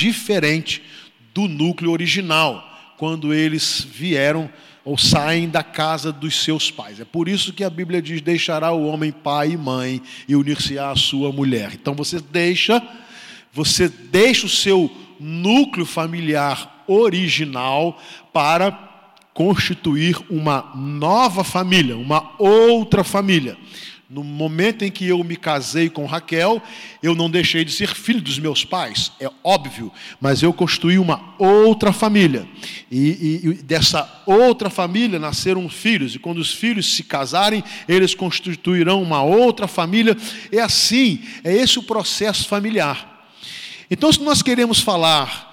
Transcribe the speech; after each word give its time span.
diferente 0.00 0.82
do 1.34 1.46
núcleo 1.46 1.92
original, 1.92 2.66
quando 2.96 3.34
eles 3.34 3.86
vieram 3.88 4.50
ou 4.82 4.96
saem 4.96 5.48
da 5.48 5.62
casa 5.62 6.10
dos 6.10 6.42
seus 6.42 6.70
pais. 6.70 6.98
É 6.98 7.04
por 7.04 7.28
isso 7.28 7.52
que 7.52 7.62
a 7.62 7.68
Bíblia 7.68 8.00
diz: 8.00 8.22
deixará 8.22 8.72
o 8.72 8.86
homem 8.86 9.12
pai 9.12 9.52
e 9.52 9.56
mãe 9.58 10.00
e 10.26 10.34
unir-se-á 10.34 10.90
à 10.90 10.96
sua 10.96 11.30
mulher. 11.30 11.72
Então 11.74 11.94
você 11.94 12.18
deixa, 12.18 12.82
você 13.52 13.88
deixa 13.88 14.46
o 14.46 14.50
seu 14.50 14.90
núcleo 15.20 15.84
familiar 15.84 16.82
original 16.88 18.00
para 18.32 18.72
constituir 19.34 20.16
uma 20.30 20.72
nova 20.74 21.44
família, 21.44 21.96
uma 21.96 22.32
outra 22.38 23.04
família. 23.04 23.56
No 24.10 24.24
momento 24.24 24.84
em 24.84 24.90
que 24.90 25.06
eu 25.06 25.22
me 25.22 25.36
casei 25.36 25.88
com 25.88 26.04
Raquel, 26.04 26.60
eu 27.00 27.14
não 27.14 27.30
deixei 27.30 27.64
de 27.64 27.70
ser 27.70 27.94
filho 27.94 28.20
dos 28.20 28.40
meus 28.40 28.64
pais, 28.64 29.12
é 29.20 29.30
óbvio, 29.44 29.92
mas 30.20 30.42
eu 30.42 30.52
construí 30.52 30.98
uma 30.98 31.36
outra 31.38 31.92
família. 31.92 32.44
E, 32.90 32.98
e, 33.44 33.48
e, 33.50 33.54
dessa 33.62 34.22
outra 34.26 34.68
família 34.68 35.16
nasceram 35.20 35.68
filhos, 35.68 36.12
e 36.12 36.18
quando 36.18 36.38
os 36.38 36.52
filhos 36.52 36.92
se 36.92 37.04
casarem, 37.04 37.62
eles 37.86 38.12
constituirão 38.12 39.00
uma 39.00 39.22
outra 39.22 39.68
família. 39.68 40.16
É 40.50 40.58
assim, 40.58 41.22
é 41.44 41.54
esse 41.54 41.78
o 41.78 41.84
processo 41.84 42.48
familiar. 42.48 43.28
Então, 43.88 44.12
se 44.12 44.20
nós 44.20 44.42
queremos 44.42 44.80
falar 44.80 45.49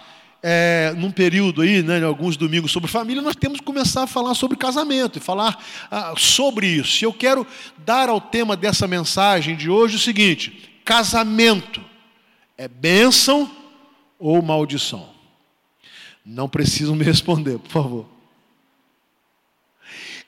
é, 0.50 0.94
num 0.96 1.12
período 1.12 1.62
aí, 1.62 1.84
né, 1.84 2.02
alguns 2.02 2.38
domingos 2.38 2.72
sobre 2.72 2.90
família, 2.90 3.22
nós 3.22 3.36
temos 3.36 3.60
que 3.60 3.66
começar 3.66 4.04
a 4.04 4.08
falar 4.08 4.34
sobre 4.34 4.56
casamento 4.56 5.18
e 5.18 5.22
falar 5.22 5.62
ah, 5.92 6.14
sobre 6.16 6.68
isso. 6.68 7.04
E 7.04 7.06
eu 7.06 7.12
quero 7.12 7.46
dar 7.80 8.08
ao 8.08 8.22
tema 8.22 8.56
dessa 8.56 8.88
mensagem 8.88 9.58
de 9.58 9.70
hoje 9.70 9.98
o 9.98 10.00
seguinte: 10.00 10.80
casamento 10.86 11.84
é 12.58 12.66
bênção 12.66 13.52
ou 14.18 14.42
maldição? 14.42 15.10
Não 16.26 16.48
precisam 16.48 16.96
me 16.96 17.04
responder, 17.04 17.60
por 17.60 17.70
favor. 17.70 18.06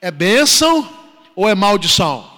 É 0.01 0.11
bênção 0.11 0.85
ou 1.33 1.47
é 1.47 1.55
maldição? 1.55 2.29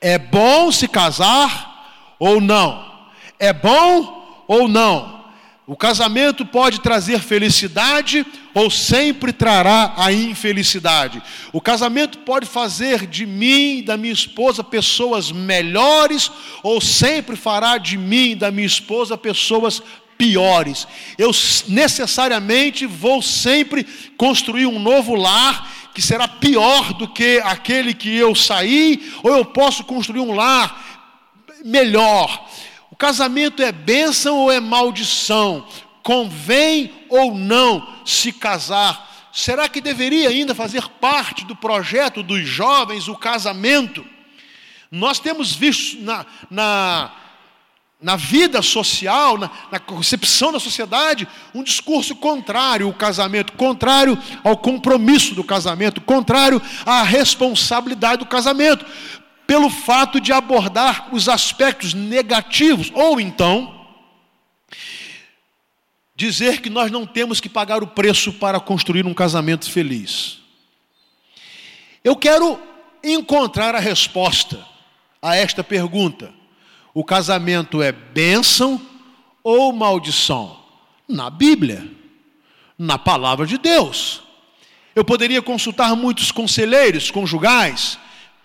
É 0.00 0.18
bom 0.18 0.72
se 0.72 0.88
casar 0.88 2.16
ou 2.18 2.40
não? 2.40 3.06
É 3.38 3.52
bom 3.52 4.44
ou 4.48 4.66
não? 4.66 5.21
O 5.64 5.76
casamento 5.76 6.44
pode 6.44 6.80
trazer 6.80 7.20
felicidade 7.20 8.26
ou 8.52 8.68
sempre 8.68 9.32
trará 9.32 9.94
a 9.96 10.12
infelicidade. 10.12 11.22
O 11.52 11.60
casamento 11.60 12.18
pode 12.18 12.46
fazer 12.46 13.06
de 13.06 13.24
mim 13.24 13.78
e 13.78 13.82
da 13.82 13.96
minha 13.96 14.12
esposa 14.12 14.64
pessoas 14.64 15.30
melhores 15.30 16.32
ou 16.64 16.80
sempre 16.80 17.36
fará 17.36 17.78
de 17.78 17.96
mim 17.96 18.30
e 18.30 18.34
da 18.34 18.50
minha 18.50 18.66
esposa 18.66 19.16
pessoas 19.16 19.80
piores. 20.18 20.86
Eu 21.16 21.30
necessariamente 21.68 22.84
vou 22.84 23.22
sempre 23.22 23.86
construir 24.16 24.66
um 24.66 24.80
novo 24.80 25.14
lar 25.14 25.70
que 25.94 26.02
será 26.02 26.26
pior 26.26 26.92
do 26.94 27.06
que 27.06 27.40
aquele 27.44 27.94
que 27.94 28.16
eu 28.16 28.34
saí, 28.34 29.12
ou 29.22 29.30
eu 29.30 29.44
posso 29.44 29.84
construir 29.84 30.20
um 30.20 30.34
lar 30.34 31.04
melhor 31.64 32.48
casamento 33.02 33.60
é 33.60 33.72
bênção 33.72 34.38
ou 34.38 34.52
é 34.52 34.60
maldição? 34.60 35.66
Convém 36.04 36.92
ou 37.08 37.34
não 37.34 37.84
se 38.04 38.32
casar? 38.32 39.28
Será 39.32 39.68
que 39.68 39.80
deveria 39.80 40.28
ainda 40.28 40.54
fazer 40.54 40.86
parte 41.00 41.44
do 41.44 41.56
projeto 41.56 42.22
dos 42.22 42.46
jovens 42.46 43.08
o 43.08 43.16
casamento? 43.16 44.06
Nós 44.88 45.18
temos 45.18 45.52
visto 45.52 46.00
na, 46.00 46.24
na, 46.48 47.10
na 48.00 48.14
vida 48.14 48.62
social, 48.62 49.36
na, 49.36 49.50
na, 49.72 49.80
concepção 49.80 50.52
da 50.52 50.60
sociedade, 50.60 51.26
um 51.52 51.64
discurso 51.64 52.14
contrário 52.14 52.86
ao 52.86 52.94
casamento, 52.94 53.54
contrário 53.54 54.16
ao 54.44 54.56
compromisso 54.56 55.34
do 55.34 55.42
casamento, 55.42 56.00
contrário 56.00 56.62
à 56.86 57.02
responsabilidade 57.02 58.18
do 58.18 58.26
casamento 58.26 58.86
pelo 59.52 59.68
fato 59.68 60.18
de 60.18 60.32
abordar 60.32 61.14
os 61.14 61.28
aspectos 61.28 61.92
negativos, 61.92 62.90
ou 62.94 63.20
então 63.20 63.86
dizer 66.16 66.62
que 66.62 66.70
nós 66.70 66.90
não 66.90 67.04
temos 67.04 67.38
que 67.38 67.50
pagar 67.50 67.82
o 67.82 67.88
preço 67.88 68.32
para 68.32 68.58
construir 68.58 69.04
um 69.04 69.12
casamento 69.12 69.70
feliz. 69.70 70.38
Eu 72.02 72.16
quero 72.16 72.58
encontrar 73.04 73.74
a 73.74 73.78
resposta 73.78 74.66
a 75.20 75.36
esta 75.36 75.62
pergunta: 75.62 76.32
o 76.94 77.04
casamento 77.04 77.82
é 77.82 77.92
bênção 77.92 78.80
ou 79.44 79.70
maldição? 79.70 80.64
Na 81.06 81.28
Bíblia, 81.28 81.86
na 82.78 82.96
palavra 82.96 83.44
de 83.44 83.58
Deus. 83.58 84.22
Eu 84.96 85.04
poderia 85.04 85.42
consultar 85.42 85.94
muitos 85.94 86.32
conselheiros 86.32 87.10
conjugais 87.10 87.98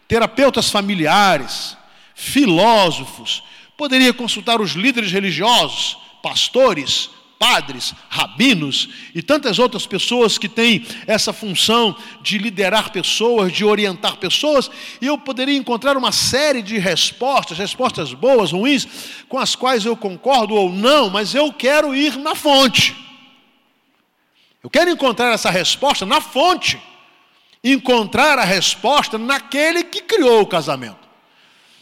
terapeutas 0.08 0.70
familiares, 0.70 1.78
filósofos, 2.16 3.44
poderia 3.76 4.14
consultar 4.14 4.60
os 4.62 4.72
líderes 4.72 5.12
religiosos, 5.12 5.98
pastores, 6.24 7.10
padres, 7.40 7.94
rabinos 8.10 8.90
e 9.14 9.22
tantas 9.22 9.60
outras 9.60 9.86
pessoas 9.86 10.38
que 10.38 10.50
têm 10.50 10.86
essa 11.06 11.32
função 11.32 11.96
de 12.22 12.38
liderar 12.38 12.92
pessoas, 12.92 13.54
de 13.54 13.64
orientar 13.64 14.18
pessoas, 14.18 14.70
e 15.00 15.06
eu 15.06 15.18
poderia 15.18 15.56
encontrar 15.56 15.96
uma 15.96 16.12
série 16.12 16.62
de 16.62 16.80
respostas, 16.80 17.58
respostas 17.58 18.14
boas, 18.14 18.52
ruins, 18.52 18.88
com 19.30 19.38
as 19.38 19.56
quais 19.56 19.86
eu 19.86 19.96
concordo 19.96 20.56
ou 20.56 20.72
não, 20.72 21.10
mas 21.10 21.36
eu 21.36 21.54
quero 21.54 21.96
ir 21.96 22.18
na 22.18 22.34
fonte. 22.34 22.96
Eu 24.64 24.70
quero 24.70 24.90
encontrar 24.90 25.32
essa 25.34 25.52
resposta 25.52 26.06
na 26.06 26.20
fonte 26.20 26.80
encontrar 27.72 28.38
a 28.40 28.44
resposta 28.44 29.18
naquele 29.18 29.84
que 29.84 30.02
criou 30.02 30.42
o 30.42 30.48
casamento, 30.48 31.08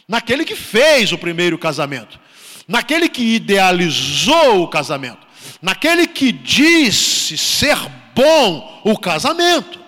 naquele 0.08 0.44
que 0.44 0.56
fez 0.56 1.12
o 1.12 1.18
primeiro 1.18 1.58
casamento, 1.58 2.18
naquele 2.66 3.08
que 3.08 3.22
idealizou 3.22 4.62
o 4.62 4.68
casamento, 4.68 5.26
naquele 5.60 6.06
que 6.06 6.32
disse 6.32 7.36
ser 7.36 7.76
bom 8.14 8.80
o 8.84 8.98
casamento. 8.98 9.85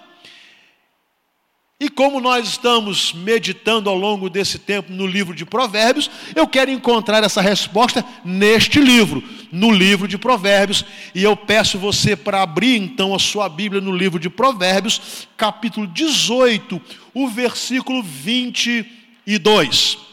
E 1.80 1.88
como 1.88 2.20
nós 2.20 2.48
estamos 2.48 3.12
meditando 3.12 3.88
ao 3.88 3.94
longo 3.94 4.28
desse 4.28 4.58
tempo 4.58 4.92
no 4.92 5.06
livro 5.06 5.32
de 5.32 5.46
Provérbios, 5.46 6.10
eu 6.34 6.44
quero 6.44 6.72
encontrar 6.72 7.22
essa 7.22 7.40
resposta 7.40 8.04
neste 8.24 8.80
livro, 8.80 9.22
no 9.52 9.70
livro 9.70 10.08
de 10.08 10.18
Provérbios, 10.18 10.84
e 11.14 11.22
eu 11.22 11.36
peço 11.36 11.78
você 11.78 12.16
para 12.16 12.42
abrir 12.42 12.76
então 12.76 13.14
a 13.14 13.18
sua 13.20 13.48
Bíblia 13.48 13.80
no 13.80 13.96
livro 13.96 14.18
de 14.18 14.28
Provérbios, 14.28 15.28
capítulo 15.36 15.86
18, 15.86 16.82
o 17.14 17.28
versículo 17.28 18.02
22. 18.02 20.07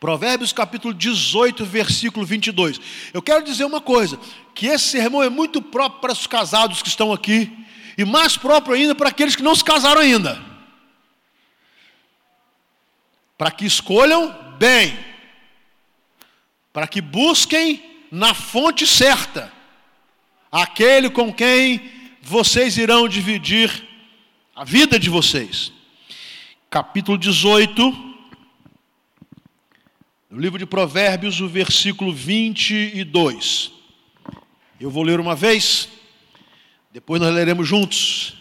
Provérbios 0.00 0.50
capítulo 0.50 0.94
18, 0.94 1.62
versículo 1.66 2.24
22. 2.24 2.80
Eu 3.12 3.20
quero 3.20 3.44
dizer 3.44 3.66
uma 3.66 3.82
coisa: 3.82 4.18
que 4.54 4.66
esse 4.66 4.86
sermão 4.88 5.22
é 5.22 5.28
muito 5.28 5.60
próprio 5.60 6.00
para 6.00 6.12
os 6.12 6.26
casados 6.26 6.80
que 6.80 6.88
estão 6.88 7.12
aqui, 7.12 7.52
e 7.98 8.04
mais 8.06 8.34
próprio 8.34 8.74
ainda 8.74 8.94
para 8.94 9.10
aqueles 9.10 9.36
que 9.36 9.42
não 9.42 9.54
se 9.54 9.62
casaram 9.62 10.00
ainda. 10.00 10.42
Para 13.36 13.50
que 13.50 13.66
escolham 13.66 14.34
bem, 14.58 14.98
para 16.72 16.86
que 16.88 17.02
busquem 17.02 17.84
na 18.10 18.32
fonte 18.32 18.86
certa, 18.86 19.52
aquele 20.50 21.10
com 21.10 21.30
quem 21.30 21.90
vocês 22.22 22.78
irão 22.78 23.06
dividir 23.06 23.86
a 24.56 24.64
vida 24.64 24.98
de 24.98 25.10
vocês. 25.10 25.70
Capítulo 26.70 27.18
18 27.18 28.09
no 30.30 30.38
livro 30.38 30.60
de 30.60 30.64
Provérbios, 30.64 31.40
o 31.40 31.48
versículo 31.48 32.12
22. 32.12 33.72
Eu 34.78 34.88
vou 34.88 35.02
ler 35.02 35.18
uma 35.18 35.34
vez, 35.34 35.88
depois 36.92 37.20
nós 37.20 37.34
leremos 37.34 37.66
juntos. 37.66 38.34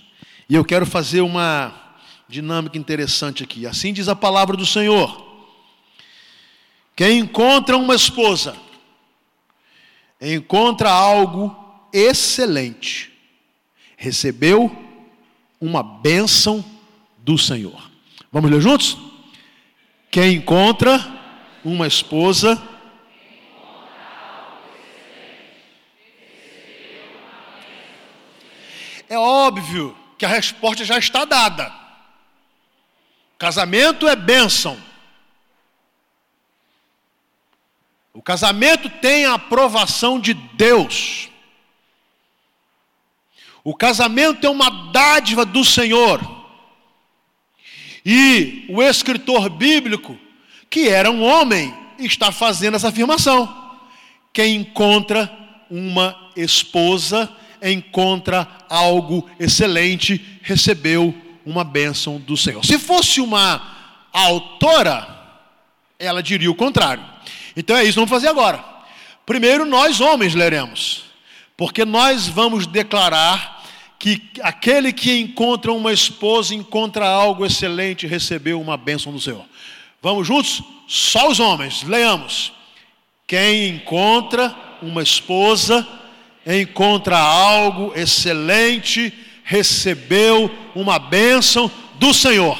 E 0.47 0.53
eu 0.53 0.63
quero 0.63 0.85
fazer 0.85 1.21
uma 1.21 1.97
dinâmica 2.27 2.77
interessante 2.77 3.43
aqui. 3.43 3.65
Assim 3.65 3.91
diz 3.91 4.07
a 4.07 4.15
palavra 4.15 4.55
do 4.55 4.67
Senhor: 4.67 5.49
Quem 6.95 7.17
encontra 7.17 7.75
uma 7.75 7.95
esposa, 7.95 8.55
encontra 10.21 10.91
algo 10.91 11.55
excelente, 11.91 13.11
recebeu 13.97 14.71
uma 15.59 15.81
bênção 15.81 16.63
do 17.17 17.35
Senhor. 17.35 17.89
Vamos 18.31 18.51
ler 18.51 18.61
juntos? 18.61 18.95
Quem 20.11 20.35
encontra 20.35 21.18
uma 21.63 21.87
esposa. 21.87 22.61
É 29.07 29.17
óbvio 29.17 29.97
que 30.17 30.25
a 30.25 30.29
resposta 30.29 30.85
já 30.85 30.97
está 30.97 31.25
dada. 31.25 31.73
Casamento 33.37 34.07
é 34.07 34.15
bênção. 34.15 34.77
O 38.13 38.21
casamento 38.21 38.89
tem 38.89 39.25
a 39.25 39.35
aprovação 39.35 40.19
de 40.19 40.33
Deus. 40.33 41.29
O 43.63 43.73
casamento 43.73 44.45
é 44.45 44.49
uma 44.49 44.91
dádiva 44.91 45.45
do 45.45 45.63
Senhor. 45.63 46.19
E 48.05 48.65
o 48.69 48.81
escritor 48.81 49.49
bíblico, 49.49 50.17
que 50.69 50.87
era 50.87 51.09
um 51.09 51.23
homem, 51.23 51.73
está 51.97 52.31
fazendo 52.31 52.75
essa 52.75 52.89
afirmação. 52.89 53.71
Quem 54.31 54.55
encontra 54.55 55.31
uma 55.69 56.15
esposa, 56.35 57.29
encontra 57.61 58.47
algo 58.69 59.29
excelente, 59.39 60.39
recebeu 60.41 61.13
uma 61.45 61.63
bênção 61.63 62.19
do 62.19 62.37
Senhor. 62.37 62.63
Se 62.63 62.77
fosse 62.77 63.19
uma 63.19 63.61
autora, 64.13 65.07
ela 65.97 66.21
diria 66.21 66.49
o 66.49 66.55
contrário. 66.55 67.03
Então 67.55 67.75
é 67.75 67.81
isso 67.83 67.93
que 67.93 67.99
vamos 67.99 68.09
fazer 68.09 68.27
agora. 68.27 68.63
Primeiro, 69.25 69.65
nós 69.65 69.99
homens 69.99 70.33
leremos, 70.33 71.03
porque 71.57 71.85
nós 71.85 72.27
vamos 72.27 72.65
declarar 72.65 73.63
que 73.99 74.31
aquele 74.41 74.93
que 74.93 75.19
encontra 75.19 75.73
uma 75.73 75.91
esposa 75.91 76.55
encontra 76.55 77.05
algo 77.05 77.45
excelente, 77.45 78.07
recebeu 78.07 78.61
uma 78.61 78.77
bênção 78.77 79.11
do 79.11 79.19
Senhor. 79.19 79.45
Vamos 80.01 80.27
juntos? 80.27 80.61
Só 80.87 81.29
os 81.29 81.39
homens, 81.39 81.83
leamos. 81.83 82.53
Quem 83.27 83.69
encontra 83.69 84.55
uma 84.81 85.03
esposa 85.03 85.87
encontra 86.45 87.17
algo 87.17 87.93
excelente, 87.95 89.13
recebeu 89.43 90.49
uma 90.73 90.97
bênção 90.97 91.69
do 91.95 92.13
Senhor. 92.13 92.59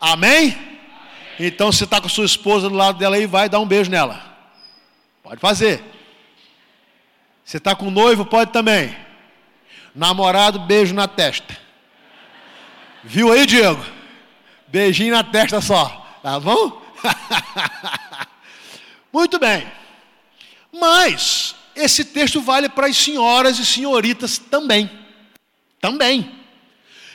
Amém? 0.00 0.56
Então, 1.38 1.70
se 1.70 1.84
está 1.84 2.00
com 2.00 2.08
sua 2.08 2.24
esposa 2.24 2.68
do 2.68 2.74
lado 2.74 2.98
dela 2.98 3.16
aí, 3.16 3.26
vai 3.26 3.48
dar 3.48 3.60
um 3.60 3.66
beijo 3.66 3.90
nela. 3.90 4.20
Pode 5.22 5.40
fazer. 5.40 5.82
Você 7.44 7.58
está 7.58 7.74
com 7.74 7.90
noivo, 7.90 8.24
pode 8.24 8.52
também. 8.52 8.96
Namorado, 9.94 10.58
beijo 10.60 10.94
na 10.94 11.06
testa. 11.06 11.56
Viu 13.04 13.32
aí, 13.32 13.46
Diego? 13.46 13.84
Beijinho 14.66 15.14
na 15.14 15.22
testa 15.22 15.60
só. 15.60 16.07
Tá 16.28 16.38
bom? 16.38 16.82
Muito 19.10 19.38
bem. 19.38 19.66
Mas 20.70 21.54
esse 21.74 22.04
texto 22.04 22.42
vale 22.42 22.68
para 22.68 22.86
as 22.86 22.98
senhoras 22.98 23.58
e 23.58 23.64
senhoritas 23.64 24.36
também. 24.36 24.90
Também. 25.80 26.30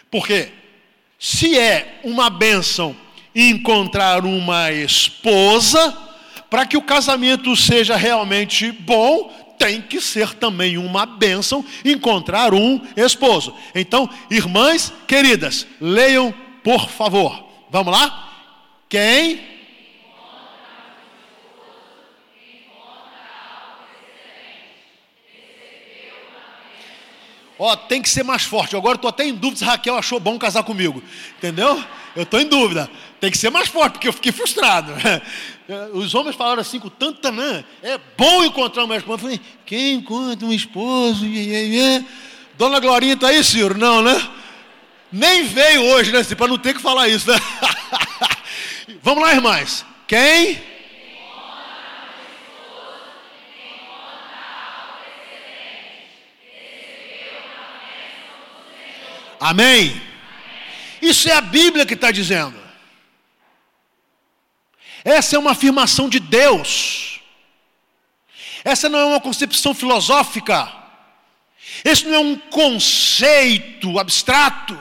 Porque 0.10 0.52
se 1.20 1.56
é 1.56 2.00
uma 2.04 2.28
bênção 2.28 2.96
encontrar 3.36 4.26
uma 4.26 4.72
esposa, 4.72 5.96
para 6.50 6.66
que 6.66 6.76
o 6.76 6.82
casamento 6.82 7.56
seja 7.56 7.96
realmente 7.96 8.72
bom, 8.72 9.32
tem 9.60 9.80
que 9.80 10.02
ser 10.02 10.34
também 10.34 10.76
uma 10.76 11.06
bênção 11.06 11.64
encontrar 11.86 12.52
um 12.52 12.82
esposo. 12.98 13.56
Então, 13.76 14.10
irmãs 14.32 14.92
queridas, 15.08 15.68
leiam 15.80 16.34
por 16.64 16.90
favor. 16.90 17.48
Vamos 17.70 17.94
lá? 17.94 18.33
Quem 18.94 19.42
Ó, 27.58 27.76
tem 27.76 28.04
que 28.04 28.10
ser 28.10 28.24
mais 28.24 28.44
forte. 28.44 28.76
Agora 28.76 28.96
estou 28.96 29.10
até 29.10 29.26
em 29.26 29.34
dúvida 29.34 29.58
se 29.58 29.66
Raquel 29.66 29.98
achou 29.98 30.20
bom 30.20 30.38
casar 30.38 30.62
comigo. 30.62 31.02
Entendeu? 31.38 31.84
Eu 32.16 32.22
estou 32.22 32.40
em 32.40 32.46
dúvida. 32.46 32.88
Tem 33.20 33.32
que 33.32 33.38
ser 33.38 33.50
mais 33.50 33.68
forte, 33.68 33.94
porque 33.94 34.08
eu 34.08 34.14
fiquei 34.14 34.32
frustrado. 34.32 34.94
Os 35.94 36.14
homens 36.14 36.36
falaram 36.36 36.62
assim 36.62 36.80
com 36.80 36.90
tanta 36.90 37.32
né? 37.32 37.66
É 37.82 38.00
bom 38.16 38.44
encontrar 38.44 38.84
uma 38.84 38.96
esposa. 38.96 39.16
Eu 39.16 39.20
falei, 39.20 39.42
quem 39.66 39.96
encontra 39.96 40.46
um 40.46 40.54
esposo? 40.54 41.26
Dona 42.60 42.80
Glorinha 42.80 43.16
está 43.16 43.30
aí, 43.30 43.44
Ciro? 43.44 43.76
Não, 43.76 44.04
né? 44.04 44.22
Nem 45.12 45.44
veio 45.46 45.82
hoje, 45.84 46.12
né? 46.12 46.24
Para 46.38 46.48
não 46.48 46.60
ter 46.60 46.76
que 46.76 46.82
falar 46.82 47.08
isso, 47.08 47.32
né? 47.32 47.40
Vamos 49.02 49.24
lá, 49.24 49.34
irmãs. 49.34 49.86
Quem? 50.08 50.62
Amém? 59.40 60.02
Isso 61.02 61.28
é 61.30 61.34
a 61.34 61.42
Bíblia 61.42 61.86
que 61.86 61.94
está 61.94 62.12
dizendo. 62.12 62.58
Essa 65.04 65.36
é 65.36 65.40
uma 65.40 65.52
afirmação 65.52 66.08
de 66.08 66.20
Deus. 66.20 67.20
Essa 68.64 68.88
não 68.88 69.00
é 69.00 69.06
uma 69.06 69.20
concepção 69.20 69.74
filosófica. 69.74 70.72
Esse 71.84 72.06
não 72.06 72.16
é 72.16 72.20
um 72.20 72.38
conceito 72.38 74.00
abstrato. 74.00 74.80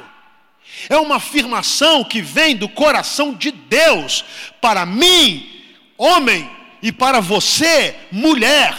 É 0.89 0.97
uma 0.97 1.17
afirmação 1.17 2.05
que 2.05 2.21
vem 2.21 2.57
do 2.57 2.69
coração 2.69 3.35
de 3.35 3.51
Deus 3.51 4.25
para 4.61 4.85
mim, 4.87 5.49
homem, 5.97 6.49
e 6.83 6.91
para 6.91 7.21
você, 7.21 7.95
mulher. 8.11 8.75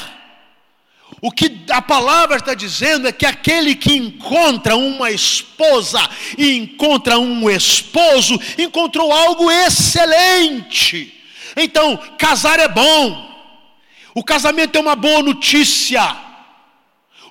O 1.22 1.32
que 1.32 1.64
a 1.70 1.82
palavra 1.82 2.36
está 2.36 2.54
dizendo 2.54 3.08
é 3.08 3.12
que 3.14 3.26
aquele 3.26 3.76
que 3.76 3.96
encontra 3.96 4.76
uma 4.76 5.10
esposa 5.10 6.02
e 6.38 6.58
encontra 6.58 7.18
um 7.18 7.50
esposo, 7.50 8.38
encontrou 8.58 9.10
algo 9.10 9.50
excelente. 9.50 11.14
Então, 11.56 11.96
casar 12.18 12.60
é 12.60 12.68
bom. 12.68 13.32
O 14.14 14.22
casamento 14.22 14.78
é 14.78 14.82
uma 14.82 14.98
boa 14.98 15.24
notícia. 15.24 16.33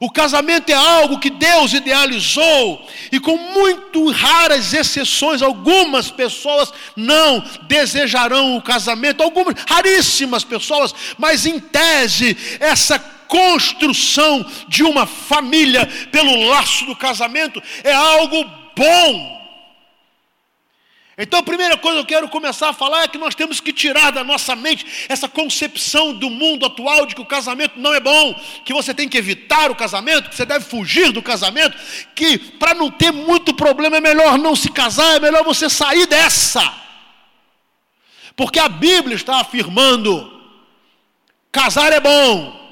O 0.02 0.10
casamento 0.10 0.68
é 0.68 0.74
algo 0.74 1.20
que 1.20 1.30
Deus 1.30 1.72
idealizou 1.74 2.84
e 3.12 3.20
com 3.20 3.36
muito 3.36 4.10
raras 4.10 4.74
exceções, 4.74 5.42
algumas 5.42 6.10
pessoas 6.10 6.72
não 6.96 7.40
desejarão 7.68 8.56
o 8.56 8.62
casamento, 8.62 9.22
algumas 9.22 9.54
raríssimas 9.64 10.42
pessoas, 10.42 10.92
mas 11.16 11.46
em 11.46 11.60
tese 11.60 12.36
essa 12.58 12.98
construção 13.28 14.44
de 14.66 14.82
uma 14.82 15.06
família 15.06 15.86
pelo 16.10 16.48
laço 16.48 16.84
do 16.84 16.96
casamento 16.96 17.62
é 17.84 17.92
algo 17.92 18.44
bom. 18.74 19.41
Então 21.16 21.40
a 21.40 21.42
primeira 21.42 21.76
coisa 21.76 21.98
que 21.98 22.02
eu 22.02 22.06
quero 22.06 22.28
começar 22.28 22.70
a 22.70 22.72
falar 22.72 23.02
é 23.02 23.08
que 23.08 23.18
nós 23.18 23.34
temos 23.34 23.60
que 23.60 23.72
tirar 23.72 24.10
da 24.10 24.24
nossa 24.24 24.56
mente 24.56 25.06
essa 25.08 25.28
concepção 25.28 26.14
do 26.14 26.30
mundo 26.30 26.64
atual 26.64 27.04
de 27.04 27.14
que 27.14 27.20
o 27.20 27.26
casamento 27.26 27.78
não 27.78 27.92
é 27.92 28.00
bom, 28.00 28.34
que 28.64 28.72
você 28.72 28.94
tem 28.94 29.08
que 29.08 29.18
evitar 29.18 29.70
o 29.70 29.74
casamento, 29.74 30.30
que 30.30 30.36
você 30.36 30.46
deve 30.46 30.64
fugir 30.64 31.12
do 31.12 31.22
casamento, 31.22 31.76
que 32.14 32.38
para 32.38 32.74
não 32.74 32.90
ter 32.90 33.12
muito 33.12 33.54
problema 33.54 33.98
é 33.98 34.00
melhor 34.00 34.38
não 34.38 34.56
se 34.56 34.70
casar, 34.70 35.16
é 35.16 35.20
melhor 35.20 35.44
você 35.44 35.68
sair 35.68 36.06
dessa. 36.06 36.72
Porque 38.34 38.58
a 38.58 38.68
Bíblia 38.68 39.16
está 39.16 39.40
afirmando: 39.40 40.40
casar 41.52 41.92
é 41.92 42.00
bom, 42.00 42.62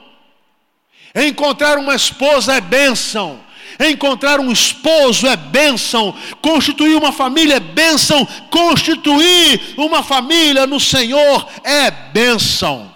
Encontrar 1.15 1.77
uma 1.79 1.95
esposa 1.95 2.55
é 2.55 2.61
bênção. 2.61 3.41
Encontrar 3.81 4.39
um 4.41 4.53
esposo 4.53 5.27
é 5.27 5.37
bênção. 5.37 6.15
Constituir 6.43 6.97
uma 6.97 7.13
família 7.13 7.57
é 7.57 7.61
bênção. 7.61 8.27
Constituir 8.51 9.75
uma 9.77 10.03
família 10.03 10.67
no 10.67 10.79
Senhor 10.79 11.49
é 11.65 11.91
bênção. 11.91 12.95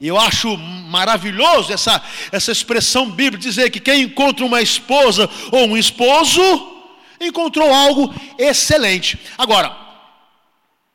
E 0.00 0.08
eu 0.08 0.18
acho 0.18 0.56
maravilhoso 0.56 1.72
essa, 1.72 2.02
essa 2.30 2.52
expressão 2.52 3.10
bíblica 3.10 3.42
dizer 3.42 3.70
que 3.70 3.80
quem 3.80 4.02
encontra 4.02 4.44
uma 4.44 4.60
esposa 4.60 5.28
ou 5.50 5.68
um 5.68 5.76
esposo 5.76 6.40
encontrou 7.20 7.72
algo 7.72 8.14
excelente. 8.38 9.18
Agora, 9.38 9.76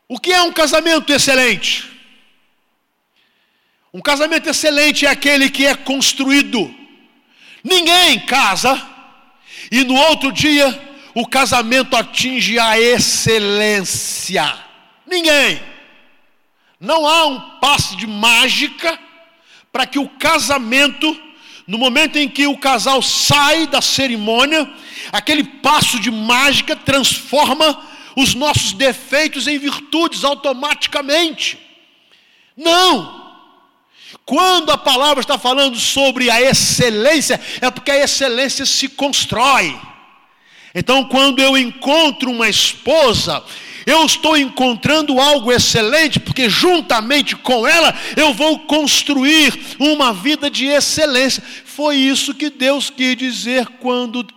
o 0.07 0.19
que 0.19 0.31
é 0.31 0.41
um 0.41 0.51
casamento 0.51 1.11
excelente? 1.11 1.89
Um 3.93 4.01
casamento 4.01 4.49
excelente 4.49 5.05
é 5.05 5.09
aquele 5.09 5.49
que 5.49 5.65
é 5.65 5.75
construído. 5.75 6.76
Ninguém 7.63 8.19
casa 8.19 8.81
e 9.71 9.83
no 9.83 9.95
outro 9.95 10.31
dia 10.31 10.87
o 11.13 11.25
casamento 11.27 11.95
atinge 11.95 12.59
a 12.59 12.79
excelência. 12.79 14.53
Ninguém. 15.05 15.61
Não 16.79 17.07
há 17.07 17.25
um 17.25 17.39
passe 17.59 17.95
de 17.95 18.05
mágica 18.05 18.99
para 19.71 19.85
que 19.87 19.97
o 19.97 20.07
casamento, 20.07 21.19
no 21.65 21.77
momento 21.77 22.17
em 22.17 22.29
que 22.29 22.45
o 22.45 22.57
casal 22.57 23.01
sai 23.01 23.65
da 23.67 23.81
cerimônia, 23.81 24.69
aquele 25.11 25.43
passo 25.43 25.99
de 25.99 26.11
mágica 26.11 26.75
transforma 26.75 27.81
os 28.15 28.33
nossos 28.33 28.73
defeitos 28.73 29.47
em 29.47 29.57
virtudes 29.57 30.23
automaticamente. 30.23 31.57
Não. 32.55 33.26
Quando 34.27 34.71
a 34.71 34.77
palavra 34.77 35.21
está 35.21 35.37
falando 35.37 35.79
sobre 35.79 36.29
a 36.29 36.41
excelência, 36.41 37.39
é 37.61 37.71
porque 37.71 37.89
a 37.89 38.03
excelência 38.03 38.65
se 38.65 38.89
constrói. 38.89 39.73
Então, 40.75 41.05
quando 41.05 41.39
eu 41.39 41.57
encontro 41.57 42.29
uma 42.29 42.49
esposa, 42.49 43.41
eu 43.85 44.05
estou 44.05 44.35
encontrando 44.35 45.17
algo 45.17 45.49
excelente, 45.49 46.19
porque 46.19 46.49
juntamente 46.49 47.37
com 47.37 47.65
ela 47.65 47.95
eu 48.17 48.33
vou 48.33 48.59
construir 48.59 49.57
uma 49.79 50.11
vida 50.11 50.49
de 50.49 50.65
excelência. 50.65 51.41
Foi 51.63 51.95
isso 51.95 52.35
que 52.35 52.49
Deus 52.49 52.89
quis 52.89 53.15
dizer 53.15 53.65
quando 53.79 54.27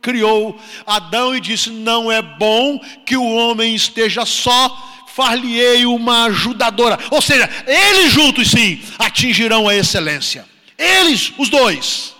criou 0.00 0.58
Adão 0.84 1.32
e 1.32 1.40
disse: 1.40 1.70
Não 1.70 2.10
é 2.10 2.20
bom 2.20 2.80
que 3.06 3.16
o 3.16 3.24
homem 3.24 3.72
esteja 3.72 4.26
só, 4.26 4.91
far-lhe-ei 5.14 5.86
uma 5.86 6.24
ajudadora. 6.24 6.98
Ou 7.10 7.20
seja, 7.20 7.48
eles 7.66 8.12
juntos 8.12 8.50
sim 8.50 8.80
atingirão 8.98 9.68
a 9.68 9.74
excelência. 9.74 10.44
Eles, 10.78 11.32
os 11.38 11.48
dois. 11.48 12.14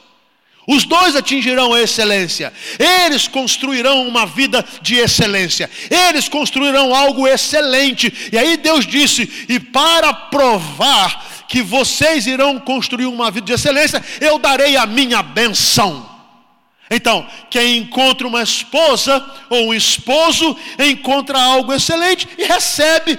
Os 0.67 0.85
dois 0.85 1.17
atingirão 1.17 1.75
a 1.75 1.81
excelência. 1.81 2.53
Eles 2.79 3.27
construirão 3.27 4.07
uma 4.07 4.25
vida 4.25 4.65
de 4.81 4.97
excelência. 4.97 5.69
Eles 5.91 6.29
construirão 6.29 6.95
algo 6.95 7.27
excelente. 7.27 8.31
E 8.33 8.39
aí 8.39 8.57
Deus 8.57 8.87
disse: 8.87 9.47
E 9.49 9.59
para 9.59 10.13
provar 10.13 11.45
que 11.49 11.63
vocês 11.63 12.27
irão 12.27 12.61
construir 12.61 13.07
uma 13.07 13.31
vida 13.31 13.47
de 13.47 13.53
excelência, 13.53 14.03
eu 14.21 14.39
darei 14.39 14.77
a 14.77 14.87
minha 14.87 15.23
benção. 15.23 16.12
Então, 16.95 17.27
quem 17.49 17.79
encontra 17.79 18.29
uma 18.29 18.43
esposa 18.43 19.25
ou 19.49 19.69
um 19.69 19.75
esposo, 19.75 20.55
encontra 20.79 21.41
algo 21.41 21.73
excelente 21.73 22.29
e 22.37 22.45
recebe 22.45 23.19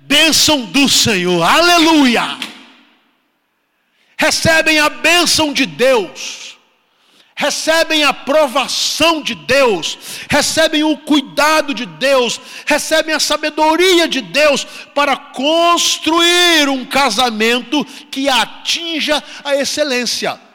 bênção 0.00 0.64
do 0.66 0.88
Senhor. 0.88 1.40
Aleluia! 1.40 2.36
Recebem 4.18 4.80
a 4.80 4.88
bênção 4.88 5.52
de 5.52 5.66
Deus, 5.66 6.56
recebem 7.36 8.02
a 8.02 8.08
aprovação 8.08 9.22
de 9.22 9.36
Deus, 9.36 9.98
recebem 10.28 10.82
o 10.82 10.96
cuidado 10.96 11.72
de 11.72 11.86
Deus, 11.86 12.40
recebem 12.66 13.14
a 13.14 13.20
sabedoria 13.20 14.08
de 14.08 14.20
Deus 14.20 14.64
para 14.94 15.16
construir 15.16 16.68
um 16.68 16.84
casamento 16.84 17.84
que 18.10 18.28
atinja 18.28 19.22
a 19.44 19.54
excelência. 19.54 20.51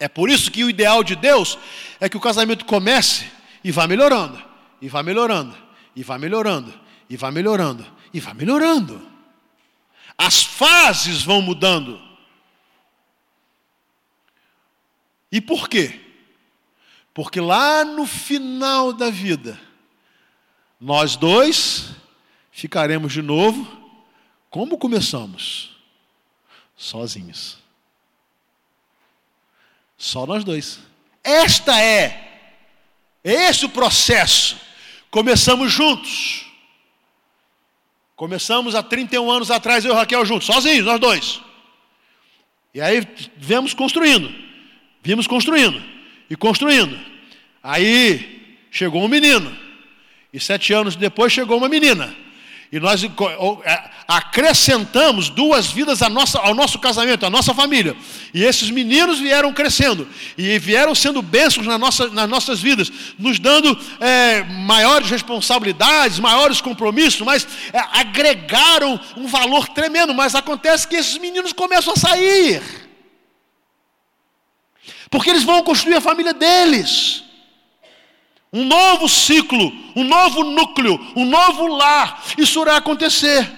É 0.00 0.08
por 0.08 0.30
isso 0.30 0.50
que 0.50 0.64
o 0.64 0.70
ideal 0.70 1.04
de 1.04 1.14
Deus 1.14 1.58
é 2.00 2.08
que 2.08 2.16
o 2.16 2.20
casamento 2.20 2.64
comece 2.64 3.30
e 3.62 3.70
vá 3.70 3.86
melhorando, 3.86 4.42
e 4.80 4.88
vá 4.88 5.02
melhorando, 5.02 5.54
e 5.94 6.02
vá 6.02 6.18
melhorando, 6.18 6.72
e 7.10 7.16
vá 7.18 7.30
melhorando, 7.30 7.86
e 8.12 8.18
vá 8.18 8.32
melhorando. 8.32 9.06
As 10.16 10.42
fases 10.42 11.22
vão 11.22 11.42
mudando. 11.42 12.00
E 15.30 15.38
por 15.38 15.68
quê? 15.68 16.00
Porque 17.12 17.38
lá 17.38 17.84
no 17.84 18.06
final 18.06 18.94
da 18.94 19.10
vida, 19.10 19.60
nós 20.80 21.14
dois 21.14 21.90
ficaremos 22.50 23.12
de 23.12 23.20
novo 23.20 23.66
como 24.48 24.78
começamos, 24.78 25.76
sozinhos. 26.74 27.60
Só 30.00 30.24
nós 30.24 30.42
dois. 30.44 30.80
Esta 31.22 31.78
é, 31.78 32.40
esse 33.22 33.66
o 33.66 33.68
processo. 33.68 34.56
Começamos 35.10 35.70
juntos. 35.70 36.46
Começamos 38.16 38.74
há 38.74 38.82
31 38.82 39.30
anos 39.30 39.50
atrás, 39.50 39.84
eu 39.84 39.92
e 39.92 39.94
Raquel 39.94 40.24
juntos, 40.24 40.46
sozinhos, 40.46 40.86
nós 40.86 40.98
dois. 40.98 41.42
E 42.72 42.80
aí 42.80 43.06
viemos 43.36 43.74
construindo, 43.74 44.34
vimos 45.02 45.26
construindo 45.26 45.82
e 46.30 46.36
construindo. 46.36 46.98
Aí 47.62 48.56
chegou 48.70 49.04
um 49.04 49.08
menino, 49.08 49.54
e 50.32 50.40
sete 50.40 50.72
anos 50.72 50.96
depois 50.96 51.30
chegou 51.30 51.58
uma 51.58 51.68
menina. 51.68 52.16
E 52.72 52.78
nós 52.78 53.02
é, 53.02 53.90
acrescentamos 54.06 55.28
duas 55.28 55.66
vidas 55.66 56.00
ao 56.02 56.54
nosso 56.54 56.78
casamento, 56.78 57.26
à 57.26 57.30
nossa 57.30 57.52
família. 57.52 57.96
E 58.32 58.44
esses 58.44 58.70
meninos 58.70 59.18
vieram 59.18 59.52
crescendo 59.52 60.06
e 60.38 60.56
vieram 60.56 60.94
sendo 60.94 61.20
bênçãos 61.20 61.66
nas 61.66 62.28
nossas 62.28 62.60
vidas, 62.60 62.92
nos 63.18 63.40
dando 63.40 63.76
é, 63.98 64.44
maiores 64.44 65.10
responsabilidades, 65.10 66.20
maiores 66.20 66.60
compromissos, 66.60 67.22
mas 67.22 67.46
é, 67.72 67.78
agregaram 67.92 69.00
um 69.16 69.26
valor 69.26 69.68
tremendo. 69.70 70.14
Mas 70.14 70.36
acontece 70.36 70.86
que 70.86 70.94
esses 70.94 71.18
meninos 71.18 71.52
começam 71.52 71.94
a 71.94 71.96
sair, 71.96 72.62
porque 75.10 75.28
eles 75.28 75.42
vão 75.42 75.64
construir 75.64 75.96
a 75.96 76.00
família 76.00 76.32
deles 76.32 77.24
um 78.52 78.64
novo 78.64 79.08
ciclo, 79.08 79.72
um 79.94 80.04
novo 80.04 80.42
núcleo, 80.42 80.98
um 81.14 81.24
novo 81.24 81.66
lar. 81.66 82.22
Isso 82.36 82.60
irá 82.62 82.76
acontecer. 82.76 83.48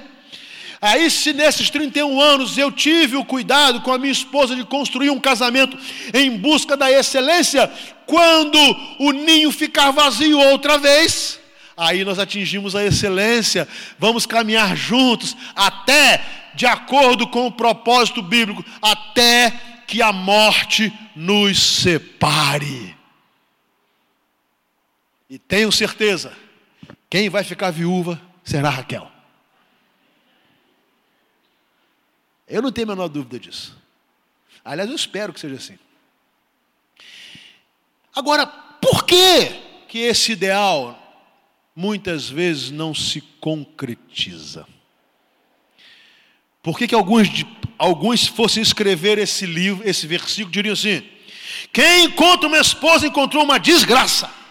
Aí, 0.81 1.09
se 1.11 1.33
nesses 1.33 1.71
31 1.71 2.21
anos 2.21 2.59
eu 2.59 2.71
tive 2.73 3.17
o 3.17 3.25
cuidado 3.25 3.81
com 3.83 3.93
a 3.93 3.99
minha 3.99 4.13
esposa 4.13 4.57
de 4.57 4.65
construir 4.65 5.11
um 5.11 5.21
casamento 5.21 5.79
em 6.13 6.37
busca 6.37 6.77
da 6.77 6.91
excelência, 6.91 7.71
quando 8.05 8.59
o 8.99 9.13
ninho 9.13 9.53
ficar 9.53 9.93
vazio 9.93 10.39
outra 10.39 10.79
vez, 10.79 11.39
aí 11.77 12.05
nós 12.05 12.19
atingimos 12.19 12.75
a 12.75 12.85
excelência, 12.85 13.69
vamos 13.97 14.27
caminhar 14.27 14.77
juntos 14.77 15.37
até, 15.55 16.21
de 16.55 16.67
acordo 16.67 17.29
com 17.29 17.47
o 17.47 17.53
propósito 17.53 18.21
bíblico, 18.21 18.65
até 18.83 19.53
que 19.87 20.03
a 20.03 20.13
morte 20.13 20.93
nos 21.15 21.61
separe. 21.61 23.02
E 25.33 25.39
tenho 25.39 25.73
certeza, 25.73 26.37
quem 27.09 27.31
vai 27.31 27.43
ficar 27.43 27.71
viúva 27.71 28.21
será 28.45 28.69
Raquel. 28.69 29.11
Eu 32.47 32.61
não 32.61 32.71
tenho 32.71 32.89
a 32.89 32.95
menor 32.95 33.09
dúvida 33.09 33.41
disso. 33.41 33.75
Aliás, 34.62 34.91
eu 34.91 34.95
espero 34.95 35.33
que 35.33 35.41
seja 35.41 35.55
assim. 35.55 35.79
Agora, 38.15 38.47
por 38.47 39.07
que 39.07 39.49
que 39.89 40.01
esse 40.01 40.33
ideal 40.33 40.99
muitas 41.75 42.29
vezes 42.29 42.71
não 42.71 42.95
se 42.95 43.23
concretiza? 43.41 44.67
Por 46.62 46.77
que, 46.77 46.87
que 46.87 46.95
alguns, 46.95 47.29
alguns 47.79 48.27
fossem 48.27 48.62
escrever 48.62 49.17
esse 49.17 49.47
livro, 49.47 49.89
esse 49.89 50.07
versículo, 50.07 50.53
diriam 50.53 50.75
assim: 50.75 51.09
quem 51.73 52.05
encontra 52.05 52.47
uma 52.49 52.59
esposa 52.59 53.07
encontrou 53.07 53.43
uma 53.43 53.59
desgraça. 53.59 54.42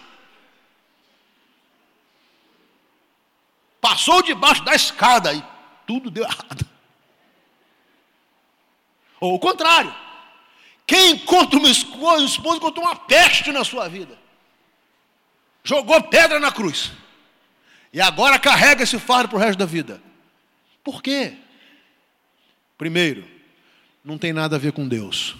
Passou 3.82 4.22
debaixo 4.22 4.62
da 4.62 4.76
escada 4.76 5.34
e 5.34 5.42
tudo 5.84 6.08
deu 6.08 6.22
errado. 6.22 6.64
Ou 9.18 9.34
o 9.34 9.40
contrário. 9.40 9.92
Quem 10.86 11.14
encontra 11.14 11.58
uma 11.58 11.68
esposa, 11.68 12.24
esposa 12.24 12.58
encontrou 12.58 12.86
uma 12.86 12.94
peste 12.94 13.50
na 13.50 13.64
sua 13.64 13.88
vida. 13.88 14.16
Jogou 15.64 16.00
pedra 16.04 16.38
na 16.38 16.52
cruz. 16.52 16.92
E 17.92 18.00
agora 18.00 18.38
carrega 18.38 18.84
esse 18.84 19.00
fardo 19.00 19.30
para 19.30 19.36
o 19.36 19.40
resto 19.40 19.58
da 19.58 19.66
vida. 19.66 20.00
Por 20.84 21.02
quê? 21.02 21.36
Primeiro, 22.78 23.28
não 24.04 24.16
tem 24.16 24.32
nada 24.32 24.54
a 24.54 24.60
ver 24.60 24.72
com 24.72 24.86
Deus. 24.86 25.34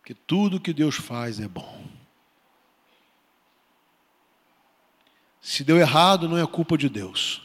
Porque 0.00 0.14
tudo 0.14 0.60
que 0.60 0.72
Deus 0.72 0.96
faz 0.96 1.38
é 1.38 1.46
bom. 1.46 1.77
Se 5.48 5.64
deu 5.64 5.78
errado, 5.78 6.28
não 6.28 6.36
é 6.36 6.46
culpa 6.46 6.76
de 6.76 6.90
Deus. 6.90 7.40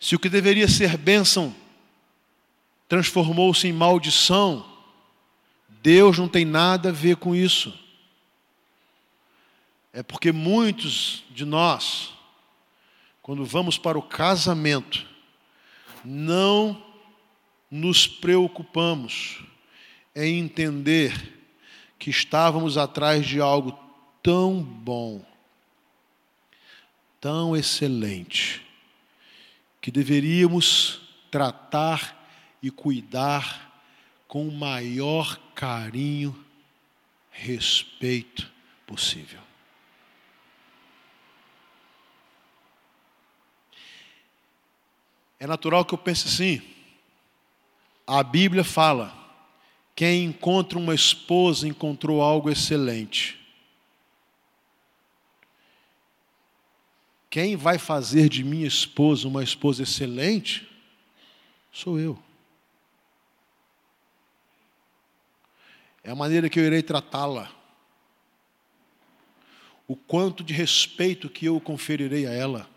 Se 0.00 0.16
o 0.16 0.18
que 0.18 0.28
deveria 0.28 0.66
ser 0.66 0.96
bênção 0.96 1.54
transformou-se 2.88 3.64
em 3.68 3.72
maldição, 3.72 4.68
Deus 5.68 6.18
não 6.18 6.26
tem 6.26 6.44
nada 6.44 6.88
a 6.88 6.92
ver 6.92 7.14
com 7.14 7.32
isso. 7.32 7.72
É 9.92 10.02
porque 10.02 10.32
muitos 10.32 11.22
de 11.30 11.44
nós, 11.44 12.12
quando 13.22 13.44
vamos 13.44 13.78
para 13.78 13.96
o 13.96 14.02
casamento, 14.02 15.06
não 16.04 16.84
nos 17.70 18.08
preocupamos 18.08 19.44
em 20.12 20.40
entender 20.40 21.46
que 22.00 22.10
estávamos 22.10 22.76
atrás 22.76 23.24
de 23.24 23.40
algo 23.40 23.83
tão 24.24 24.62
bom, 24.62 25.22
tão 27.20 27.54
excelente, 27.54 28.66
que 29.82 29.90
deveríamos 29.90 31.02
tratar 31.30 32.26
e 32.62 32.70
cuidar 32.70 33.84
com 34.26 34.48
o 34.48 34.50
maior 34.50 35.38
carinho, 35.54 36.34
respeito 37.30 38.50
possível. 38.86 39.42
É 45.38 45.46
natural 45.46 45.84
que 45.84 45.92
eu 45.92 45.98
pense 45.98 46.28
assim. 46.28 46.62
A 48.06 48.22
Bíblia 48.22 48.64
fala: 48.64 49.14
quem 49.94 50.24
encontra 50.24 50.78
uma 50.78 50.94
esposa 50.94 51.68
encontrou 51.68 52.22
algo 52.22 52.48
excelente. 52.48 53.43
Quem 57.34 57.56
vai 57.56 57.78
fazer 57.78 58.28
de 58.28 58.44
minha 58.44 58.64
esposa 58.64 59.26
uma 59.26 59.42
esposa 59.42 59.82
excelente 59.82 60.70
sou 61.72 61.98
eu. 61.98 62.16
É 66.04 66.12
a 66.12 66.14
maneira 66.14 66.48
que 66.48 66.60
eu 66.60 66.64
irei 66.64 66.80
tratá-la. 66.80 67.50
O 69.88 69.96
quanto 69.96 70.44
de 70.44 70.54
respeito 70.54 71.28
que 71.28 71.46
eu 71.46 71.60
conferirei 71.60 72.24
a 72.24 72.30
ela. 72.30 72.70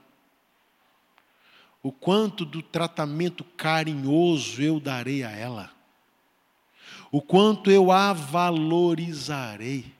O 1.83 1.91
quanto 1.91 2.43
do 2.43 2.63
tratamento 2.63 3.43
carinhoso 3.43 4.59
eu 4.59 4.79
darei 4.79 5.23
a 5.23 5.29
ela. 5.29 5.71
O 7.11 7.21
quanto 7.21 7.69
eu 7.69 7.91
a 7.91 8.11
valorizarei. 8.11 9.96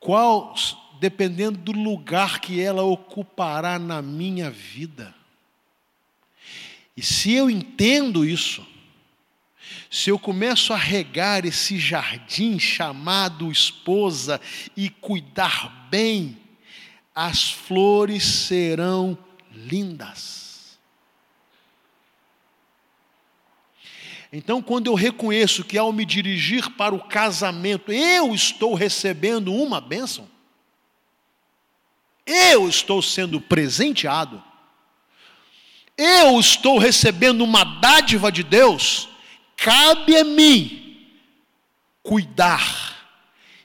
Qual, 0.00 0.54
dependendo 1.00 1.58
do 1.58 1.72
lugar 1.72 2.40
que 2.40 2.60
ela 2.60 2.82
ocupará 2.82 3.78
na 3.78 4.02
minha 4.02 4.50
vida. 4.50 5.14
E 6.96 7.02
se 7.02 7.32
eu 7.32 7.48
entendo 7.48 8.24
isso, 8.24 8.66
se 9.90 10.10
eu 10.10 10.18
começo 10.18 10.72
a 10.74 10.76
regar 10.76 11.46
esse 11.46 11.78
jardim 11.78 12.58
chamado 12.58 13.50
esposa 13.50 14.40
e 14.76 14.90
cuidar 14.90 15.88
bem, 15.90 16.36
as 17.14 17.50
flores 17.50 18.22
serão 18.22 19.16
lindas. 19.50 20.49
Então, 24.32 24.62
quando 24.62 24.86
eu 24.86 24.94
reconheço 24.94 25.64
que 25.64 25.76
ao 25.76 25.92
me 25.92 26.04
dirigir 26.04 26.70
para 26.70 26.94
o 26.94 27.02
casamento, 27.02 27.90
eu 27.90 28.32
estou 28.32 28.74
recebendo 28.74 29.52
uma 29.52 29.80
bênção, 29.80 30.28
eu 32.24 32.68
estou 32.68 33.02
sendo 33.02 33.40
presenteado, 33.40 34.42
eu 35.96 36.38
estou 36.38 36.78
recebendo 36.78 37.42
uma 37.42 37.64
dádiva 37.64 38.30
de 38.30 38.44
Deus, 38.44 39.08
cabe 39.56 40.16
a 40.16 40.24
mim 40.24 41.08
cuidar 42.02 42.96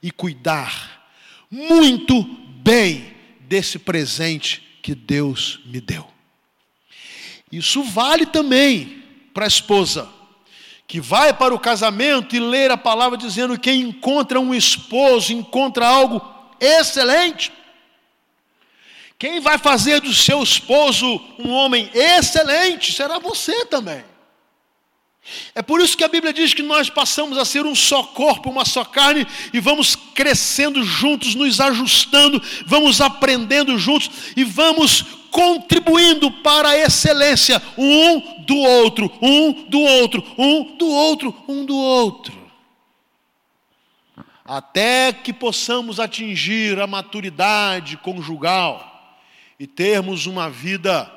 e 0.01 0.11
cuidar 0.11 1.07
muito 1.49 2.23
bem 2.23 3.15
desse 3.41 3.77
presente 3.79 4.61
que 4.81 4.93
Deus 4.93 5.59
me 5.65 5.79
deu. 5.79 6.07
Isso 7.51 7.83
vale 7.83 8.25
também 8.25 9.03
para 9.33 9.45
a 9.45 9.47
esposa, 9.47 10.09
que 10.87 10.99
vai 10.99 11.33
para 11.33 11.53
o 11.53 11.59
casamento 11.59 12.35
e 12.35 12.39
ler 12.39 12.71
a 12.71 12.77
palavra 12.77 13.17
dizendo 13.17 13.59
que 13.59 13.71
encontra 13.71 14.39
um 14.39 14.53
esposo, 14.53 15.33
encontra 15.33 15.87
algo 15.87 16.21
excelente. 16.59 17.51
Quem 19.17 19.39
vai 19.39 19.57
fazer 19.57 20.01
do 20.01 20.13
seu 20.13 20.43
esposo 20.43 21.19
um 21.39 21.51
homem 21.51 21.89
excelente 21.93 22.91
será 22.91 23.17
você 23.17 23.65
também. 23.65 24.03
É 25.55 25.61
por 25.61 25.81
isso 25.81 25.97
que 25.97 26.03
a 26.03 26.07
Bíblia 26.07 26.31
diz 26.31 26.53
que 26.53 26.61
nós 26.61 26.87
passamos 26.89 27.37
a 27.37 27.45
ser 27.45 27.65
um 27.65 27.73
só 27.73 28.03
corpo, 28.03 28.49
uma 28.49 28.63
só 28.63 28.85
carne, 28.85 29.25
e 29.51 29.59
vamos 29.59 29.95
crescendo 29.95 30.83
juntos, 30.83 31.33
nos 31.33 31.59
ajustando, 31.59 32.41
vamos 32.67 33.01
aprendendo 33.01 33.77
juntos 33.77 34.11
e 34.35 34.43
vamos 34.43 35.03
contribuindo 35.35 36.31
para 36.31 36.69
a 36.69 36.77
excelência 36.77 37.61
um 37.77 38.41
do 38.45 38.55
outro, 38.55 39.11
um 39.21 39.67
do 39.67 39.81
outro, 39.81 40.23
um 40.37 40.77
do 40.77 40.87
outro, 40.87 41.35
um 41.45 41.65
do 41.65 41.75
outro. 41.75 42.33
Até 44.45 45.11
que 45.11 45.33
possamos 45.33 45.99
atingir 45.99 46.79
a 46.79 46.87
maturidade 46.87 47.97
conjugal 47.97 49.19
e 49.59 49.67
termos 49.67 50.25
uma 50.25 50.49
vida 50.49 51.11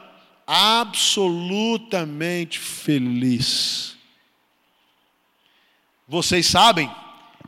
absolutamente 0.44 2.58
feliz. 2.58 3.96
Vocês 6.08 6.46
sabem, 6.46 6.90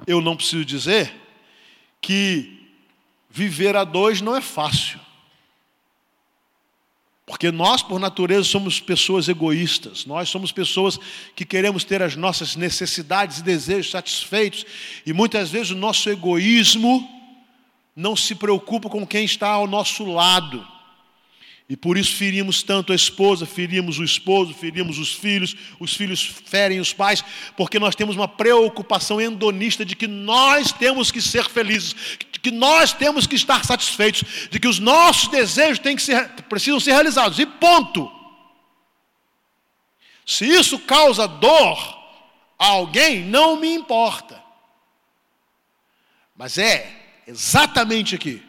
eu 0.07 0.21
não 0.21 0.37
preciso 0.37 0.65
dizer, 0.65 1.13
que 2.01 2.65
viver 3.29 3.75
a 3.75 3.83
dois 3.83 4.21
não 4.21 4.37
é 4.37 4.41
fácil. 4.41 5.01
Porque 7.31 7.53
nós, 7.53 7.81
por 7.81 8.01
natureza, 8.01 8.43
somos 8.43 8.81
pessoas 8.81 9.29
egoístas, 9.29 10.05
nós 10.05 10.29
somos 10.29 10.51
pessoas 10.51 10.99
que 11.37 11.45
queremos 11.45 11.85
ter 11.85 12.03
as 12.03 12.17
nossas 12.17 12.57
necessidades 12.57 13.39
e 13.39 13.45
desejos 13.45 13.93
satisfeitos, 13.93 14.67
e 15.07 15.13
muitas 15.13 15.49
vezes 15.49 15.71
o 15.71 15.77
nosso 15.77 16.11
egoísmo 16.11 17.09
não 17.95 18.17
se 18.17 18.35
preocupa 18.35 18.89
com 18.89 19.07
quem 19.07 19.25
está 19.25 19.47
ao 19.47 19.69
nosso 19.69 20.05
lado. 20.05 20.67
E 21.69 21.77
por 21.77 21.97
isso 21.97 22.17
ferimos 22.17 22.65
tanto 22.65 22.93
a 22.93 22.97
esposa, 22.97 23.47
ferimos 23.47 24.01
o 24.01 24.03
esposo, 24.03 24.53
ferimos 24.53 24.99
os 24.99 25.15
filhos, 25.15 25.55
os 25.79 25.95
filhos 25.95 26.21
ferem 26.47 26.81
os 26.81 26.93
pais, 26.93 27.23
porque 27.57 27.79
nós 27.79 27.95
temos 27.95 28.17
uma 28.17 28.27
preocupação 28.27 29.21
endonista 29.21 29.85
de 29.85 29.95
que 29.95 30.09
nós 30.09 30.73
temos 30.73 31.13
que 31.13 31.23
ser 31.23 31.49
felizes, 31.49 31.95
que 32.43 32.51
nós 32.51 32.93
temos 32.93 33.27
que 33.27 33.37
estar 33.37 33.65
satisfeitos, 33.65 34.49
de 34.51 34.59
que 34.59 34.69
os 34.69 34.79
nossos 34.79 35.29
desejos 35.29 35.79
têm 35.79 35.97
que 35.97 36.03
ser, 36.03 36.29
precisam 36.49 36.81
ser 36.81 36.93
realizados. 36.93 37.39
E 37.39 37.47
ponto. 37.47 38.11
Se 40.27 40.47
isso 40.47 40.79
causa 40.79 41.27
dor 41.27 41.79
a 42.59 42.67
alguém, 42.67 43.25
não 43.25 43.57
me 43.57 43.73
importa. 43.75 44.43
Mas 46.37 46.57
é 46.57 47.23
exatamente 47.27 48.15
aqui 48.15 48.43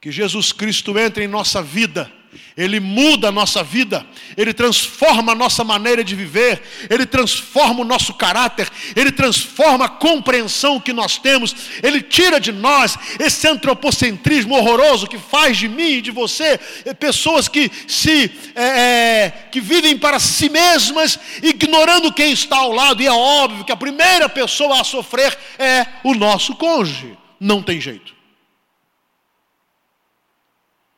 que 0.00 0.10
Jesus 0.10 0.52
Cristo 0.52 0.98
entra 0.98 1.22
em 1.22 1.28
nossa 1.28 1.62
vida 1.62 2.12
ele 2.56 2.80
muda 2.80 3.28
a 3.28 3.32
nossa 3.32 3.62
vida, 3.62 4.06
Ele 4.36 4.52
transforma 4.52 5.32
a 5.32 5.34
nossa 5.34 5.64
maneira 5.64 6.04
de 6.04 6.14
viver, 6.14 6.62
Ele 6.90 7.06
transforma 7.06 7.80
o 7.80 7.84
nosso 7.84 8.12
caráter, 8.14 8.68
Ele 8.94 9.10
transforma 9.10 9.86
a 9.86 9.88
compreensão 9.88 10.78
que 10.78 10.92
nós 10.92 11.16
temos, 11.16 11.54
Ele 11.82 12.02
tira 12.02 12.38
de 12.38 12.52
nós 12.52 12.98
esse 13.18 13.48
antropocentrismo 13.48 14.54
horroroso 14.54 15.06
que 15.06 15.18
faz 15.18 15.56
de 15.56 15.68
mim 15.68 15.94
e 15.94 16.02
de 16.02 16.10
você 16.10 16.58
pessoas 16.98 17.48
que 17.48 17.70
se 17.88 18.30
é, 18.54 19.32
que 19.50 19.60
vivem 19.60 19.96
para 19.96 20.18
si 20.18 20.50
mesmas, 20.50 21.18
ignorando 21.42 22.12
quem 22.12 22.32
está 22.32 22.58
ao 22.58 22.72
lado, 22.72 23.02
e 23.02 23.06
é 23.06 23.12
óbvio 23.12 23.64
que 23.64 23.72
a 23.72 23.76
primeira 23.76 24.28
pessoa 24.28 24.80
a 24.80 24.84
sofrer 24.84 25.36
é 25.58 25.86
o 26.04 26.14
nosso 26.14 26.54
cônjuge, 26.54 27.16
não 27.40 27.62
tem 27.62 27.80
jeito. 27.80 28.11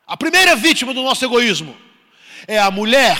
A 0.07 0.15
primeira 0.15 0.55
vítima 0.55 0.93
do 0.93 1.01
nosso 1.01 1.25
egoísmo 1.25 1.75
é 2.47 2.59
a 2.59 2.69
mulher 2.69 3.17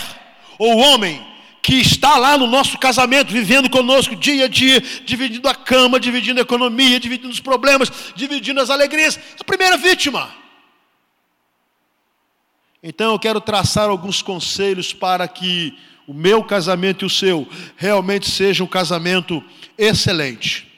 ou 0.59 0.75
o 0.75 0.77
homem 0.77 1.25
que 1.61 1.81
está 1.81 2.15
lá 2.17 2.37
no 2.37 2.45
nosso 2.45 2.77
casamento, 2.77 3.33
vivendo 3.33 3.67
conosco 3.71 4.15
dia 4.15 4.45
a 4.45 4.47
dia, 4.47 4.79
dividindo 5.03 5.49
a 5.49 5.55
cama, 5.55 5.99
dividindo 5.99 6.39
a 6.39 6.43
economia, 6.43 6.99
dividindo 6.99 7.29
os 7.29 7.39
problemas, 7.39 7.91
dividindo 8.15 8.61
as 8.61 8.69
alegrias. 8.69 9.19
A 9.39 9.43
primeira 9.43 9.75
vítima. 9.75 10.29
Então 12.83 13.13
eu 13.13 13.19
quero 13.19 13.41
traçar 13.41 13.89
alguns 13.89 14.21
conselhos 14.21 14.93
para 14.93 15.27
que 15.27 15.75
o 16.05 16.13
meu 16.13 16.43
casamento 16.43 17.03
e 17.03 17.07
o 17.07 17.09
seu 17.09 17.49
realmente 17.75 18.29
seja 18.29 18.63
um 18.63 18.67
casamento 18.67 19.43
excelente 19.75 20.71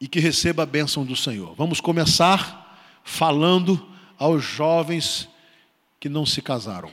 e 0.00 0.08
que 0.08 0.20
receba 0.20 0.62
a 0.62 0.66
bênção 0.66 1.04
do 1.04 1.14
Senhor. 1.14 1.54
Vamos 1.54 1.82
começar 1.82 2.80
falando 3.04 3.91
aos 4.22 4.44
jovens 4.44 5.28
que 5.98 6.08
não 6.08 6.24
se 6.24 6.40
casaram. 6.40 6.92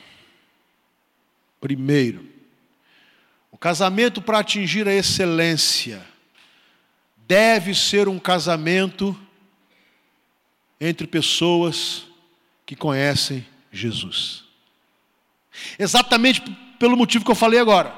Primeiro, 1.61 2.27
o 3.51 3.57
casamento 3.57 4.19
para 4.19 4.39
atingir 4.39 4.87
a 4.87 4.93
excelência 4.95 6.03
deve 7.27 7.75
ser 7.75 8.07
um 8.07 8.17
casamento 8.17 9.15
entre 10.81 11.05
pessoas 11.05 12.07
que 12.65 12.75
conhecem 12.75 13.45
Jesus. 13.71 14.43
Exatamente 15.77 16.41
pelo 16.79 16.97
motivo 16.97 17.23
que 17.23 17.29
eu 17.29 17.35
falei 17.35 17.59
agora. 17.59 17.93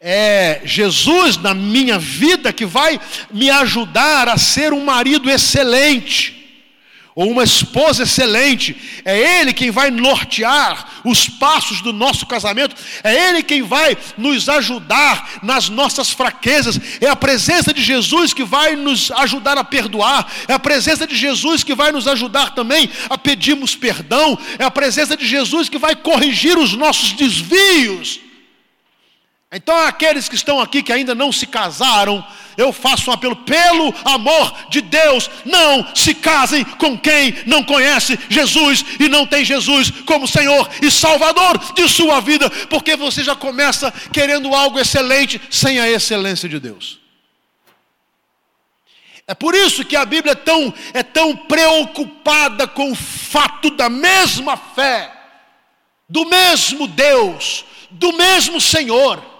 É 0.00 0.62
Jesus 0.64 1.36
na 1.36 1.52
minha 1.52 1.98
vida 1.98 2.50
que 2.50 2.64
vai 2.64 2.98
me 3.30 3.50
ajudar 3.50 4.26
a 4.26 4.38
ser 4.38 4.72
um 4.72 4.82
marido 4.82 5.28
excelente 5.28 6.43
ou 7.14 7.30
uma 7.30 7.44
esposa 7.44 8.02
excelente, 8.02 9.02
é 9.04 9.40
Ele 9.40 9.52
quem 9.52 9.70
vai 9.70 9.90
nortear 9.90 11.00
os 11.04 11.28
passos 11.28 11.80
do 11.80 11.92
nosso 11.92 12.26
casamento, 12.26 12.74
é 13.04 13.28
Ele 13.28 13.42
quem 13.42 13.62
vai 13.62 13.96
nos 14.18 14.48
ajudar 14.48 15.38
nas 15.42 15.68
nossas 15.68 16.10
fraquezas, 16.10 16.80
é 17.00 17.08
a 17.08 17.14
presença 17.14 17.72
de 17.72 17.82
Jesus 17.82 18.32
que 18.32 18.42
vai 18.42 18.74
nos 18.74 19.12
ajudar 19.12 19.56
a 19.56 19.62
perdoar, 19.62 20.26
é 20.48 20.54
a 20.54 20.58
presença 20.58 21.06
de 21.06 21.14
Jesus 21.14 21.62
que 21.62 21.74
vai 21.74 21.92
nos 21.92 22.08
ajudar 22.08 22.54
também 22.54 22.90
a 23.08 23.16
pedirmos 23.16 23.76
perdão, 23.76 24.36
é 24.58 24.64
a 24.64 24.70
presença 24.70 25.16
de 25.16 25.26
Jesus 25.26 25.68
que 25.68 25.78
vai 25.78 25.94
corrigir 25.94 26.58
os 26.58 26.74
nossos 26.74 27.12
desvios. 27.12 28.23
Então, 29.56 29.78
aqueles 29.86 30.28
que 30.28 30.34
estão 30.34 30.58
aqui 30.58 30.82
que 30.82 30.92
ainda 30.92 31.14
não 31.14 31.30
se 31.30 31.46
casaram, 31.46 32.26
eu 32.56 32.72
faço 32.72 33.08
um 33.08 33.14
apelo 33.14 33.36
pelo 33.36 33.94
amor 34.04 34.52
de 34.68 34.80
Deus, 34.80 35.30
não 35.44 35.94
se 35.94 36.12
casem 36.12 36.64
com 36.64 36.98
quem 36.98 37.36
não 37.46 37.62
conhece 37.62 38.18
Jesus 38.28 38.84
e 38.98 39.08
não 39.08 39.24
tem 39.24 39.44
Jesus 39.44 39.92
como 40.04 40.26
Senhor 40.26 40.68
e 40.82 40.90
Salvador 40.90 41.56
de 41.72 41.88
sua 41.88 42.20
vida, 42.20 42.50
porque 42.68 42.96
você 42.96 43.22
já 43.22 43.36
começa 43.36 43.94
querendo 44.12 44.52
algo 44.52 44.76
excelente 44.76 45.40
sem 45.48 45.78
a 45.78 45.88
excelência 45.88 46.48
de 46.48 46.58
Deus. 46.58 46.98
É 49.28 49.34
por 49.34 49.54
isso 49.54 49.84
que 49.84 49.94
a 49.94 50.04
Bíblia 50.04 50.32
é 50.32 50.34
tão, 50.34 50.74
é 50.92 51.04
tão 51.04 51.36
preocupada 51.36 52.66
com 52.66 52.90
o 52.90 52.96
fato 52.96 53.70
da 53.70 53.88
mesma 53.88 54.56
fé, 54.56 55.12
do 56.08 56.26
mesmo 56.26 56.88
Deus, 56.88 57.64
do 57.88 58.12
mesmo 58.12 58.60
Senhor 58.60 59.33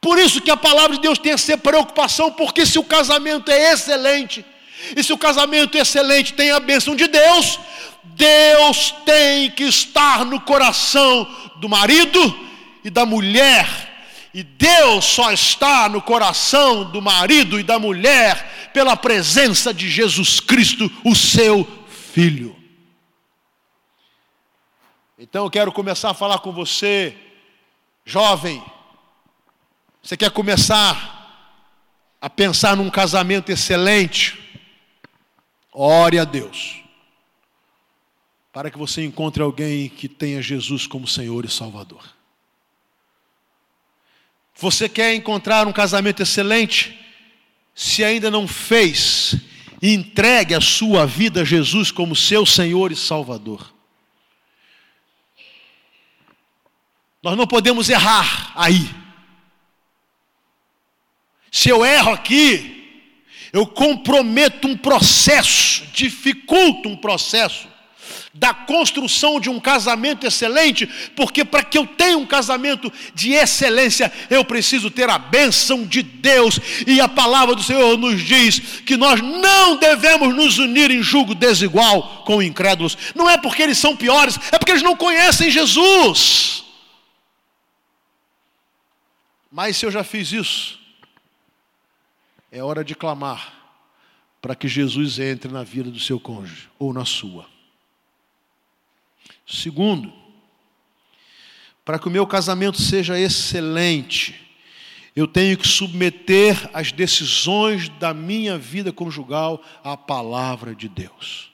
por 0.00 0.18
isso 0.18 0.40
que 0.40 0.50
a 0.50 0.56
palavra 0.56 0.96
de 0.96 1.02
Deus 1.02 1.18
tem 1.18 1.32
essa 1.32 1.56
preocupação, 1.56 2.30
porque 2.32 2.64
se 2.64 2.78
o 2.78 2.84
casamento 2.84 3.50
é 3.50 3.72
excelente, 3.72 4.44
e 4.96 5.02
se 5.02 5.12
o 5.12 5.18
casamento 5.18 5.76
é 5.76 5.80
excelente 5.80 6.34
tem 6.34 6.50
a 6.50 6.60
bênção 6.60 6.94
de 6.94 7.08
Deus, 7.08 7.58
Deus 8.04 8.94
tem 9.04 9.50
que 9.50 9.64
estar 9.64 10.24
no 10.24 10.40
coração 10.40 11.28
do 11.56 11.68
marido 11.68 12.46
e 12.84 12.90
da 12.90 13.04
mulher. 13.04 13.86
E 14.32 14.42
Deus 14.42 15.04
só 15.04 15.32
está 15.32 15.88
no 15.88 16.00
coração 16.00 16.84
do 16.84 17.00
marido 17.00 17.58
e 17.58 17.62
da 17.62 17.78
mulher 17.78 18.70
pela 18.72 18.94
presença 18.96 19.72
de 19.72 19.88
Jesus 19.88 20.40
Cristo, 20.40 20.90
o 21.02 21.14
seu 21.14 21.66
Filho. 22.12 22.56
Então 25.18 25.44
eu 25.44 25.50
quero 25.50 25.72
começar 25.72 26.10
a 26.10 26.14
falar 26.14 26.38
com 26.38 26.52
você, 26.52 27.16
jovem, 28.04 28.62
você 30.06 30.16
quer 30.16 30.30
começar 30.30 32.14
a 32.20 32.30
pensar 32.30 32.76
num 32.76 32.88
casamento 32.88 33.50
excelente? 33.50 34.38
Ore 35.72 36.16
a 36.20 36.24
Deus. 36.24 36.80
Para 38.52 38.70
que 38.70 38.78
você 38.78 39.04
encontre 39.04 39.42
alguém 39.42 39.88
que 39.88 40.08
tenha 40.08 40.40
Jesus 40.40 40.86
como 40.86 41.08
Senhor 41.08 41.44
e 41.44 41.50
Salvador. 41.50 42.04
Você 44.54 44.88
quer 44.88 45.12
encontrar 45.12 45.66
um 45.66 45.72
casamento 45.72 46.22
excelente? 46.22 46.96
Se 47.74 48.04
ainda 48.04 48.30
não 48.30 48.46
fez, 48.46 49.34
entregue 49.82 50.54
a 50.54 50.60
sua 50.60 51.04
vida 51.04 51.40
a 51.40 51.44
Jesus 51.44 51.90
como 51.90 52.14
seu 52.14 52.46
Senhor 52.46 52.92
e 52.92 52.96
Salvador. 52.96 53.74
Nós 57.20 57.36
não 57.36 57.44
podemos 57.44 57.88
errar 57.88 58.52
aí. 58.54 59.04
Se 61.56 61.70
eu 61.70 61.86
erro 61.86 62.12
aqui, 62.12 63.00
eu 63.50 63.66
comprometo 63.66 64.68
um 64.68 64.76
processo, 64.76 65.84
dificulto 65.90 66.86
um 66.86 66.98
processo 66.98 67.66
da 68.34 68.52
construção 68.52 69.40
de 69.40 69.48
um 69.48 69.58
casamento 69.58 70.26
excelente, 70.26 70.86
porque 71.16 71.46
para 71.46 71.64
que 71.64 71.78
eu 71.78 71.86
tenha 71.86 72.18
um 72.18 72.26
casamento 72.26 72.92
de 73.14 73.32
excelência, 73.32 74.12
eu 74.28 74.44
preciso 74.44 74.90
ter 74.90 75.08
a 75.08 75.16
bênção 75.16 75.86
de 75.86 76.02
Deus, 76.02 76.60
e 76.86 77.00
a 77.00 77.08
palavra 77.08 77.54
do 77.54 77.62
Senhor 77.62 77.96
nos 77.96 78.20
diz 78.20 78.60
que 78.84 78.98
nós 78.98 79.22
não 79.22 79.78
devemos 79.78 80.36
nos 80.36 80.58
unir 80.58 80.90
em 80.90 81.02
julgo 81.02 81.34
desigual 81.34 82.22
com 82.26 82.42
incrédulos, 82.42 82.98
não 83.14 83.30
é 83.30 83.38
porque 83.38 83.62
eles 83.62 83.78
são 83.78 83.96
piores, 83.96 84.38
é 84.52 84.58
porque 84.58 84.72
eles 84.72 84.82
não 84.82 84.94
conhecem 84.94 85.50
Jesus. 85.50 86.64
Mas 89.50 89.78
se 89.78 89.86
eu 89.86 89.90
já 89.90 90.04
fiz 90.04 90.32
isso, 90.32 90.84
é 92.56 92.62
hora 92.62 92.82
de 92.82 92.94
clamar 92.94 93.52
para 94.40 94.54
que 94.54 94.66
Jesus 94.66 95.18
entre 95.18 95.52
na 95.52 95.62
vida 95.62 95.90
do 95.90 96.00
seu 96.00 96.18
cônjuge 96.18 96.70
ou 96.78 96.90
na 96.90 97.04
sua. 97.04 97.46
Segundo, 99.46 100.10
para 101.84 101.98
que 101.98 102.08
o 102.08 102.10
meu 102.10 102.26
casamento 102.26 102.80
seja 102.80 103.20
excelente, 103.20 104.34
eu 105.14 105.28
tenho 105.28 105.58
que 105.58 105.68
submeter 105.68 106.70
as 106.72 106.92
decisões 106.92 107.90
da 107.90 108.14
minha 108.14 108.56
vida 108.56 108.90
conjugal 108.90 109.62
à 109.84 109.94
palavra 109.94 110.74
de 110.74 110.88
Deus. 110.88 111.52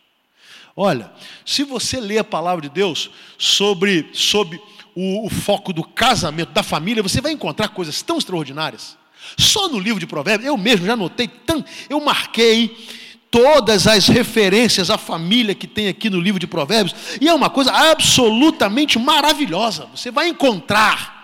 Olha, 0.77 1.13
se 1.45 1.65
você 1.65 1.99
ler 1.99 2.19
a 2.19 2.25
palavra 2.25 2.63
de 2.63 2.69
Deus 2.69 3.11
sobre, 3.37 4.09
sobre 4.13 4.61
o, 4.95 5.27
o 5.27 5.29
foco 5.29 5.73
do 5.73 5.83
casamento, 5.83 6.53
da 6.53 6.63
família, 6.63 7.03
você 7.03 7.21
vai 7.21 7.33
encontrar 7.33 7.71
coisas 7.71 8.03
tão 8.03 8.19
extraordinárias. 8.19 9.02
Só 9.37 9.69
no 9.69 9.79
livro 9.79 10.01
de 10.01 10.07
Provérbios, 10.07 10.47
eu 10.47 10.57
mesmo 10.57 10.87
já 10.87 10.97
notei, 10.97 11.31
eu 11.89 12.01
marquei 12.01 12.77
todas 13.31 13.87
as 13.87 14.09
referências 14.09 14.91
à 14.91 14.99
família 14.99 15.55
que 15.55 15.67
tem 15.67 15.89
aqui 15.89 16.11
no 16.11 16.21
livro 16.21 16.39
de 16.39 16.47
Provérbios, 16.47 16.95
e 17.19 17.29
é 17.29 17.33
uma 17.33 17.49
coisa 17.49 17.73
absolutamente 17.73 18.99
maravilhosa. 18.99 19.89
Você 19.95 20.11
vai 20.11 20.29
encontrar 20.29 21.23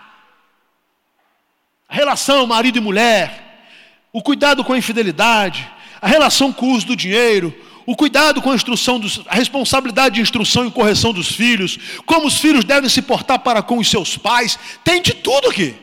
a 1.86 1.94
relação 1.94 2.46
marido 2.46 2.78
e 2.78 2.80
mulher, 2.80 3.66
o 4.10 4.22
cuidado 4.22 4.64
com 4.64 4.72
a 4.72 4.78
infidelidade, 4.78 5.70
a 6.00 6.08
relação 6.08 6.50
com 6.50 6.66
o 6.66 6.72
uso 6.72 6.86
do 6.86 6.96
dinheiro, 6.96 7.54
o 7.84 7.96
cuidado 7.96 8.40
com 8.40 8.50
a 8.50 8.54
instrução, 8.54 8.98
dos, 8.98 9.22
a 9.26 9.34
responsabilidade 9.34 10.16
de 10.16 10.20
instrução 10.22 10.66
e 10.66 10.70
correção 10.70 11.12
dos 11.12 11.32
filhos, 11.32 11.78
como 12.06 12.26
os 12.26 12.38
filhos 12.38 12.64
devem 12.64 12.88
se 12.88 13.02
portar 13.02 13.38
para 13.38 13.62
com 13.62 13.78
os 13.78 13.90
seus 13.90 14.16
pais, 14.16 14.58
tem 14.82 15.00
de 15.02 15.12
tudo 15.12 15.48
aqui. 15.48 15.74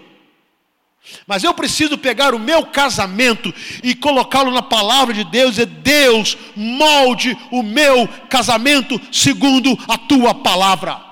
Mas 1.28 1.44
eu 1.44 1.54
preciso 1.54 1.98
pegar 1.98 2.34
o 2.34 2.40
meu 2.40 2.66
casamento 2.66 3.54
e 3.84 3.96
colocá-lo 3.96 4.52
na 4.52 4.62
palavra 4.62 5.14
de 5.14 5.24
Deus 5.24 5.58
e 5.58 5.66
Deus 5.66 6.38
molde 6.56 7.38
o 7.52 7.64
meu 7.64 8.08
casamento 8.30 9.00
segundo 9.12 9.78
a 9.88 9.98
tua 9.98 10.34
palavra. 10.34 11.04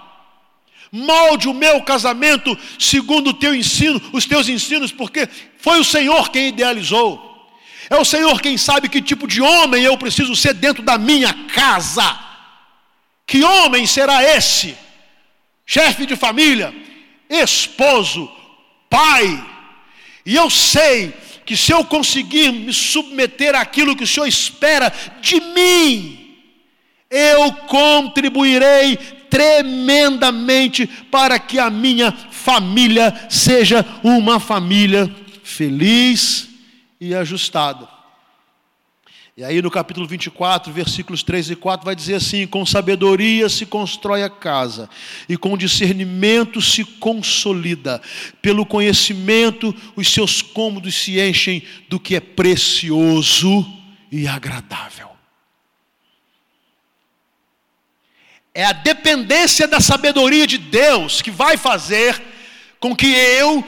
Molde 0.91 1.47
o 1.47 1.53
meu 1.53 1.81
casamento 1.81 2.55
segundo 2.77 3.31
o 3.31 3.33
teu 3.33 3.55
ensino, 3.55 3.99
os 4.11 4.25
teus 4.25 4.47
ensinos, 4.47 4.91
porque 4.91 5.27
foi 5.57 5.79
o 5.79 5.83
Senhor 5.83 6.29
quem 6.29 6.49
idealizou. 6.49 7.31
É 7.89 7.97
o 7.97 8.05
Senhor 8.05 8.39
quem 8.41 8.57
sabe 8.57 8.89
que 8.89 9.01
tipo 9.01 9.27
de 9.27 9.41
homem 9.41 9.83
eu 9.83 9.97
preciso 9.97 10.35
ser 10.35 10.53
dentro 10.53 10.83
da 10.83 10.97
minha 10.97 11.33
casa. 11.53 12.19
Que 13.25 13.43
homem 13.43 13.87
será 13.87 14.23
esse? 14.23 14.77
Chefe 15.65 16.05
de 16.05 16.15
família, 16.15 16.73
esposo, 17.29 18.29
pai, 18.89 19.52
e 20.25 20.35
eu 20.35 20.49
sei 20.49 21.13
que 21.45 21.57
se 21.57 21.71
eu 21.71 21.83
conseguir 21.83 22.51
me 22.51 22.71
submeter 22.71 23.55
àquilo 23.55 23.95
que 23.95 24.03
o 24.03 24.07
Senhor 24.07 24.27
espera 24.27 24.91
de 25.21 25.39
mim, 25.39 26.37
eu 27.09 27.51
contribuirei 27.67 28.97
tremendamente 29.29 30.87
para 30.87 31.37
que 31.39 31.59
a 31.59 31.69
minha 31.69 32.11
família 32.31 33.27
seja 33.29 33.85
uma 34.03 34.39
família 34.39 35.13
feliz 35.43 36.47
e 36.99 37.13
ajustada. 37.13 37.92
E 39.35 39.43
aí 39.43 39.63
no 39.63 39.71
capítulo 39.71 40.07
24, 40.07 40.71
versículos 40.71 41.23
3 41.23 41.51
e 41.51 41.55
4, 41.55 41.83
vai 41.83 41.95
dizer 41.95 42.15
assim: 42.15 42.45
Com 42.45 42.63
sabedoria 42.67 43.49
se 43.49 43.65
constrói 43.65 44.21
a 44.21 44.29
casa, 44.29 44.87
e 45.27 45.35
com 45.35 45.57
discernimento 45.57 46.61
se 46.61 46.85
consolida. 46.85 47.99
Pelo 48.43 48.63
conhecimento, 48.63 49.75
os 49.95 50.07
seus 50.07 50.43
cômodos 50.43 50.93
se 50.93 51.19
enchem 51.19 51.63
do 51.89 51.99
que 51.99 52.15
é 52.15 52.19
precioso 52.19 53.65
e 54.11 54.27
agradável. 54.27 55.09
É 58.53 58.65
a 58.65 58.71
dependência 58.71 59.67
da 59.67 59.79
sabedoria 59.79 60.45
de 60.45 60.59
Deus 60.59 61.23
que 61.23 61.31
vai 61.31 61.57
fazer 61.57 62.21
com 62.79 62.95
que 62.95 63.07
eu 63.07 63.65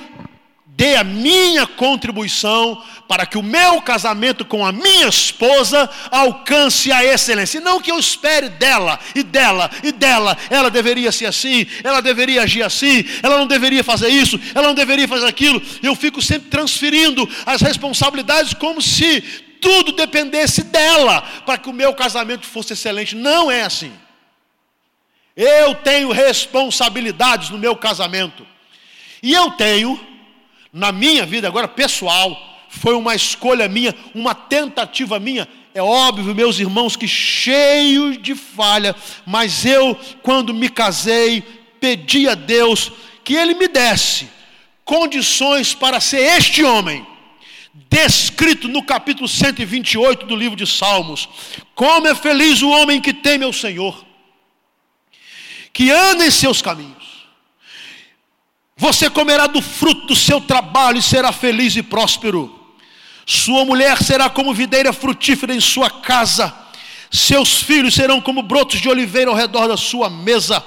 dê 0.76 0.96
a 0.98 1.06
minha 1.06 1.66
contribuição 1.66 2.84
para 3.08 3.26
que 3.26 3.38
o 3.38 3.44
meu 3.44 3.82
casamento 3.82 4.44
com 4.44 4.66
a 4.66 4.74
minha 4.74 5.08
esposa 5.08 5.90
alcance 6.12 6.92
a 6.92 7.04
excelência. 7.04 7.62
Não 7.62 7.80
que 7.80 7.92
eu 7.92 7.98
espere 7.98 8.50
dela, 8.50 9.00
e 9.16 9.24
dela, 9.24 9.72
e 9.82 9.94
dela. 9.94 10.38
Ela 10.50 10.70
deveria 10.70 11.14
ser 11.14 11.28
assim, 11.28 11.66
ela 11.82 12.02
deveria 12.02 12.44
agir 12.44 12.62
assim, 12.62 13.06
ela 13.24 13.38
não 13.38 13.48
deveria 13.48 13.86
fazer 13.86 14.10
isso, 14.10 14.40
ela 14.54 14.68
não 14.68 14.76
deveria 14.76 15.08
fazer 15.08 15.28
aquilo. 15.28 15.62
Eu 15.82 15.96
fico 15.96 16.22
sempre 16.22 16.50
transferindo 16.50 17.28
as 17.46 17.62
responsabilidades 17.62 18.54
como 18.54 18.82
se 18.82 19.22
tudo 19.62 19.94
dependesse 19.94 20.62
dela 20.64 21.22
para 21.46 21.58
que 21.58 21.70
o 21.70 21.74
meu 21.74 21.94
casamento 21.94 22.46
fosse 22.46 22.74
excelente. 22.74 23.16
Não 23.16 23.50
é 23.50 23.62
assim. 23.62 23.94
Eu 25.38 25.74
tenho 25.76 26.12
responsabilidades 26.12 27.50
no 27.50 27.58
meu 27.58 27.78
casamento. 27.78 28.46
E 29.24 29.34
eu 29.34 29.52
tenho 29.52 30.14
na 30.76 30.92
minha 30.92 31.26
vida 31.26 31.48
agora 31.48 31.68
pessoal, 31.68 32.38
foi 32.68 32.94
uma 32.94 33.16
escolha 33.16 33.68
minha, 33.70 33.96
uma 34.14 34.36
tentativa 34.36 35.18
minha. 35.18 35.48
É 35.74 35.82
óbvio, 35.82 36.36
meus 36.36 36.60
irmãos, 36.60 36.96
que 36.96 37.08
cheio 37.08 38.18
de 38.18 38.36
falha, 38.36 38.94
mas 39.26 39.66
eu, 39.66 39.98
quando 40.22 40.54
me 40.54 40.70
casei, 40.70 41.42
pedi 41.80 42.28
a 42.28 42.36
Deus 42.36 42.92
que 43.24 43.34
Ele 43.34 43.54
me 43.54 43.68
desse 43.68 44.36
condições 44.86 45.74
para 45.74 46.00
ser 46.00 46.20
este 46.38 46.64
homem, 46.64 47.06
descrito 47.90 48.68
no 48.68 48.84
capítulo 48.84 49.28
128 49.28 50.28
do 50.28 50.36
livro 50.36 50.56
de 50.56 50.68
Salmos. 50.68 51.28
Como 51.74 52.08
é 52.08 52.14
feliz 52.14 52.62
o 52.62 52.70
homem 52.70 53.02
que 53.02 53.12
teme 53.12 53.44
ao 53.44 53.52
Senhor, 53.52 54.06
que 55.74 55.90
anda 55.90 56.26
em 56.26 56.32
seus 56.32 56.62
caminhos. 56.62 56.94
Você 58.78 59.10
comerá 59.10 59.48
do 59.48 59.62
fruto 59.62 60.08
do 60.08 60.16
seu 60.16 60.42
trabalho 60.42 60.98
e 60.98 61.02
será 61.02 61.32
feliz 61.32 61.76
e 61.76 61.82
próspero. 61.82 62.54
Sua 63.26 63.64
mulher 63.64 64.04
será 64.04 64.30
como 64.30 64.54
videira 64.54 64.92
frutífera 64.92 65.56
em 65.56 65.62
sua 65.62 65.90
casa. 65.90 66.54
Seus 67.10 67.62
filhos 67.62 67.94
serão 67.94 68.20
como 68.20 68.42
brotos 68.42 68.82
de 68.82 68.90
oliveira 68.90 69.32
ao 69.32 69.38
redor 69.38 69.68
da 69.68 69.78
sua 69.78 70.10
mesa. 70.10 70.62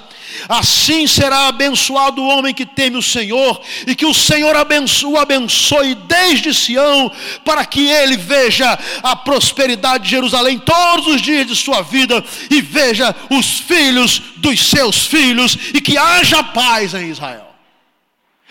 Assim 0.47 1.05
será 1.05 1.47
abençoado 1.47 2.21
o 2.21 2.27
homem 2.27 2.53
que 2.53 2.65
teme 2.65 2.97
o 2.97 3.03
Senhor, 3.03 3.61
e 3.85 3.95
que 3.95 4.05
o 4.05 4.13
Senhor 4.13 4.55
abençoe, 4.55 5.11
o 5.11 5.17
abençoe 5.17 5.95
desde 5.95 6.53
Sião, 6.53 7.11
para 7.45 7.65
que 7.65 7.87
ele 7.89 8.17
veja 8.17 8.77
a 9.03 9.15
prosperidade 9.15 10.05
de 10.05 10.09
Jerusalém 10.11 10.57
todos 10.57 11.07
os 11.07 11.21
dias 11.21 11.47
de 11.47 11.55
sua 11.55 11.81
vida, 11.81 12.23
e 12.49 12.61
veja 12.61 13.15
os 13.29 13.59
filhos 13.59 14.21
dos 14.37 14.69
seus 14.69 15.05
filhos, 15.05 15.57
e 15.73 15.81
que 15.81 15.97
haja 15.97 16.43
paz 16.43 16.93
em 16.93 17.09
Israel. 17.09 17.48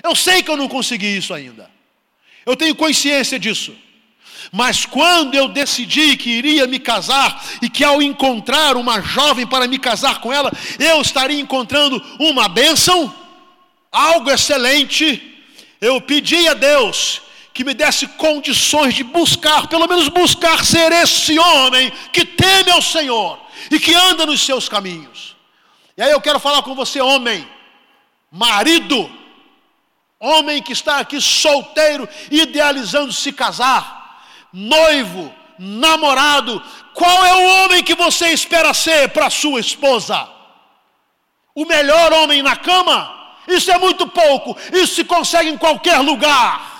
Eu 0.02 0.14
sei 0.14 0.42
que 0.42 0.50
eu 0.50 0.56
não 0.56 0.68
consegui 0.68 1.16
isso 1.16 1.34
ainda, 1.34 1.70
eu 2.46 2.56
tenho 2.56 2.74
consciência 2.74 3.38
disso. 3.38 3.74
Mas 4.50 4.86
quando 4.86 5.34
eu 5.34 5.48
decidi 5.48 6.16
que 6.16 6.30
iria 6.30 6.66
me 6.66 6.78
casar 6.78 7.44
e 7.60 7.68
que 7.68 7.84
ao 7.84 8.00
encontrar 8.00 8.76
uma 8.76 9.00
jovem 9.00 9.46
para 9.46 9.66
me 9.66 9.78
casar 9.78 10.20
com 10.20 10.32
ela, 10.32 10.50
eu 10.78 11.00
estaria 11.02 11.38
encontrando 11.38 12.02
uma 12.18 12.48
bênção, 12.48 13.14
algo 13.92 14.30
excelente, 14.30 15.44
eu 15.80 16.00
pedi 16.00 16.48
a 16.48 16.54
Deus 16.54 17.20
que 17.52 17.64
me 17.64 17.74
desse 17.74 18.06
condições 18.06 18.94
de 18.94 19.02
buscar, 19.02 19.66
pelo 19.66 19.88
menos 19.88 20.08
buscar 20.08 20.64
ser 20.64 20.92
esse 20.92 21.38
homem 21.38 21.92
que 22.12 22.24
teme 22.24 22.70
ao 22.70 22.80
Senhor 22.80 23.38
e 23.70 23.78
que 23.80 23.92
anda 23.94 24.24
nos 24.24 24.40
seus 24.42 24.68
caminhos. 24.68 25.36
E 25.96 26.02
aí 26.02 26.12
eu 26.12 26.20
quero 26.20 26.38
falar 26.38 26.62
com 26.62 26.74
você, 26.74 27.00
homem, 27.00 27.46
marido, 28.30 29.10
homem 30.20 30.62
que 30.62 30.72
está 30.72 30.98
aqui 30.98 31.20
solteiro, 31.20 32.08
idealizando 32.30 33.12
se 33.12 33.32
casar 33.32 33.98
noivo, 34.52 35.34
namorado, 35.58 36.62
qual 36.94 37.24
é 37.24 37.34
o 37.34 37.64
homem 37.64 37.82
que 37.82 37.94
você 37.94 38.28
espera 38.28 38.72
ser 38.72 39.08
para 39.10 39.30
sua 39.30 39.60
esposa? 39.60 40.28
O 41.54 41.64
melhor 41.64 42.12
homem 42.12 42.42
na 42.42 42.56
cama? 42.56 43.16
Isso 43.46 43.70
é 43.70 43.78
muito 43.78 44.06
pouco, 44.06 44.56
isso 44.72 44.94
se 44.94 45.04
consegue 45.04 45.48
em 45.48 45.58
qualquer 45.58 45.98
lugar. 45.98 46.76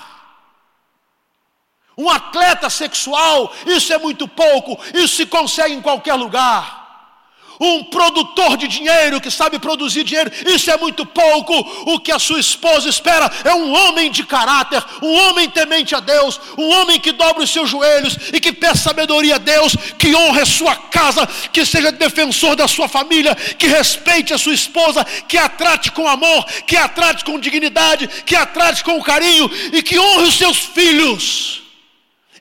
Um 1.97 2.09
atleta 2.09 2.69
sexual, 2.69 3.53
isso 3.65 3.91
é 3.91 3.97
muito 3.97 4.27
pouco, 4.27 4.79
isso 4.93 5.17
se 5.17 5.25
consegue 5.25 5.73
em 5.73 5.81
qualquer 5.81 6.13
lugar 6.13 6.78
um 7.59 7.83
produtor 7.83 8.57
de 8.57 8.67
dinheiro 8.67 9.19
que 9.19 9.29
sabe 9.29 9.59
produzir 9.59 10.03
dinheiro, 10.03 10.31
isso 10.45 10.71
é 10.71 10.77
muito 10.77 11.05
pouco. 11.05 11.53
O 11.91 11.99
que 11.99 12.11
a 12.11 12.19
sua 12.19 12.39
esposa 12.39 12.87
espera 12.87 13.29
é 13.43 13.53
um 13.53 13.71
homem 13.73 14.09
de 14.09 14.23
caráter, 14.23 14.83
um 15.01 15.13
homem 15.13 15.49
temente 15.49 15.93
a 15.93 15.99
Deus, 15.99 16.39
um 16.57 16.69
homem 16.69 16.99
que 16.99 17.11
dobra 17.11 17.43
os 17.43 17.49
seus 17.49 17.69
joelhos 17.69 18.17
e 18.33 18.39
que 18.39 18.51
peça 18.51 18.89
sabedoria 18.89 19.35
a 19.35 19.37
Deus, 19.37 19.75
que 19.97 20.15
honre 20.15 20.41
a 20.41 20.45
sua 20.45 20.75
casa, 20.75 21.27
que 21.51 21.65
seja 21.65 21.91
defensor 21.91 22.55
da 22.55 22.67
sua 22.67 22.87
família, 22.87 23.35
que 23.35 23.67
respeite 23.67 24.33
a 24.33 24.37
sua 24.37 24.53
esposa, 24.53 25.05
que 25.27 25.37
a 25.37 25.49
trate 25.49 25.91
com 25.91 26.07
amor, 26.07 26.45
que 26.65 26.77
a 26.77 26.87
trate 26.87 27.23
com 27.23 27.39
dignidade, 27.39 28.07
que 28.25 28.35
a 28.35 28.45
trate 28.45 28.83
com 28.83 29.01
carinho 29.01 29.49
e 29.73 29.83
que 29.83 29.99
honre 29.99 30.27
os 30.27 30.37
seus 30.37 30.57
filhos. 30.57 31.68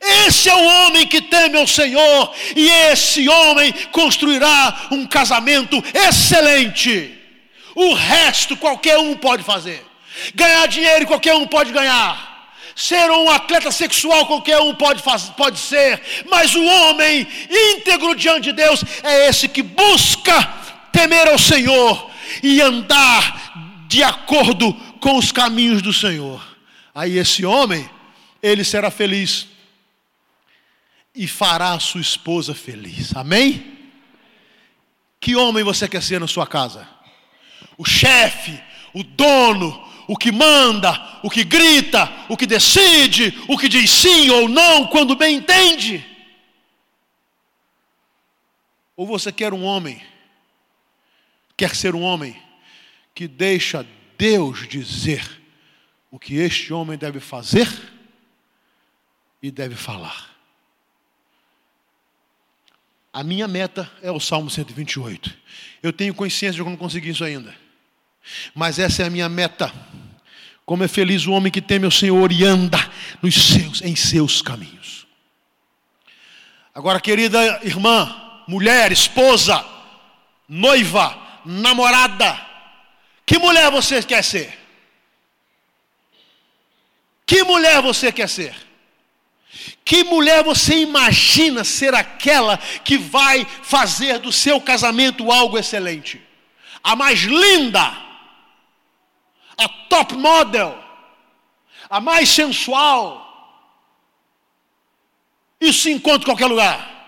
Esse 0.01 0.49
é 0.49 0.55
o 0.55 0.65
homem 0.65 1.07
que 1.07 1.21
teme 1.21 1.59
ao 1.59 1.67
Senhor, 1.67 2.33
e 2.55 2.69
esse 2.69 3.29
homem 3.29 3.73
construirá 3.91 4.89
um 4.91 5.07
casamento 5.07 5.83
excelente. 5.93 7.15
O 7.75 7.95
resto 7.95 8.57
qualquer 8.57 8.99
um 8.99 9.17
pode 9.17 9.43
fazer. 9.43 9.85
Ganhar 10.35 10.67
dinheiro 10.67 11.07
qualquer 11.07 11.35
um 11.35 11.47
pode 11.47 11.73
ganhar. 11.73 12.29
Ser 12.75 13.11
um 13.11 13.29
atleta 13.29 13.73
sexual 13.73 14.27
qualquer 14.27 14.61
um 14.61 14.75
pode, 14.75 15.03
pode 15.37 15.59
ser. 15.59 16.01
Mas 16.31 16.55
o 16.55 16.65
homem 16.65 17.27
íntegro 17.51 18.15
diante 18.15 18.45
de 18.45 18.53
Deus 18.53 18.85
é 19.03 19.29
esse 19.29 19.49
que 19.49 19.63
busca 19.63 20.49
temer 20.93 21.29
ao 21.29 21.39
Senhor 21.39 22.09
e 22.43 22.61
andar 22.61 23.87
de 23.89 24.03
acordo 24.03 24.73
com 25.01 25.17
os 25.17 25.33
caminhos 25.33 25.83
do 25.83 25.93
Senhor. 25.93 26.41
Aí 26.95 27.19
esse 27.19 27.45
homem, 27.45 27.89
ele 28.43 28.63
será 28.63 28.91
feliz 28.91 29.47
e 31.19 31.27
fará 31.27 31.73
a 31.73 31.81
sua 31.81 32.01
esposa 32.01 32.55
feliz. 32.55 33.15
Amém? 33.17 33.77
Que 35.19 35.35
homem 35.35 35.65
você 35.65 35.89
quer 35.89 36.01
ser 36.01 36.21
na 36.21 36.29
sua 36.29 36.47
casa? 36.47 36.89
O 37.77 37.85
chefe, 37.85 38.63
o 38.95 39.03
dono, 39.03 39.85
o 40.07 40.17
que 40.17 40.31
manda, 40.31 41.19
o 41.25 41.29
que 41.29 41.43
grita, 41.43 42.09
o 42.29 42.37
que 42.37 42.47
decide, 42.47 43.37
o 43.49 43.59
que 43.59 43.69
diz 43.69 43.91
sim 43.91 44.31
ou 44.31 44.49
não 44.49 44.87
quando 44.87 45.17
bem 45.17 45.39
entende? 45.39 46.07
Ou 48.97 49.05
você 49.05 49.33
quer 49.33 49.53
um 49.53 49.65
homem, 49.65 50.01
quer 51.57 51.75
ser 51.75 51.97
um 51.97 52.03
homem 52.03 52.41
que 53.13 53.27
deixa 53.27 53.85
Deus 54.17 54.69
dizer 54.69 55.29
o 56.13 56.19
que 56.19 56.37
este 56.37 56.73
homem 56.73 56.97
deve 56.97 57.19
fazer 57.19 57.69
e 59.43 59.51
deve 59.51 59.75
falar? 59.75 60.28
A 63.19 63.25
minha 63.25 63.49
meta 63.49 63.91
é 64.01 64.13
o 64.13 64.21
Salmo 64.21 64.49
128. 64.49 65.37
Eu 65.83 65.93
tenho 65.93 66.15
consciência 66.15 66.53
de 66.53 66.59
que 66.59 66.63
eu 66.63 66.71
não 66.71 66.77
consegui 66.77 67.09
isso 67.11 67.25
ainda. 67.25 67.53
Mas 68.55 68.79
essa 68.79 69.03
é 69.03 69.07
a 69.07 69.11
minha 69.11 69.29
meta. 69.29 69.75
Como 70.65 70.85
é 70.85 70.87
feliz 70.87 71.27
o 71.27 71.33
homem 71.33 71.51
que 71.51 71.61
teme 71.61 71.85
o 71.85 71.91
Senhor 71.91 72.31
e 72.31 72.45
anda 72.45 72.79
nos 73.21 73.35
seus, 73.35 73.83
em 73.83 73.97
seus 73.97 74.41
caminhos. 74.41 75.05
Agora, 76.73 77.01
querida 77.01 77.61
irmã, 77.65 78.09
mulher, 78.47 78.93
esposa, 78.93 79.67
noiva, 80.49 81.41
namorada, 81.45 82.41
que 83.27 83.37
mulher 83.37 83.69
você 83.69 84.01
quer 84.01 84.23
ser? 84.23 84.57
Que 87.27 87.43
mulher 87.43 87.83
você 87.83 88.13
quer 88.13 88.29
ser? 88.29 88.68
Que 89.85 90.05
mulher 90.05 90.45
você 90.45 90.79
imagina 90.81 91.65
ser 91.65 91.95
aquela 91.95 92.59
que 92.59 92.99
vai 92.99 93.45
fazer 93.63 94.19
do 94.19 94.31
seu 94.31 94.61
casamento 94.61 95.33
algo 95.33 95.59
excelente? 95.59 96.21
A 96.83 96.95
mais 96.95 97.21
linda, 97.21 97.83
a 99.57 99.69
top 99.89 100.15
model, 100.15 100.79
a 101.89 102.01
mais 102.01 102.29
sensual. 102.29 103.25
Isso 105.61 105.81
se 105.81 105.91
encontra 105.91 106.23
em 106.23 106.27
qualquer 106.27 106.47
lugar. 106.47 106.99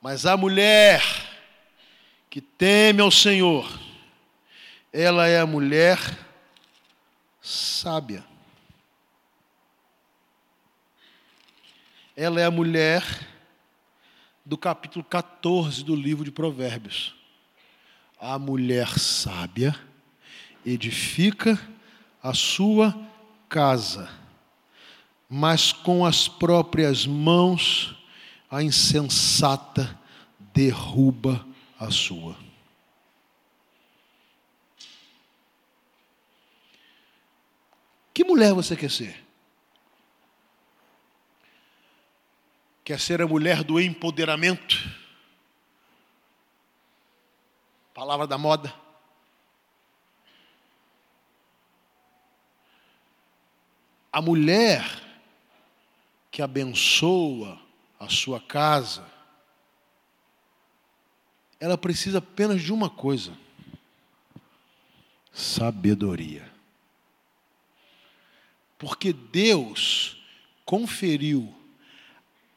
Mas 0.00 0.26
a 0.26 0.36
mulher 0.36 1.02
que 2.30 2.40
teme 2.40 3.00
ao 3.00 3.10
Senhor, 3.10 3.77
ela 4.92 5.26
é 5.26 5.38
a 5.40 5.46
mulher 5.46 5.98
sábia. 7.40 8.24
Ela 12.16 12.40
é 12.40 12.44
a 12.44 12.50
mulher 12.50 13.04
do 14.44 14.56
capítulo 14.56 15.04
14 15.04 15.84
do 15.84 15.94
livro 15.94 16.24
de 16.24 16.30
Provérbios. 16.30 17.14
A 18.18 18.38
mulher 18.38 18.98
sábia 18.98 19.78
edifica 20.64 21.60
a 22.22 22.34
sua 22.34 22.98
casa, 23.48 24.10
mas 25.28 25.72
com 25.72 26.04
as 26.04 26.26
próprias 26.26 27.06
mãos 27.06 27.94
a 28.50 28.62
insensata 28.62 29.96
derruba 30.52 31.46
a 31.78 31.90
sua. 31.90 32.47
Que 38.18 38.24
mulher 38.24 38.52
você 38.52 38.74
quer 38.74 38.90
ser? 38.90 39.24
Quer 42.82 42.98
ser 42.98 43.22
a 43.22 43.28
mulher 43.28 43.62
do 43.62 43.80
empoderamento? 43.80 44.76
Palavra 47.94 48.26
da 48.26 48.36
moda. 48.36 48.74
A 54.12 54.20
mulher 54.20 54.82
que 56.28 56.42
abençoa 56.42 57.56
a 58.00 58.08
sua 58.08 58.40
casa, 58.40 59.08
ela 61.60 61.78
precisa 61.78 62.18
apenas 62.18 62.60
de 62.62 62.72
uma 62.72 62.90
coisa: 62.90 63.38
sabedoria. 65.32 66.57
Porque 68.78 69.12
Deus 69.12 70.16
conferiu 70.64 71.52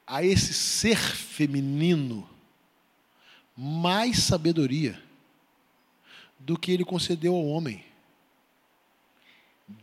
a 0.06 0.24
esse 0.24 0.54
ser 0.54 0.98
feminino 0.98 2.30
mais 3.58 4.20
sabedoria 4.20 5.02
do 6.38 6.58
que 6.58 6.72
ele 6.72 6.84
concedeu 6.84 7.34
ao 7.34 7.46
homem. 7.46 7.84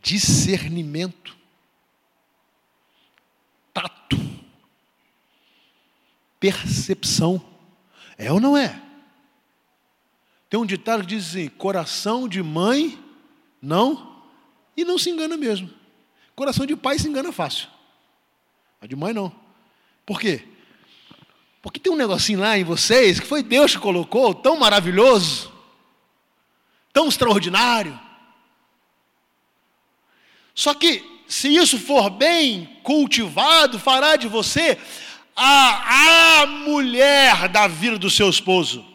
Discernimento, 0.02 1.36
tato, 3.72 4.18
percepção. 6.38 7.42
É 8.16 8.30
ou 8.30 8.38
não 8.38 8.56
é? 8.56 8.82
Tem 10.50 10.58
um 10.58 10.66
ditado 10.66 11.00
que 11.00 11.06
diz 11.08 11.28
assim: 11.28 11.48
coração 11.48 12.28
de 12.28 12.42
mãe 12.42 13.02
não, 13.60 14.22
e 14.76 14.84
não 14.84 14.98
se 14.98 15.10
engana 15.10 15.36
mesmo. 15.36 15.77
Coração 16.38 16.64
de 16.64 16.76
pai 16.76 16.96
se 17.00 17.08
engana 17.08 17.32
fácil, 17.32 17.66
a 18.80 18.86
de 18.86 18.94
mãe 18.94 19.12
não. 19.12 19.34
Por 20.06 20.20
quê? 20.20 20.46
Porque 21.60 21.80
tem 21.80 21.92
um 21.92 21.96
negocinho 21.96 22.38
lá 22.38 22.56
em 22.56 22.62
vocês 22.62 23.18
que 23.18 23.26
foi 23.26 23.42
Deus 23.42 23.72
que 23.72 23.80
colocou, 23.80 24.32
tão 24.32 24.56
maravilhoso, 24.56 25.52
tão 26.92 27.08
extraordinário. 27.08 27.98
Só 30.54 30.74
que, 30.74 31.04
se 31.26 31.52
isso 31.52 31.76
for 31.76 32.08
bem 32.08 32.66
cultivado, 32.84 33.76
fará 33.76 34.14
de 34.14 34.28
você 34.28 34.78
a, 35.34 36.42
a 36.42 36.46
mulher 36.46 37.48
da 37.48 37.66
vida 37.66 37.98
do 37.98 38.08
seu 38.08 38.30
esposo. 38.30 38.86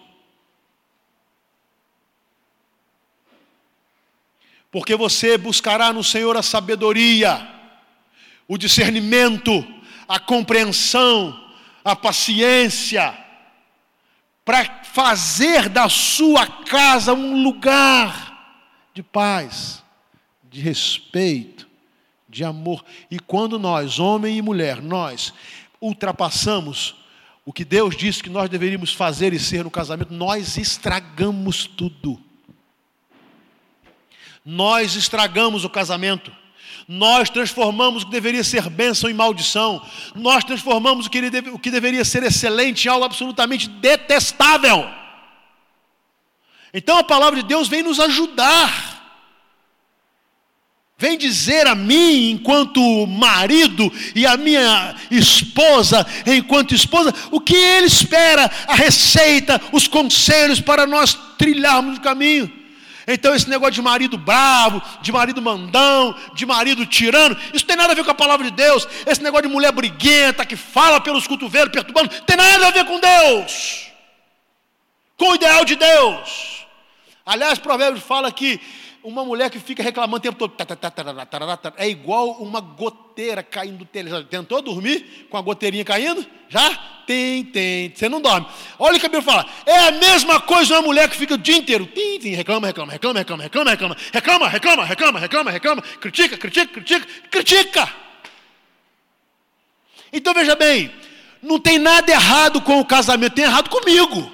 Porque 4.74 4.96
você 4.96 5.38
buscará 5.38 5.94
no 5.94 6.04
Senhor 6.04 6.36
a 6.36 6.42
sabedoria, 6.42 7.48
o 8.48 8.58
discernimento, 8.58 9.64
a 10.08 10.20
compreensão, 10.20 11.40
a 11.86 11.96
paciência, 11.96 13.16
para 14.44 14.84
fazer 14.84 15.70
da 15.70 15.88
sua 15.88 16.48
casa 16.48 17.14
um 17.14 17.44
lugar 17.44 18.58
de 18.96 19.04
paz, 19.04 19.84
de 20.50 20.60
respeito, 20.60 21.70
de 22.28 22.44
amor. 22.44 22.84
E 23.12 23.20
quando 23.20 23.60
nós, 23.60 24.00
homem 24.00 24.38
e 24.38 24.42
mulher, 24.42 24.82
nós 24.82 25.36
ultrapassamos 25.80 26.96
o 27.46 27.54
que 27.54 27.64
Deus 27.64 27.96
disse 27.96 28.24
que 28.24 28.30
nós 28.30 28.50
deveríamos 28.50 28.92
fazer 28.92 29.34
e 29.34 29.40
ser 29.40 29.64
no 29.64 29.70
casamento, 29.70 30.12
nós 30.12 30.58
estragamos 30.58 31.68
tudo. 31.68 32.20
Nós 34.46 34.96
estragamos 34.96 35.64
o 35.64 35.70
casamento. 35.70 36.32
Nós 36.88 37.30
transformamos 37.30 38.04
o 38.04 38.06
que 38.08 38.12
deveria 38.12 38.44
ser 38.44 38.70
bênção 38.70 39.10
em 39.10 39.14
maldição. 39.14 39.82
Nós 40.16 40.44
transformamos 40.44 41.06
o 41.06 41.10
que, 41.10 41.30
deve, 41.30 41.50
o 41.50 41.60
que 41.60 41.72
deveria 41.72 42.04
ser 42.04 42.24
excelente 42.24 42.86
em 42.86 42.90
algo 42.90 43.06
absolutamente 43.06 43.70
detestável. 43.70 44.86
Então 46.74 46.98
a 46.98 47.04
palavra 47.04 47.42
de 47.42 47.48
Deus 47.48 47.68
vem 47.68 47.84
nos 47.84 48.00
ajudar. 48.00 48.92
Vem 50.98 51.18
dizer 51.18 51.68
a 51.68 51.76
mim, 51.76 52.32
enquanto 52.32 53.06
marido, 53.08 53.92
e 54.16 54.26
a 54.26 54.38
minha 54.38 54.96
esposa, 55.10 56.06
enquanto 56.26 56.74
esposa, 56.74 57.14
o 57.32 57.42
que 57.42 57.56
ele 57.56 57.88
espera, 57.88 58.50
a 58.68 58.76
receita, 58.76 59.60
os 59.72 59.88
conselhos 59.88 60.62
para 60.62 60.86
nós 60.86 61.14
trilharmos 61.38 61.98
o 61.98 62.02
caminho. 62.02 62.63
Então, 63.08 63.36
esse 63.36 63.50
negócio 63.50 63.74
de 63.74 63.82
marido 63.82 64.18
bravo, 64.18 64.82
de 65.02 65.12
marido 65.12 65.42
mandão, 65.42 66.16
de 66.34 66.46
marido 66.46 66.86
tirano, 66.86 67.38
isso 67.54 67.66
tem 67.66 67.76
nada 67.76 67.94
a 67.94 67.96
ver 67.96 68.04
com 68.04 68.12
a 68.12 68.16
palavra 68.16 68.50
de 68.50 68.56
Deus. 68.56 68.88
Esse 69.06 69.22
negócio 69.22 69.48
de 69.48 69.54
mulher 69.54 69.72
briguenta, 69.72 70.46
que 70.46 70.56
fala 70.56 71.02
pelos 71.02 71.28
cotovelos, 71.28 71.72
perturbando, 71.72 72.10
tem 72.22 72.38
nada 72.38 72.68
a 72.68 72.72
ver 72.72 72.86
com 72.86 73.00
Deus, 73.00 73.88
com 75.18 75.32
o 75.32 75.36
ideal 75.36 75.66
de 75.66 75.76
Deus. 75.76 76.66
Aliás, 77.26 77.60
Provérbios 77.60 78.04
fala 78.04 78.32
que 78.32 78.60
uma 79.04 79.26
mulher 79.26 79.50
que 79.50 79.60
fica 79.60 79.84
reclamando 79.84 80.18
o 80.18 80.20
tempo 80.20 80.38
todo, 80.38 80.54
é 81.78 81.90
igual 81.90 82.32
uma 82.42 82.62
goteira 82.62 83.44
caindo 83.44 83.80
do 83.80 83.86
telhado. 83.86 84.26
Tentou 84.26 84.62
dormir 84.62 85.28
com 85.30 85.38
a 85.38 85.42
goteirinha 85.42 85.84
caindo? 85.84 86.26
Já? 86.48 86.74
Tem, 87.06 87.44
tem. 87.44 87.92
Você 87.94 88.08
não 88.08 88.22
dorme. 88.22 88.48
Olha 88.80 88.96
o 88.96 89.00
que 89.00 89.06
a 89.06 89.10
Bíblia 89.10 89.22
fala. 89.22 89.46
É 89.66 89.78
a 89.88 89.92
mesma 89.92 90.40
coisa 90.40 90.76
uma 90.76 90.84
mulher 90.84 91.10
que 91.10 91.18
fica 91.18 91.34
o 91.34 91.38
dia 91.38 91.58
inteiro. 91.58 91.86
Tim, 91.88 92.20
tim, 92.20 92.30
reclama, 92.30 92.68
reclama, 92.68 92.94
reclama, 92.94 93.20
reclama, 93.20 93.44
reclama, 93.44 93.72
reclama, 93.72 93.96
reclama, 94.14 94.48
reclama, 94.48 94.86
reclama, 94.86 95.20
reclama, 95.20 95.52
reclama, 95.52 95.82
critica, 96.00 96.38
critica, 96.38 96.74
critica, 96.74 97.08
critica. 97.30 97.94
Então 100.14 100.34
veja 100.34 100.56
bem, 100.56 100.94
não 101.42 101.60
tem 101.60 101.78
nada 101.78 102.10
errado 102.10 102.62
com 102.62 102.80
o 102.80 102.86
casamento, 102.86 103.34
tem 103.34 103.44
errado 103.44 103.70
comigo. 103.70 104.32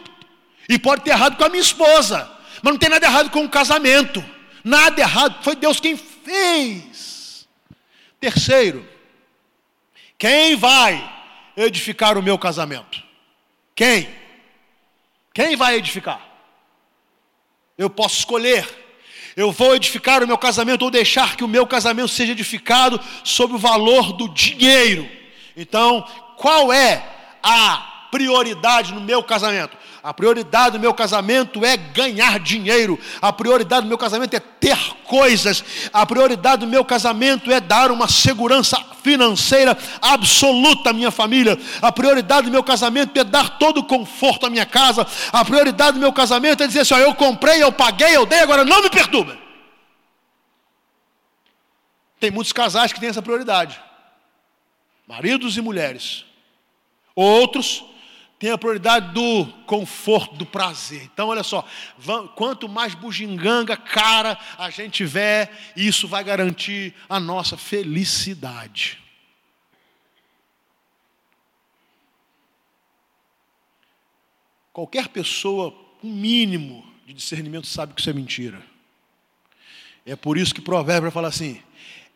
E 0.68 0.78
pode 0.78 1.02
ter 1.02 1.12
errado 1.12 1.38
com 1.38 1.44
a 1.44 1.50
minha 1.50 1.62
esposa. 1.62 2.30
Mas 2.62 2.74
não 2.74 2.78
tem 2.78 2.90
nada 2.90 3.06
errado 3.06 3.32
com 3.32 3.44
o 3.44 3.50
casamento. 3.50 4.24
Nada 4.64 5.02
errado, 5.02 5.44
foi 5.44 5.56
Deus 5.56 5.80
quem 5.80 5.96
fez. 5.96 7.48
Terceiro, 8.20 8.88
quem 10.18 10.56
vai 10.56 11.18
edificar 11.56 12.18
o 12.18 12.24
meu 12.24 12.38
casamento? 12.38 13.02
Quem? 13.76 14.10
Quem 15.34 15.56
vai 15.56 15.76
edificar? 15.76 16.22
Eu 17.78 17.90
posso 17.90 18.18
escolher. 18.20 18.68
Eu 19.36 19.54
vou 19.54 19.74
edificar 19.74 20.22
o 20.22 20.28
meu 20.28 20.38
casamento 20.38 20.82
ou 20.82 20.92
deixar 20.92 21.38
que 21.38 21.44
o 21.46 21.48
meu 21.48 21.66
casamento 21.66 22.10
seja 22.10 22.34
edificado 22.34 23.00
sobre 23.24 23.56
o 23.56 23.60
valor 23.60 24.12
do 24.12 24.28
dinheiro. 24.28 25.10
Então, 25.56 26.06
qual 26.36 26.74
é 26.74 27.02
a 27.42 28.08
prioridade 28.12 28.94
no 28.94 29.00
meu 29.00 29.24
casamento? 29.24 29.78
A 30.02 30.14
prioridade 30.14 30.78
do 30.78 30.80
meu 30.80 30.94
casamento 30.94 31.66
é 31.66 31.76
ganhar 31.76 32.40
dinheiro. 32.40 32.98
A 33.22 33.34
prioridade 33.34 33.82
do 33.82 33.90
meu 33.90 33.98
casamento 33.98 34.34
é 34.34 34.40
ter 34.40 34.78
coisas. 35.04 35.64
A 35.92 36.06
prioridade 36.06 36.66
do 36.66 36.68
meu 36.68 36.86
casamento 36.86 37.52
é 37.52 37.60
dar 37.60 37.92
uma 37.92 38.08
segurança 38.08 38.78
financeira 39.04 39.78
absoluta 40.02 40.92
à 40.92 40.94
minha 40.94 41.12
família. 41.12 41.60
A 41.82 41.92
prioridade 41.92 42.48
do 42.48 42.52
meu 42.52 42.64
casamento 42.64 43.18
é 43.20 43.24
dar 43.26 43.58
todo 43.60 43.80
o 43.80 43.84
conforto 43.84 44.46
à 44.46 44.50
minha 44.50 44.66
casa. 44.66 45.06
A 45.34 45.44
prioridade 45.44 45.94
do 45.94 46.00
meu 46.00 46.14
casamento 46.14 46.64
é 46.64 46.68
dizer 46.68 46.82
assim: 46.82 46.94
ó, 46.94 47.00
eu 47.00 47.14
comprei, 47.14 47.62
eu 47.62 47.72
paguei, 47.72 48.16
eu 48.16 48.26
dei, 48.26 48.40
agora 48.40 48.64
não 48.64 48.82
me 48.82 48.90
perturba. 48.90 49.38
Tem 52.22 52.32
muitos 52.32 52.54
casais 52.54 52.94
que 52.94 53.00
têm 53.00 53.10
essa 53.10 53.22
prioridade. 53.22 53.80
Maridos 55.06 55.58
e 55.58 55.62
mulheres. 55.62 56.24
Outros 57.16 57.84
tem 58.40 58.52
a 58.52 58.58
prioridade 58.58 59.14
do 59.14 59.46
conforto, 59.66 60.36
do 60.36 60.46
prazer. 60.46 61.04
Então, 61.14 61.28
olha 61.28 61.44
só, 61.44 61.68
quanto 62.36 62.70
mais 62.70 62.96
bugiganga, 62.96 63.76
cara 63.76 64.40
a 64.58 64.70
gente 64.70 64.94
tiver, 64.94 65.52
isso 65.76 66.08
vai 66.08 66.24
garantir 66.24 66.96
a 67.10 67.20
nossa 67.20 67.58
felicidade. 67.58 68.98
Qualquer 74.72 75.10
pessoa, 75.10 75.76
um 76.02 76.14
mínimo 76.14 76.90
de 77.06 77.14
discernimento, 77.14 77.68
sabe 77.68 77.94
que 77.94 78.00
isso 78.00 78.10
é 78.10 78.14
mentira. 78.14 78.64
É 80.06 80.16
por 80.16 80.38
isso 80.38 80.54
que 80.54 80.62
o 80.62 80.64
provérbio 80.64 81.12
fala 81.12 81.28
assim: 81.28 81.62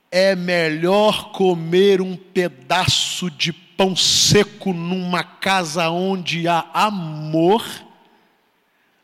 é 0.10 0.34
melhor 0.38 1.34
comer 1.34 2.00
um 2.00 2.16
pedaço 2.16 3.30
de 3.30 3.52
pão 3.84 3.98
seco 3.98 4.72
numa 4.72 5.26
casa 5.26 5.90
onde 5.90 6.48
há 6.48 6.66
amor 6.74 7.66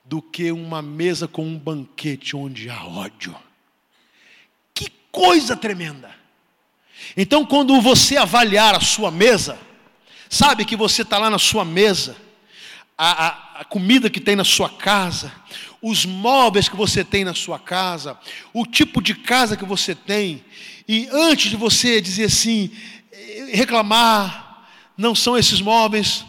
do 0.06 0.22
que 0.22 0.54
uma 0.54 0.82
mesa 0.82 1.28
com 1.28 1.46
um 1.46 1.58
banquete 1.58 2.34
onde 2.34 2.70
há 2.70 2.86
ódio. 2.86 3.36
Que 4.74 4.90
coisa 5.12 5.58
tremenda! 5.58 6.16
Então, 7.18 7.46
quando 7.46 7.82
você 7.82 8.16
avaliar 8.16 8.74
a 8.74 8.80
sua 8.80 9.12
mesa, 9.12 9.60
sabe 10.30 10.64
que 10.64 10.78
você 10.78 11.02
está 11.02 11.18
lá 11.18 11.30
na 11.30 11.40
sua 11.40 11.66
mesa, 11.66 12.16
a, 12.98 13.28
a, 13.28 13.60
a 13.60 13.66
comida 13.66 14.10
que 14.10 14.22
tem 14.22 14.38
na 14.38 14.46
sua 14.46 14.70
casa, 14.70 15.30
os 15.82 16.06
móveis 16.06 16.70
que 16.70 16.78
você 16.78 17.04
tem 17.04 17.26
na 17.26 17.34
sua 17.34 17.60
casa, 17.60 18.18
o 18.54 18.66
tipo 18.66 19.02
de 19.02 19.14
casa 19.14 19.58
que 19.58 19.66
você 19.66 19.94
tem, 19.94 20.42
e 20.88 21.10
antes 21.12 21.50
de 21.50 21.58
você 21.58 22.00
dizer 22.00 22.26
assim, 22.26 22.72
eh, 23.12 23.50
reclamar, 23.52 24.49
não 25.00 25.16
são 25.16 25.38
esses 25.38 25.62
móveis, 25.62 26.26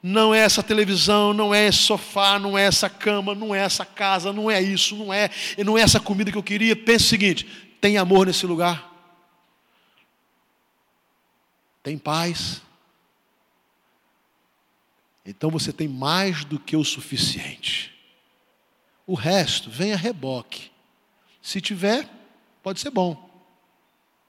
não 0.00 0.32
é 0.32 0.38
essa 0.38 0.62
televisão, 0.62 1.34
não 1.34 1.52
é 1.52 1.66
esse 1.66 1.78
sofá, 1.78 2.38
não 2.38 2.56
é 2.56 2.62
essa 2.62 2.88
cama, 2.88 3.34
não 3.34 3.52
é 3.52 3.58
essa 3.58 3.84
casa, 3.84 4.32
não 4.32 4.48
é 4.48 4.62
isso, 4.62 4.94
não 4.94 5.12
é, 5.12 5.28
não 5.58 5.76
é 5.76 5.80
essa 5.80 5.98
comida 5.98 6.30
que 6.30 6.38
eu 6.38 6.42
queria. 6.42 6.76
Pense 6.76 7.06
o 7.06 7.08
seguinte: 7.08 7.44
tem 7.80 7.98
amor 7.98 8.28
nesse 8.28 8.46
lugar? 8.46 8.88
Tem 11.82 11.98
paz? 11.98 12.62
Então 15.26 15.50
você 15.50 15.72
tem 15.72 15.88
mais 15.88 16.44
do 16.44 16.60
que 16.60 16.76
o 16.76 16.84
suficiente. 16.84 17.92
O 19.04 19.14
resto 19.14 19.68
vem 19.68 19.92
a 19.92 19.96
reboque. 19.96 20.70
Se 21.42 21.60
tiver, 21.60 22.08
pode 22.62 22.78
ser 22.78 22.90
bom. 22.90 23.28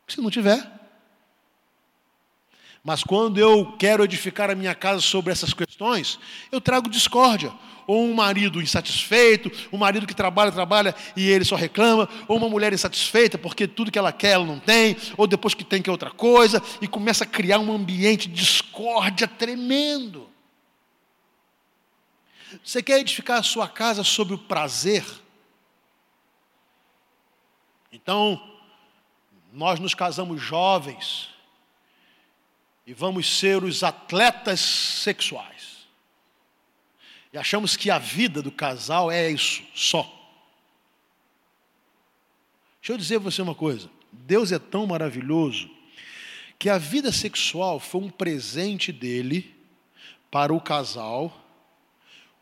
Se 0.07 0.19
não 0.19 0.31
tiver. 0.31 0.82
Mas 2.83 3.01
quando 3.01 3.37
eu 3.37 3.73
quero 3.79 4.03
edificar 4.03 4.49
a 4.49 4.55
minha 4.55 4.75
casa 4.75 4.99
sobre 4.99 5.31
essas 5.31 5.53
questões, 5.53 6.19
eu 6.51 6.59
trago 6.59 6.89
discórdia. 6.89 7.53
Ou 7.87 8.05
um 8.05 8.13
marido 8.13 8.61
insatisfeito, 8.61 9.51
um 9.71 9.77
marido 9.77 10.07
que 10.07 10.13
trabalha, 10.13 10.51
trabalha 10.51 10.95
e 11.15 11.29
ele 11.29 11.43
só 11.43 11.55
reclama, 11.55 12.07
ou 12.27 12.37
uma 12.37 12.49
mulher 12.49 12.71
insatisfeita 12.73 13.37
porque 13.37 13.67
tudo 13.67 13.91
que 13.91 13.99
ela 13.99 14.11
quer 14.11 14.31
ela 14.31 14.45
não 14.45 14.59
tem, 14.59 14.95
ou 15.17 15.27
depois 15.27 15.53
que 15.53 15.65
tem 15.65 15.81
que 15.81 15.89
é 15.89 15.91
outra 15.91 16.11
coisa, 16.11 16.61
e 16.81 16.87
começa 16.87 17.23
a 17.23 17.27
criar 17.27 17.59
um 17.59 17.73
ambiente 17.73 18.27
de 18.29 18.35
discórdia 18.35 19.27
tremendo. 19.27 20.29
Você 22.63 22.83
quer 22.83 22.99
edificar 22.99 23.39
a 23.39 23.43
sua 23.43 23.67
casa 23.67 24.03
sobre 24.03 24.33
o 24.33 24.37
prazer? 24.37 25.05
Então, 27.91 28.41
nós 29.51 29.79
nos 29.79 29.93
casamos 29.93 30.41
jovens 30.41 31.32
e 32.85 32.93
vamos 32.93 33.37
ser 33.37 33.63
os 33.63 33.83
atletas 33.83 34.59
sexuais. 34.59 35.87
E 37.31 37.37
achamos 37.37 37.75
que 37.75 37.89
a 37.89 37.97
vida 37.97 38.41
do 38.41 38.51
casal 38.51 39.11
é 39.11 39.31
isso, 39.31 39.63
só. 39.73 40.01
Deixa 42.79 42.93
eu 42.93 42.97
dizer 42.97 43.19
para 43.19 43.31
você 43.31 43.41
uma 43.41 43.55
coisa: 43.55 43.89
Deus 44.11 44.51
é 44.51 44.59
tão 44.59 44.85
maravilhoso 44.85 45.69
que 46.59 46.69
a 46.69 46.77
vida 46.77 47.11
sexual 47.11 47.79
foi 47.79 48.01
um 48.01 48.09
presente 48.09 48.91
dele 48.91 49.55
para 50.29 50.53
o 50.53 50.61
casal, 50.61 51.45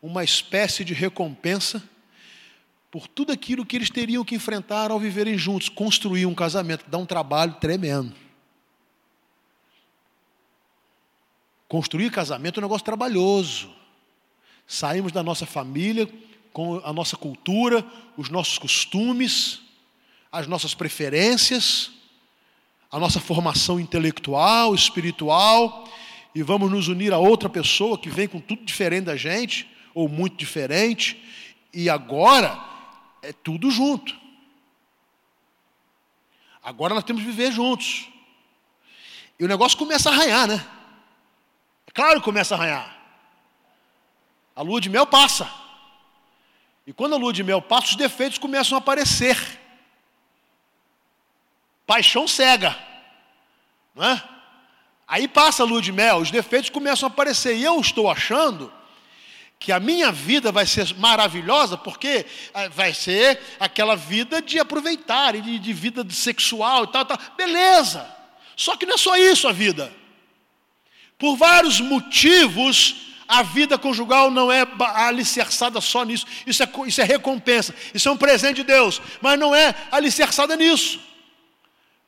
uma 0.00 0.24
espécie 0.24 0.84
de 0.84 0.94
recompensa 0.94 1.82
por 2.90 3.08
tudo 3.08 3.32
aquilo 3.32 3.64
que 3.64 3.74
eles 3.74 3.88
teriam 3.88 4.24
que 4.24 4.34
enfrentar 4.34 4.90
ao 4.90 5.00
viverem 5.00 5.38
juntos, 5.38 5.70
construir 5.70 6.26
um 6.26 6.34
casamento, 6.34 6.84
que 6.84 6.90
dá 6.90 6.98
um 6.98 7.06
trabalho 7.06 7.54
tremendo. 7.54 8.14
Construir 11.72 12.10
casamento 12.10 12.58
é 12.58 12.60
um 12.60 12.68
negócio 12.68 12.84
trabalhoso. 12.84 13.70
Saímos 14.66 15.10
da 15.10 15.22
nossa 15.22 15.46
família, 15.46 16.06
com 16.52 16.82
a 16.84 16.92
nossa 16.92 17.16
cultura, 17.16 17.82
os 18.14 18.28
nossos 18.28 18.58
costumes, 18.58 19.62
as 20.30 20.46
nossas 20.46 20.74
preferências, 20.74 21.90
a 22.90 22.98
nossa 22.98 23.20
formação 23.20 23.80
intelectual, 23.80 24.74
espiritual, 24.74 25.88
e 26.34 26.42
vamos 26.42 26.70
nos 26.70 26.88
unir 26.88 27.10
a 27.10 27.16
outra 27.16 27.48
pessoa 27.48 27.96
que 27.96 28.10
vem 28.10 28.28
com 28.28 28.38
tudo 28.38 28.66
diferente 28.66 29.04
da 29.04 29.16
gente, 29.16 29.66
ou 29.94 30.10
muito 30.10 30.36
diferente, 30.36 31.24
e 31.72 31.88
agora 31.88 32.62
é 33.22 33.32
tudo 33.32 33.70
junto. 33.70 34.14
Agora 36.62 36.94
nós 36.94 37.04
temos 37.04 37.22
que 37.22 37.30
viver 37.30 37.50
juntos. 37.50 38.10
E 39.40 39.44
o 39.46 39.48
negócio 39.48 39.78
começa 39.78 40.10
a 40.10 40.12
arranhar, 40.12 40.46
né? 40.46 40.81
Claro 41.94 42.20
que 42.20 42.24
começa 42.24 42.54
a 42.54 42.58
arranhar. 42.58 42.96
A 44.54 44.62
lua 44.62 44.80
de 44.80 44.88
mel 44.88 45.06
passa. 45.06 45.50
E 46.86 46.92
quando 46.92 47.14
a 47.14 47.18
lua 47.18 47.32
de 47.32 47.42
mel 47.42 47.62
passa, 47.62 47.88
os 47.88 47.96
defeitos 47.96 48.38
começam 48.38 48.76
a 48.76 48.80
aparecer. 48.80 49.36
Paixão 51.86 52.26
cega. 52.26 52.76
Não 53.94 54.04
é? 54.04 54.22
Aí 55.06 55.28
passa 55.28 55.62
a 55.62 55.66
lua 55.66 55.82
de 55.82 55.92
mel, 55.92 56.18
os 56.18 56.30
defeitos 56.30 56.70
começam 56.70 57.06
a 57.06 57.12
aparecer. 57.12 57.56
E 57.56 57.64
eu 57.64 57.78
estou 57.80 58.10
achando 58.10 58.72
que 59.58 59.70
a 59.70 59.78
minha 59.78 60.10
vida 60.10 60.50
vai 60.50 60.66
ser 60.66 60.92
maravilhosa, 60.96 61.76
porque 61.76 62.26
ah, 62.52 62.68
vai 62.68 62.92
ser 62.92 63.40
aquela 63.60 63.94
vida 63.94 64.42
de 64.42 64.58
aproveitar, 64.58 65.34
de, 65.34 65.58
de 65.58 65.72
vida 65.72 66.04
sexual 66.10 66.84
e 66.84 66.86
tal, 66.88 67.04
tal. 67.04 67.18
Beleza. 67.36 68.08
Só 68.56 68.76
que 68.76 68.86
não 68.86 68.94
é 68.94 68.98
só 68.98 69.16
isso 69.16 69.46
a 69.46 69.52
vida. 69.52 69.92
Por 71.22 71.36
vários 71.36 71.80
motivos, 71.80 72.96
a 73.28 73.44
vida 73.44 73.78
conjugal 73.78 74.28
não 74.28 74.50
é 74.50 74.66
alicerçada 74.80 75.80
só 75.80 76.02
nisso. 76.02 76.26
Isso 76.44 76.64
é, 76.64 76.68
isso 76.84 77.00
é 77.00 77.04
recompensa, 77.04 77.72
isso 77.94 78.08
é 78.08 78.10
um 78.10 78.16
presente 78.16 78.56
de 78.56 78.64
Deus, 78.64 79.00
mas 79.20 79.38
não 79.38 79.54
é 79.54 79.72
alicerçada 79.92 80.56
nisso. 80.56 80.98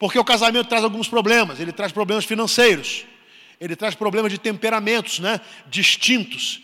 Porque 0.01 0.19
o 0.19 0.25
casamento 0.25 0.69
traz 0.69 0.83
alguns 0.83 1.07
problemas, 1.07 1.61
ele 1.61 1.71
traz 1.71 1.93
problemas 1.93 2.25
financeiros, 2.25 3.07
ele 3.61 3.77
traz 3.77 3.95
problemas 3.95 4.33
de 4.33 4.39
temperamentos 4.39 5.21
né, 5.21 5.41
distintos, 5.69 6.61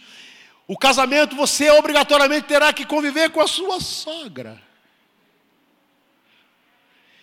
o 0.66 0.76
casamento 0.76 1.36
você 1.36 1.70
obrigatoriamente 1.70 2.48
terá 2.48 2.72
que 2.72 2.84
conviver 2.84 3.30
com 3.30 3.40
a 3.40 3.46
sua 3.46 3.78
sogra. 3.78 4.61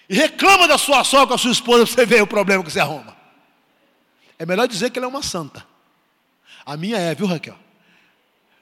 E 0.07 0.15
reclama 0.15 0.69
da 0.69 0.77
sua 0.77 1.03
sogra 1.03 1.27
com 1.27 1.33
a 1.33 1.37
sua 1.37 1.51
esposa 1.51 1.85
para 1.85 1.95
você 1.95 2.05
ver 2.05 2.23
o 2.23 2.27
problema 2.27 2.63
que 2.63 2.71
você 2.71 2.79
arruma. 2.79 3.16
É 4.39 4.45
melhor 4.45 4.67
dizer 4.67 4.91
que 4.91 4.99
ela 4.99 5.05
é 5.05 5.09
uma 5.09 5.23
santa. 5.23 5.65
A 6.65 6.77
minha 6.77 6.97
é, 6.97 7.15
viu, 7.15 7.25
Raquel? 7.25 7.57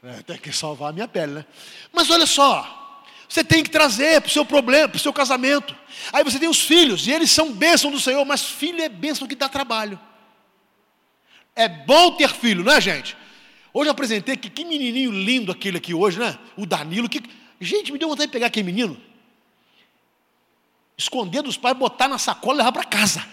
É, 0.04 0.22
tem 0.22 0.38
que 0.38 0.52
salvar 0.52 0.90
a 0.90 0.94
minha 0.94 1.08
pele, 1.08 1.34
né? 1.34 1.46
Mas 1.92 2.10
olha 2.10 2.26
só, 2.26 3.04
você 3.28 3.44
tem 3.44 3.64
que 3.64 3.70
trazer 3.70 4.22
para 4.22 4.30
o 4.30 4.32
seu 4.32 4.46
problema, 4.46 4.88
para 4.88 4.98
o 4.98 5.00
seu 5.00 5.12
casamento. 5.12 5.76
Aí 6.14 6.24
você 6.24 6.40
tem 6.40 6.48
os 6.48 6.62
filhos, 6.62 7.08
e 7.08 7.12
eles 7.12 7.32
são 7.32 7.52
bênção 7.52 7.90
do 7.90 8.00
Senhor, 8.00 8.24
mas 8.24 8.44
filho 8.44 8.82
é 8.82 8.88
bênção 8.88 9.28
que 9.28 9.36
dá 9.36 9.50
trabalho. 9.50 10.00
É 11.56 11.68
bom 11.68 12.12
ter 12.12 12.30
filho, 12.30 12.64
não 12.64 12.72
é, 12.72 12.80
gente? 12.80 13.18
Hoje 13.74 13.90
eu 13.90 13.92
apresentei 13.92 14.38
que, 14.38 14.50
que 14.50 14.64
menininho 14.64 15.12
lindo 15.12 15.52
aquele 15.52 15.78
aqui 15.78 15.94
hoje, 15.94 16.20
né? 16.20 16.38
O 16.56 16.66
Danilo. 16.66 17.10
Que... 17.10 17.22
Gente, 17.60 17.92
me 17.92 17.98
deu 17.98 18.08
vontade 18.08 18.28
de 18.28 18.32
pegar 18.32 18.48
aquele 18.48 18.66
menino, 18.66 19.02
esconder 20.98 21.42
dos 21.42 21.58
pais, 21.58 21.76
botar 21.76 22.08
na 22.08 22.18
sacola 22.18 22.56
e 22.56 22.58
levar 22.60 22.72
para 22.72 22.84
casa. 22.84 23.26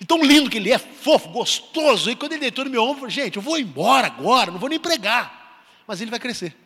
E 0.00 0.04
tão 0.04 0.22
lindo 0.22 0.48
que 0.48 0.58
ele 0.58 0.72
é, 0.72 0.78
fofo, 0.78 1.28
gostoso. 1.28 2.10
E 2.10 2.16
quando 2.16 2.32
ele 2.32 2.42
deitou 2.42 2.64
no 2.64 2.70
meu 2.70 2.82
ombro, 2.82 2.96
eu 2.96 3.00
falei, 3.00 3.14
gente, 3.14 3.36
eu 3.36 3.42
vou 3.42 3.58
embora 3.58 4.06
agora, 4.06 4.50
não 4.50 4.58
vou 4.58 4.68
nem 4.68 4.78
pregar. 4.78 5.64
Mas 5.86 6.00
ele 6.00 6.10
vai 6.10 6.20
crescer. 6.20 6.56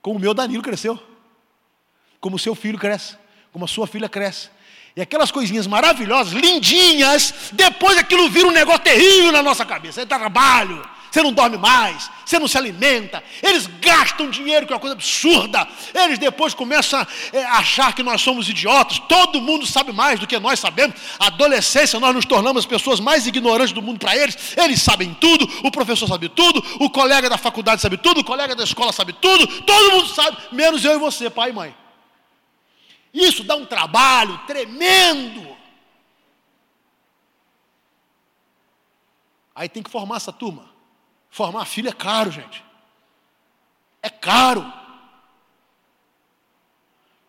Como 0.00 0.16
o 0.16 0.20
meu 0.20 0.32
Danilo 0.32 0.62
cresceu. 0.62 0.98
Como 2.20 2.36
o 2.36 2.38
seu 2.38 2.54
filho 2.54 2.78
cresce. 2.78 3.16
Como 3.52 3.64
a 3.64 3.68
sua 3.68 3.86
filha 3.86 4.08
cresce. 4.08 4.48
E 4.96 5.00
aquelas 5.00 5.30
coisinhas 5.30 5.66
maravilhosas, 5.66 6.32
lindinhas, 6.32 7.50
depois 7.52 7.96
aquilo 7.96 8.28
vira 8.28 8.48
um 8.48 8.52
negócio 8.52 8.80
terrível 8.80 9.30
na 9.30 9.42
nossa 9.42 9.64
cabeça. 9.64 10.02
É 10.02 10.06
trabalho, 10.06 10.82
você 11.10 11.22
não 11.22 11.32
dorme 11.32 11.58
mais, 11.58 12.08
você 12.24 12.38
não 12.38 12.46
se 12.46 12.56
alimenta. 12.56 13.22
Eles 13.42 13.66
gastam 13.66 14.30
dinheiro, 14.30 14.66
que 14.66 14.72
é 14.72 14.76
uma 14.76 14.80
coisa 14.80 14.94
absurda. 14.94 15.66
Eles 15.92 16.18
depois 16.18 16.54
começam 16.54 17.00
a 17.00 17.06
é, 17.32 17.44
achar 17.44 17.92
que 17.94 18.02
nós 18.02 18.20
somos 18.20 18.48
idiotas. 18.48 19.00
Todo 19.00 19.40
mundo 19.40 19.66
sabe 19.66 19.92
mais 19.92 20.20
do 20.20 20.26
que 20.26 20.38
nós 20.38 20.60
sabemos. 20.60 20.94
Adolescência, 21.18 21.98
nós 21.98 22.14
nos 22.14 22.24
tornamos 22.24 22.60
as 22.60 22.66
pessoas 22.66 23.00
mais 23.00 23.26
ignorantes 23.26 23.72
do 23.72 23.82
mundo 23.82 23.98
para 23.98 24.16
eles. 24.16 24.56
Eles 24.56 24.80
sabem 24.80 25.12
tudo, 25.14 25.48
o 25.64 25.70
professor 25.70 26.06
sabe 26.06 26.28
tudo, 26.28 26.62
o 26.78 26.88
colega 26.88 27.28
da 27.28 27.36
faculdade 27.36 27.82
sabe 27.82 27.96
tudo, 27.96 28.20
o 28.20 28.24
colega 28.24 28.54
da 28.54 28.62
escola 28.62 28.92
sabe 28.92 29.12
tudo. 29.14 29.46
Todo 29.62 29.90
mundo 29.90 30.06
sabe, 30.08 30.36
menos 30.52 30.84
eu 30.84 30.94
e 30.94 30.98
você, 30.98 31.28
pai 31.28 31.50
e 31.50 31.52
mãe. 31.52 31.74
Isso 33.12 33.42
dá 33.42 33.56
um 33.56 33.66
trabalho 33.66 34.38
tremendo. 34.46 35.56
Aí 39.52 39.68
tem 39.68 39.82
que 39.82 39.90
formar 39.90 40.16
essa 40.16 40.32
turma. 40.32 40.69
Formar 41.30 41.64
filho 41.64 41.88
é 41.88 41.92
caro, 41.92 42.30
gente. 42.30 42.64
É 44.02 44.10
caro. 44.10 44.70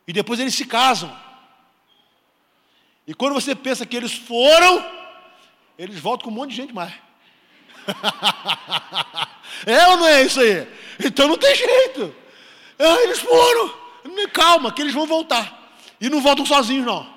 E 0.07 0.13
depois 0.13 0.39
eles 0.39 0.55
se 0.55 0.65
casam. 0.65 1.15
E 3.05 3.13
quando 3.13 3.33
você 3.33 3.55
pensa 3.55 3.85
que 3.85 3.95
eles 3.95 4.13
foram, 4.13 4.85
eles 5.77 5.99
voltam 5.99 6.25
com 6.25 6.31
um 6.31 6.33
monte 6.33 6.51
de 6.51 6.55
gente 6.55 6.73
mais. 6.73 6.93
é 9.65 9.87
ou 9.87 9.97
não 9.97 10.07
é 10.07 10.23
isso 10.23 10.39
aí? 10.39 10.67
Então 11.03 11.27
não 11.27 11.37
tem 11.37 11.55
jeito. 11.55 12.15
Ah, 12.79 13.03
eles 13.03 13.19
foram. 13.19 13.81
Calma, 14.33 14.71
que 14.71 14.81
eles 14.81 14.93
vão 14.93 15.05
voltar. 15.05 15.75
E 15.99 16.09
não 16.09 16.21
voltam 16.21 16.45
sozinhos, 16.45 16.85
não. 16.85 17.10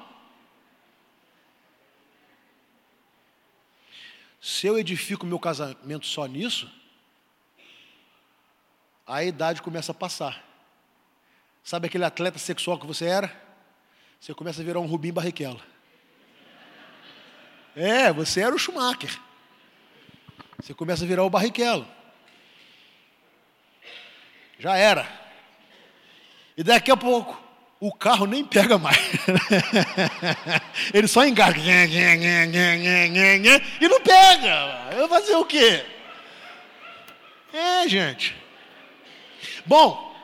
Se 4.45 4.67
eu 4.67 4.79
edifico 4.79 5.25
meu 5.25 5.39
casamento 5.39 6.07
só 6.07 6.27
nisso, 6.27 6.71
a 9.07 9.25
idade 9.25 9.63
começa 9.63 9.93
a 9.93 9.95
passar. 9.95 10.45
Sabe 11.63 11.87
aquele 11.87 12.05
atleta 12.05 12.39
sexual 12.39 12.79
que 12.79 12.87
você 12.87 13.07
era? 13.07 13.35
Você 14.21 14.35
começa 14.35 14.61
a 14.61 14.65
virar 14.65 14.81
um 14.81 14.87
Rubim 14.87 15.15
Barrichello. 15.15 15.63
É, 17.75 18.13
você 18.13 18.43
era 18.43 18.55
o 18.55 18.59
Schumacher. 18.59 19.19
Você 20.61 20.75
começa 20.75 21.05
a 21.05 21.09
virar 21.09 21.25
o 21.25 21.31
Barrichello. 21.31 21.89
Já 24.59 24.77
era. 24.77 25.09
E 26.55 26.63
daqui 26.63 26.91
a 26.91 26.97
pouco, 26.99 27.43
o 27.87 27.93
carro 27.93 28.25
nem 28.25 28.43
pega 28.43 28.79
mais. 28.79 28.99
Ele 30.95 31.07
só 31.07 31.27
engasga. 31.27 31.61
E 33.79 33.89
não 33.89 34.01
pega. 34.01 34.89
Eu 34.93 35.01
vou 35.01 35.09
fazer 35.09 35.37
o 35.37 35.45
quê? 35.45 35.85
É, 37.53 37.87
gente. 37.87 38.35
Bom, 39.67 40.15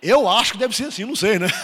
Eu 0.00 0.28
acho 0.28 0.52
que 0.52 0.58
deve 0.58 0.76
ser 0.76 0.84
assim, 0.84 1.04
não 1.04 1.16
sei, 1.16 1.40
né? 1.40 1.48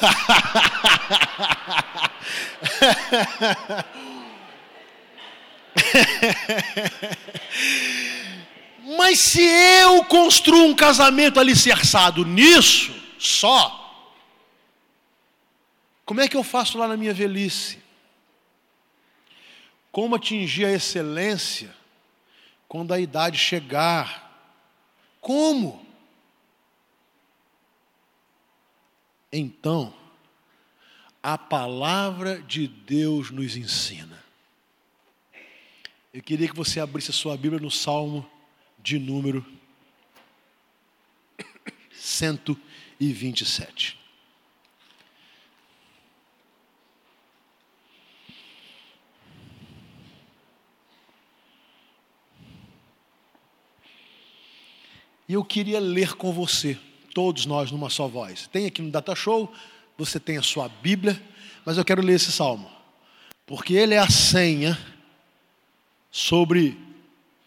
Mas 8.99 9.21
se 9.21 9.41
eu 9.41 10.03
construo 10.05 10.65
um 10.65 10.75
casamento 10.75 11.39
alicerçado 11.39 12.25
nisso 12.25 12.93
só, 13.21 13.84
como 16.05 16.21
é 16.21 16.29
que 16.29 16.37
eu 16.37 16.43
faço 16.43 16.79
lá 16.79 16.87
na 16.87 16.97
minha 16.97 17.15
velhice? 17.15 17.83
Como 19.91 20.15
atingir 20.15 20.67
a 20.67 20.73
excelência 20.73 21.75
quando 22.69 22.93
a 22.93 23.01
idade 23.01 23.39
chegar? 23.39 24.23
Como? 25.21 25.85
Então, 29.33 29.95
a 31.23 31.39
palavra 31.39 32.43
de 32.43 32.69
Deus 32.69 33.31
nos 33.31 33.57
ensina. 33.57 34.23
Eu 36.13 36.23
queria 36.23 36.47
que 36.47 36.55
você 36.55 36.81
abrisse 36.81 37.11
a 37.11 37.15
sua 37.15 37.37
Bíblia 37.37 37.61
no 37.61 37.71
Salmo 37.71 38.31
de 38.79 38.99
número 38.99 39.45
127. 41.93 44.04
E 55.29 55.33
eu 55.33 55.45
queria 55.45 55.81
ler 55.81 56.15
com 56.15 56.33
você 56.33 56.79
todos 57.15 57.47
nós 57.47 57.71
numa 57.71 57.89
só 57.89 58.07
voz. 58.09 58.49
Tem 58.53 58.67
aqui 58.67 58.83
no 58.83 58.91
Data 58.91 59.15
Show, 59.15 59.53
você 59.97 60.21
tem 60.21 60.37
a 60.37 60.43
sua 60.43 60.69
Bíblia, 60.69 61.21
mas 61.65 61.79
eu 61.79 61.85
quero 61.85 62.03
ler 62.03 62.15
esse 62.15 62.33
salmo, 62.33 62.69
porque 63.47 63.75
ele 63.75 63.95
é 63.95 63.99
a 63.99 64.11
senha 64.11 64.79
sobre 66.11 66.79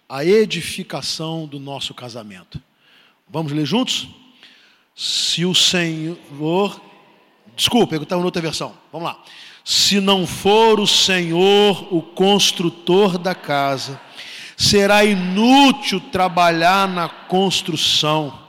a 0.10 0.26
edificação 0.26 1.46
do 1.46 1.60
nosso 1.60 1.94
casamento. 1.94 2.62
Vamos 3.30 3.52
ler 3.52 3.66
juntos? 3.66 4.08
Se 4.96 5.46
o 5.46 5.54
Senhor. 5.54 6.82
Desculpa, 7.56 7.96
eu 7.96 8.04
estava 8.04 8.22
em 8.22 8.26
outra 8.26 8.42
versão. 8.42 8.74
Vamos 8.92 9.08
lá. 9.08 9.24
Se 9.64 10.00
não 10.00 10.26
for 10.26 10.80
o 10.80 10.88
Senhor 10.88 11.94
o 11.94 12.02
construtor 12.02 13.18
da 13.18 13.36
casa, 13.36 14.00
será 14.58 15.06
inútil 15.06 16.02
trabalhar 16.12 16.90
na 16.90 17.08
construção 17.08 18.48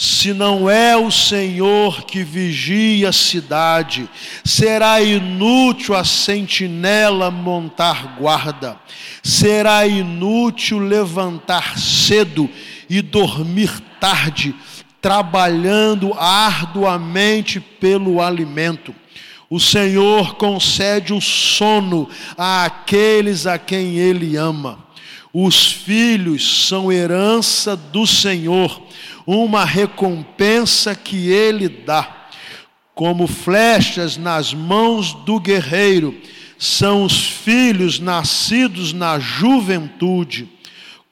se 0.00 0.32
não 0.32 0.70
é 0.70 0.96
o 0.96 1.10
Senhor 1.10 2.04
que 2.04 2.22
vigia 2.22 3.08
a 3.08 3.12
cidade, 3.12 4.08
será 4.44 5.02
inútil 5.02 5.96
a 5.96 6.04
sentinela 6.04 7.32
montar 7.32 8.16
guarda, 8.16 8.78
será 9.24 9.84
inútil 9.88 10.78
levantar 10.78 11.76
cedo 11.76 12.48
e 12.88 13.02
dormir 13.02 13.72
tarde, 13.98 14.54
trabalhando 15.02 16.14
arduamente 16.14 17.58
pelo 17.58 18.22
alimento. 18.22 18.94
O 19.50 19.58
Senhor 19.58 20.36
concede 20.36 21.12
o 21.12 21.20
sono 21.20 22.08
àqueles 22.36 23.48
a 23.48 23.58
quem 23.58 23.96
Ele 23.96 24.36
ama. 24.36 24.86
Os 25.40 25.70
filhos 25.70 26.66
são 26.66 26.90
herança 26.90 27.76
do 27.76 28.04
Senhor 28.08 28.82
uma 29.24 29.64
recompensa 29.64 30.96
que 30.96 31.28
ele 31.28 31.68
dá. 31.68 32.26
Como 32.92 33.28
flechas 33.28 34.16
nas 34.16 34.52
mãos 34.52 35.14
do 35.14 35.38
guerreiro, 35.38 36.12
são 36.58 37.04
os 37.04 37.24
filhos 37.24 38.00
nascidos 38.00 38.92
na 38.92 39.20
juventude. 39.20 40.48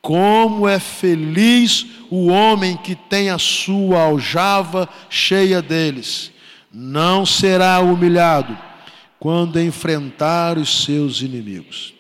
Como 0.03 0.67
é 0.67 0.81
feliz 0.81 1.87
o 2.11 2.27
homem 2.27 2.77
que 2.77 2.97
tem 2.97 3.31
a 3.31 3.39
sua 3.39 4.07
aljava 4.07 4.89
cheia 5.09 5.63
deles. 5.63 6.33
Não 6.73 7.25
será 7.25 7.79
humilhado 7.79 8.59
quando 9.21 9.61
enfrentar 9.61 10.59
os 10.59 10.85
seus 10.85 11.23
inimigos. 11.23 11.96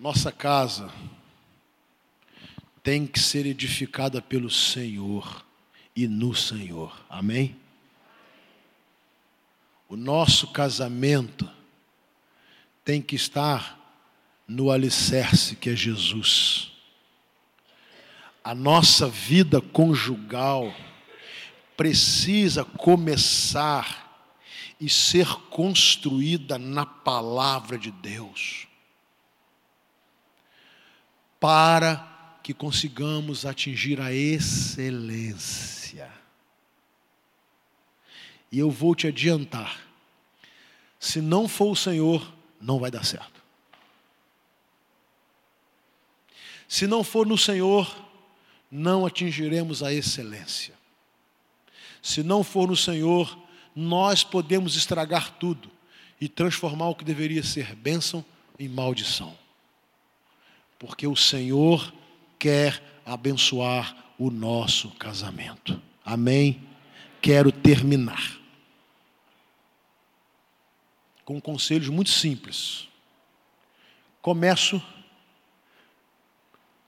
Nossa 0.00 0.32
casa 0.32 0.90
tem 2.82 3.06
que 3.06 3.20
ser 3.20 3.44
edificada 3.44 4.22
pelo 4.22 4.48
Senhor 4.48 5.44
e 5.94 6.08
no 6.08 6.34
Senhor. 6.34 7.04
Amém? 7.06 7.54
O 9.90 9.96
nosso 9.96 10.46
casamento 10.46 11.46
tem 12.82 13.02
que 13.02 13.14
estar 13.14 13.78
no 14.48 14.70
alicerce 14.70 15.54
que 15.54 15.68
é 15.68 15.76
Jesus. 15.76 16.72
A 18.42 18.54
nossa 18.54 19.06
vida 19.06 19.60
conjugal 19.60 20.74
precisa 21.76 22.64
começar 22.64 24.32
e 24.80 24.88
ser 24.88 25.26
construída 25.50 26.58
na 26.58 26.86
palavra 26.86 27.76
de 27.76 27.90
Deus 27.90 28.69
para 31.40 32.38
que 32.42 32.52
consigamos 32.52 33.46
atingir 33.46 34.00
a 34.00 34.12
excelência. 34.12 36.08
E 38.52 38.58
eu 38.58 38.70
vou 38.70 38.94
te 38.94 39.06
adiantar: 39.06 39.80
se 40.98 41.22
não 41.22 41.48
for 41.48 41.72
o 41.72 41.76
Senhor, 41.76 42.30
não 42.60 42.78
vai 42.78 42.90
dar 42.90 43.04
certo. 43.04 43.40
Se 46.68 46.86
não 46.86 47.02
for 47.02 47.26
no 47.26 47.38
Senhor, 47.38 47.92
não 48.70 49.04
atingiremos 49.06 49.82
a 49.82 49.92
excelência. 49.92 50.74
Se 52.02 52.22
não 52.22 52.44
for 52.44 52.68
no 52.68 52.76
Senhor, 52.76 53.36
nós 53.74 54.22
podemos 54.22 54.76
estragar 54.76 55.32
tudo 55.32 55.70
e 56.20 56.28
transformar 56.28 56.88
o 56.88 56.94
que 56.94 57.04
deveria 57.04 57.42
ser 57.42 57.74
bênção 57.74 58.24
em 58.58 58.68
maldição 58.68 59.39
porque 60.80 61.06
o 61.06 61.14
Senhor 61.14 61.92
quer 62.38 62.82
abençoar 63.04 64.14
o 64.18 64.30
nosso 64.30 64.90
casamento. 64.92 65.80
Amém? 66.02 66.66
Quero 67.20 67.52
terminar 67.52 68.40
com 71.22 71.38
conselhos 71.38 71.90
muito 71.90 72.08
simples. 72.08 72.88
Começo 74.22 74.82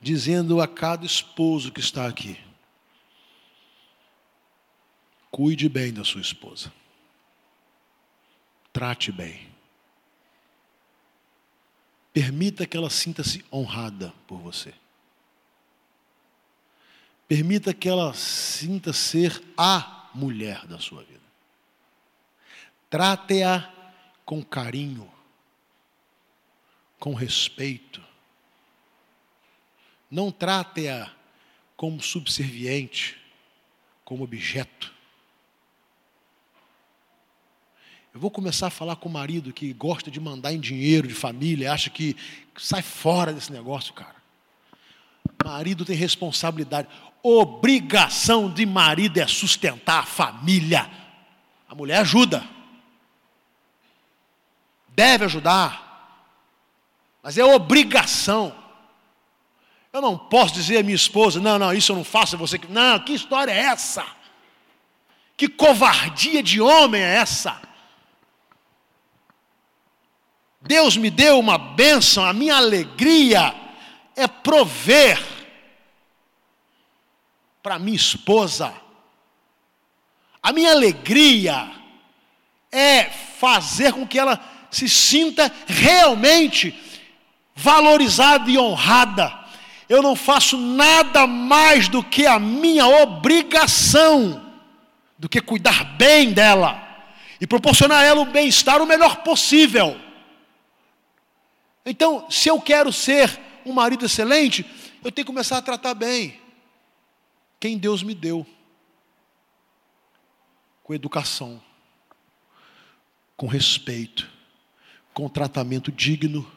dizendo 0.01 0.61
a 0.61 0.67
cada 0.67 1.05
esposo 1.05 1.71
que 1.71 1.81
está 1.81 2.09
aqui: 2.09 2.41
cuide 5.31 5.69
bem 5.69 5.93
da 5.93 6.03
sua 6.03 6.23
esposa, 6.23 6.73
trate 8.73 9.13
bem. 9.13 9.52
Permita 12.13 12.67
que 12.67 12.77
ela 12.77 12.91
sinta-se 12.91 13.45
honrada 13.51 14.13
por 14.27 14.39
você. 14.39 14.75
Permita 17.27 17.73
que 17.73 17.89
ela 17.89 18.13
sinta 18.13 18.93
ser 18.93 19.43
a 19.57 20.11
mulher 20.15 20.67
da 20.67 20.79
sua 20.79 21.03
vida. 21.03 21.21
Trate-a 22.91 23.73
com 24.27 24.45
carinho, 24.45 25.11
com 26.99 27.15
respeito. 27.15 28.03
Não 30.11 30.31
trate-a 30.31 31.11
como 31.75 32.03
subserviente, 32.03 33.19
como 34.05 34.25
objeto. 34.25 34.93
Eu 38.15 38.21
vou 38.21 38.31
começar 38.31 38.67
a 38.67 38.71
falar 38.71 38.97
com 38.97 39.09
o 39.09 39.13
marido 39.13 39.55
que 39.55 39.73
gosta 39.73 40.11
de 40.11 40.21
mandar 40.21 40.53
em 40.53 40.61
dinheiro 40.61 41.09
de 41.09 41.15
família, 41.15 41.73
acha 41.73 41.89
que 41.89 42.15
sai 42.59 42.83
fora 42.83 43.33
desse 43.33 43.51
negócio, 43.51 43.95
cara. 43.95 44.17
Marido 45.43 45.85
tem 45.85 45.97
responsabilidade. 45.97 46.89
Obrigação 47.23 48.53
de 48.53 48.67
marido 48.67 49.19
é 49.19 49.27
sustentar 49.27 50.01
a 50.01 50.07
família. 50.07 50.91
A 51.67 51.75
mulher 51.75 52.01
ajuda. 52.01 52.47
Deve 54.89 55.25
ajudar. 55.25 56.29
Mas 57.23 57.39
é 57.39 57.45
obrigação. 57.45 58.55
Eu 59.91 60.03
não 60.03 60.19
posso 60.19 60.53
dizer 60.55 60.79
à 60.79 60.83
minha 60.83 60.97
esposa, 60.97 61.41
não, 61.41 61.59
não, 61.59 61.73
isso 61.73 61.93
eu 61.93 61.97
não 61.97 62.05
faço, 62.05 62.35
é 62.35 62.39
você 62.39 62.59
que. 62.59 62.71
Não, 62.71 62.99
que 62.99 63.15
história 63.15 63.53
é 63.53 63.59
essa? 63.59 64.05
Que 65.35 65.49
covardia 65.49 66.43
de 66.43 66.61
homem 66.61 67.01
é 67.01 67.17
essa? 67.17 67.72
Deus 70.63 70.97
me 70.97 71.11
deu 71.11 71.39
uma 71.39 71.59
bênção, 71.59 72.25
a 72.25 72.33
minha 72.33 72.57
alegria 72.57 73.55
é 74.17 74.27
prover. 74.27 75.19
para 77.63 77.79
minha 77.79 77.97
esposa. 77.97 78.75
A 80.43 80.53
minha 80.53 80.73
alegria 80.73 81.71
é 82.73 83.05
fazer 83.05 83.93
com 83.93 84.05
que 84.05 84.19
ela 84.19 84.41
se 84.69 84.89
sinta 84.89 85.53
realmente 85.69 86.75
valorizada 87.55 88.51
e 88.51 88.59
honrada. 88.59 89.33
Eu 89.89 90.03
não 90.03 90.17
faço 90.17 90.57
nada 90.57 91.27
mais 91.27 91.89
do 91.89 92.03
que 92.03 92.27
a 92.27 92.41
minha 92.41 92.87
obrigação, 92.87 94.43
do 95.17 95.29
que 95.29 95.41
cuidar 95.41 95.85
bem 95.97 96.33
dela 96.33 96.83
e 97.41 97.47
proporcionar 97.47 98.01
a 98.01 98.05
ela 98.05 98.21
o 98.23 98.27
bem-estar 98.27 98.83
o 98.83 98.87
melhor 98.87 99.17
possível. 99.19 100.01
Então, 101.85 102.31
se 102.31 102.49
eu 102.49 102.61
quero 102.61 102.93
ser 102.93 103.41
um 103.67 103.73
marido 103.73 104.05
excelente, 104.05 104.65
eu 105.05 105.11
tenho 105.11 105.25
que 105.27 105.33
começar 105.33 105.59
a 105.59 105.63
tratar 105.63 105.95
bem 105.95 106.41
quem 107.59 107.79
Deus 107.79 108.03
me 108.03 108.15
deu, 108.15 108.45
com 110.83 110.93
educação, 110.93 111.63
com 113.37 113.47
respeito, 113.47 114.29
com 115.15 115.29
tratamento 115.29 115.93
digno, 115.93 116.51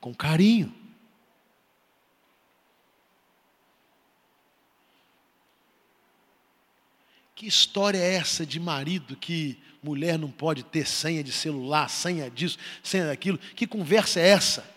com 0.00 0.14
carinho. 0.14 0.72
Que 7.34 7.48
história 7.48 7.98
é 7.98 8.14
essa 8.14 8.46
de 8.46 8.60
marido 8.60 9.16
que 9.16 9.60
mulher 9.82 10.18
não 10.18 10.30
pode 10.30 10.62
ter 10.62 10.86
senha 10.86 11.24
de 11.24 11.32
celular, 11.32 11.88
senha 11.88 12.30
disso, 12.30 12.56
senha 12.82 13.06
daquilo? 13.06 13.38
Que 13.38 13.66
conversa 13.66 14.20
é 14.20 14.28
essa? 14.28 14.70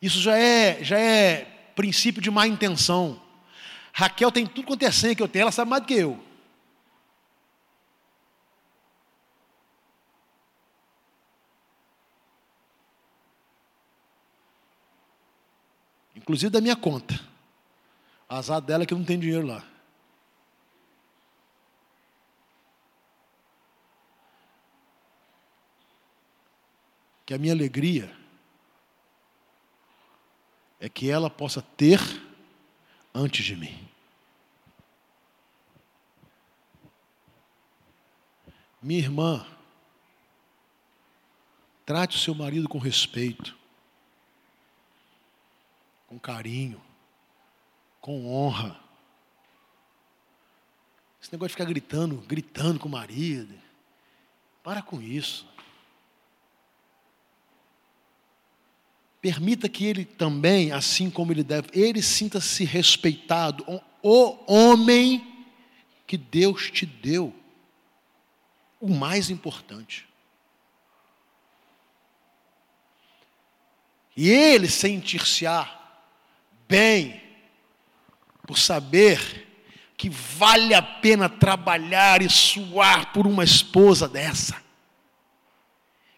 Isso 0.00 0.20
já 0.20 0.36
é, 0.36 0.84
já 0.84 0.98
é 0.98 1.44
princípio 1.74 2.20
de 2.20 2.30
má 2.30 2.46
intenção. 2.46 3.20
Raquel 3.92 4.30
tem 4.30 4.46
tudo 4.46 4.66
quanto 4.66 4.82
é 4.82 4.92
senha 4.92 5.14
que 5.14 5.22
eu 5.22 5.28
tenho, 5.28 5.42
ela 5.42 5.52
sabe 5.52 5.70
mais 5.70 5.82
do 5.82 5.86
que 5.86 5.94
eu. 5.94 6.22
Inclusive 16.14 16.50
da 16.50 16.60
minha 16.60 16.76
conta. 16.76 17.18
Azar 18.28 18.60
dela 18.60 18.82
é 18.82 18.86
que 18.86 18.92
eu 18.92 18.98
não 18.98 19.04
tenho 19.04 19.20
dinheiro 19.20 19.46
lá. 19.46 19.64
Que 27.28 27.34
a 27.34 27.38
minha 27.38 27.52
alegria 27.52 28.10
é 30.80 30.88
que 30.88 31.10
ela 31.10 31.28
possa 31.28 31.60
ter 31.60 32.00
antes 33.14 33.44
de 33.44 33.54
mim. 33.54 33.86
Minha 38.80 39.00
irmã, 39.00 39.46
trate 41.84 42.16
o 42.16 42.18
seu 42.18 42.34
marido 42.34 42.66
com 42.66 42.78
respeito, 42.78 43.54
com 46.06 46.18
carinho, 46.18 46.80
com 48.00 48.26
honra. 48.26 48.80
Esse 51.20 51.30
negócio 51.30 51.48
de 51.48 51.56
ficar 51.56 51.68
gritando, 51.68 52.22
gritando 52.22 52.80
com 52.80 52.88
o 52.88 52.92
marido. 52.92 53.54
Para 54.62 54.80
com 54.80 55.02
isso. 55.02 55.46
Permita 59.20 59.68
que 59.68 59.84
ele 59.84 60.04
também, 60.04 60.70
assim 60.70 61.10
como 61.10 61.32
ele 61.32 61.42
deve, 61.42 61.68
ele 61.72 62.00
sinta-se 62.00 62.64
respeitado. 62.64 63.64
O 64.02 64.38
homem 64.46 65.46
que 66.06 66.16
Deus 66.16 66.70
te 66.70 66.86
deu. 66.86 67.34
O 68.80 68.88
mais 68.88 69.28
importante. 69.28 70.08
E 74.16 74.30
ele 74.30 74.68
sentir-se-á 74.68 75.78
bem 76.68 77.22
por 78.46 78.58
saber 78.58 79.46
que 79.96 80.08
vale 80.08 80.74
a 80.74 80.82
pena 80.82 81.28
trabalhar 81.28 82.22
e 82.22 82.30
suar 82.30 83.12
por 83.12 83.26
uma 83.26 83.42
esposa 83.42 84.08
dessa. 84.08 84.62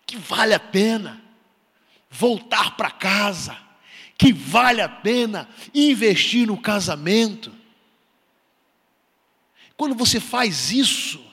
Que 0.06 0.18
vale 0.18 0.52
a 0.52 0.60
pena 0.60 1.29
voltar 2.10 2.76
para 2.76 2.90
casa, 2.90 3.56
que 4.18 4.32
vale 4.32 4.82
a 4.82 4.88
pena 4.88 5.48
investir 5.72 6.46
no 6.46 6.60
casamento. 6.60 7.52
Quando 9.76 9.94
você 9.94 10.18
faz 10.18 10.72
isso, 10.72 11.24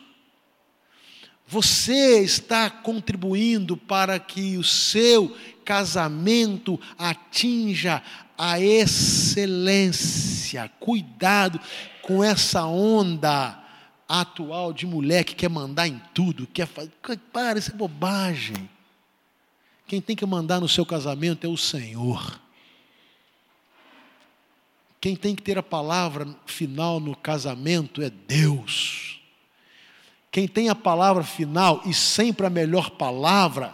você 1.47 2.21
está 2.21 2.69
contribuindo 2.69 3.75
para 3.75 4.19
que 4.19 4.57
o 4.57 4.63
seu 4.63 5.35
casamento 5.65 6.79
atinja 6.97 8.03
a 8.37 8.59
excelência. 8.61 9.91
Cuidado 10.79 11.59
com 12.01 12.23
essa 12.23 12.65
onda 12.65 13.61
atual 14.07 14.71
de 14.71 14.85
mulher 14.85 15.25
que 15.25 15.35
quer 15.35 15.49
mandar 15.49 15.87
em 15.87 16.01
tudo, 16.13 16.47
quer 16.47 16.67
fazer. 16.67 16.91
Para, 17.33 17.59
isso 17.59 17.71
é 17.71 17.73
bobagem. 17.73 18.69
Quem 19.87 20.01
tem 20.01 20.15
que 20.15 20.25
mandar 20.25 20.59
no 20.59 20.67
seu 20.67 20.85
casamento 20.85 21.47
é 21.47 21.49
o 21.49 21.55
Senhor. 21.55 22.39
Quem 24.99 25.15
tem 25.15 25.33
que 25.33 25.41
ter 25.41 25.57
a 25.57 25.63
palavra 25.63 26.27
final 26.45 26.99
no 26.99 27.15
casamento 27.15 28.01
é 28.01 28.09
Deus. 28.09 29.21
Quem 30.29 30.47
tem 30.47 30.67
a 30.67 30.75
palavra 30.75 31.23
final 31.23 31.81
e 31.85 31.93
sempre 31.93 32.45
a 32.45 32.49
melhor 32.49 32.91
palavra 32.91 33.73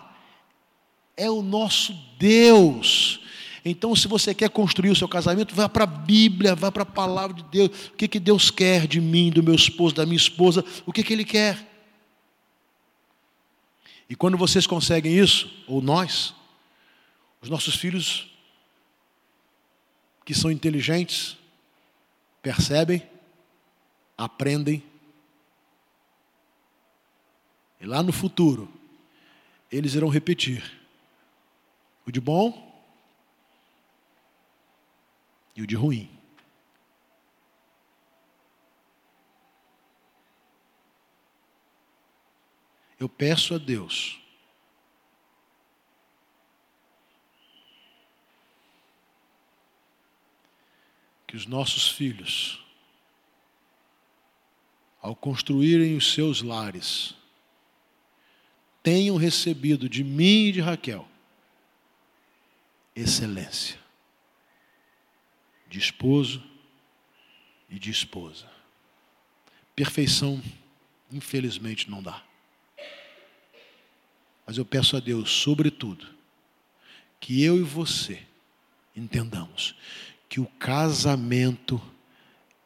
é 1.18 1.30
o 1.30 1.42
nosso 1.42 1.94
Deus. 2.20 3.20
Então, 3.66 3.96
se 3.96 4.08
você 4.08 4.36
quer 4.36 4.50
construir 4.50 4.92
o 4.92 4.96
seu 4.96 5.08
casamento, 5.08 5.56
vá 5.56 5.68
para 5.68 5.86
a 5.86 5.88
Bíblia, 5.88 6.54
vá 6.54 6.72
para 6.72 6.84
a 6.84 6.86
palavra 6.86 7.38
de 7.38 7.44
Deus. 7.44 7.88
O 7.88 7.94
que, 7.94 8.08
que 8.08 8.20
Deus 8.20 8.52
quer 8.52 8.86
de 8.86 9.02
mim, 9.02 9.32
do 9.32 9.42
meu 9.42 9.56
esposo, 9.56 9.96
da 9.96 10.06
minha 10.06 10.18
esposa? 10.18 10.64
O 10.86 10.92
que, 10.92 11.02
que 11.02 11.14
Ele 11.14 11.26
quer? 11.26 11.73
E 14.14 14.16
quando 14.16 14.38
vocês 14.38 14.68
conseguem 14.68 15.18
isso, 15.18 15.50
ou 15.68 15.82
nós, 15.82 16.36
os 17.42 17.50
nossos 17.50 17.76
filhos, 17.76 18.32
que 20.24 20.36
são 20.36 20.52
inteligentes, 20.52 21.36
percebem, 22.40 23.02
aprendem, 24.16 24.84
e 27.82 27.88
lá 27.88 28.04
no 28.04 28.14
futuro, 28.14 28.72
eles 29.72 29.96
irão 29.96 30.10
repetir 30.10 30.64
o 32.06 32.12
de 32.12 32.22
bom 32.22 32.72
e 35.56 35.64
o 35.64 35.66
de 35.66 35.74
ruim. 35.74 36.08
Eu 43.04 43.10
peço 43.10 43.54
a 43.54 43.58
Deus 43.58 44.18
que 51.28 51.36
os 51.36 51.46
nossos 51.46 51.90
filhos, 51.90 52.64
ao 55.02 55.18
construírem 55.18 55.98
os 55.98 56.14
seus 56.14 56.42
lares, 56.42 57.14
tenham 58.82 59.18
recebido 59.18 59.90
de 59.90 60.02
mim 60.02 60.46
e 60.46 60.52
de 60.54 60.62
Raquel 60.62 61.06
excelência 62.96 63.78
de 65.68 65.78
esposo 65.78 66.42
e 67.70 67.78
de 67.78 67.92
esposa. 67.92 68.50
Perfeição, 69.76 70.42
infelizmente, 71.12 71.92
não 71.92 72.02
dá. 72.02 72.24
Mas 74.54 74.60
eu 74.60 74.66
peço 74.66 74.96
a 74.96 75.00
Deus, 75.00 75.32
sobretudo, 75.32 76.06
que 77.20 77.42
eu 77.42 77.58
e 77.58 77.64
você 77.64 78.20
entendamos 78.96 79.74
que 80.30 80.40
o 80.40 80.46
casamento 80.46 81.82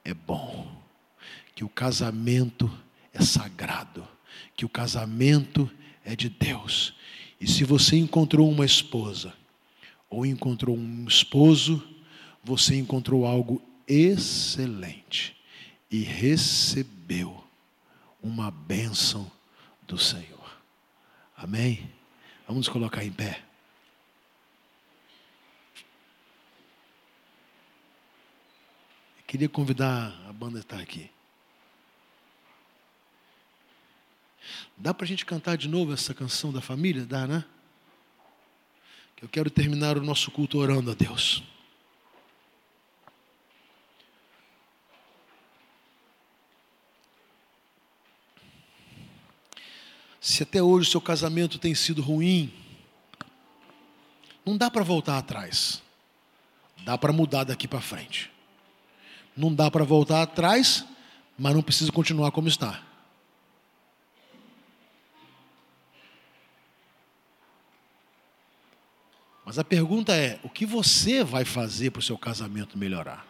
é 0.04 0.14
bom, 0.14 0.70
que 1.56 1.64
o 1.64 1.70
casamento 1.70 2.70
é 3.14 3.22
sagrado, 3.22 4.06
que 4.54 4.66
o 4.66 4.70
casamento 4.70 5.72
é 6.04 6.14
de 6.14 6.28
Deus. 6.28 6.94
E 7.40 7.48
se 7.48 7.64
você 7.64 7.96
encontrou 7.96 8.52
uma 8.52 8.66
esposa 8.66 9.34
ou 10.10 10.26
encontrou 10.26 10.76
um 10.76 11.08
esposo, 11.08 11.82
você 12.44 12.76
encontrou 12.76 13.26
algo 13.26 13.62
excelente 13.88 15.38
e 15.90 16.02
recebeu 16.02 17.42
uma 18.22 18.52
bênção 18.52 19.32
do 19.88 19.98
Senhor. 19.98 20.37
Amém? 21.38 21.88
Vamos 22.48 22.66
nos 22.66 22.70
colocar 22.70 23.06
em 23.06 23.12
pé. 23.12 23.44
Eu 29.20 29.24
queria 29.28 29.48
convidar 29.48 30.20
a 30.28 30.34
banda 30.34 30.60
está 30.60 30.80
aqui. 30.80 31.12
Dá 34.76 34.96
para 34.96 35.06
a 35.06 35.08
gente 35.08 35.26
cantar 35.26 35.58
de 35.58 35.68
novo 35.68 35.94
essa 35.94 36.14
canção 36.14 36.52
da 36.52 36.62
família? 36.62 37.06
Dá, 37.06 37.28
né? 37.28 37.46
Eu 39.22 39.30
quero 39.30 39.52
terminar 39.52 39.98
o 39.98 40.04
nosso 40.04 40.32
culto 40.32 40.58
orando 40.58 40.90
a 40.90 40.96
Deus. 40.96 41.44
Se 50.28 50.44
até 50.44 50.62
hoje 50.62 50.90
o 50.90 50.92
seu 50.92 51.00
casamento 51.00 51.58
tem 51.58 51.74
sido 51.74 52.02
ruim, 52.02 52.54
não 54.46 54.58
dá 54.58 54.70
para 54.70 54.84
voltar 54.84 55.18
atrás. 55.18 55.82
Dá 56.84 56.98
para 56.98 57.14
mudar 57.14 57.46
daqui 57.46 57.66
para 57.66 57.80
frente. 57.80 58.30
Não 59.38 59.56
dá 59.56 59.72
para 59.72 59.86
voltar 59.86 60.22
atrás, 60.22 60.84
mas 61.40 61.56
não 61.56 61.64
precisa 61.64 61.94
continuar 61.94 62.32
como 62.32 62.50
está. 62.50 62.84
Mas 69.46 69.58
a 69.58 69.64
pergunta 69.64 70.14
é: 70.14 70.42
o 70.44 70.50
que 70.50 70.66
você 70.66 71.24
vai 71.24 71.46
fazer 71.46 71.92
para 71.92 72.02
o 72.02 72.04
seu 72.04 72.18
casamento 72.18 72.78
melhorar? 72.78 73.26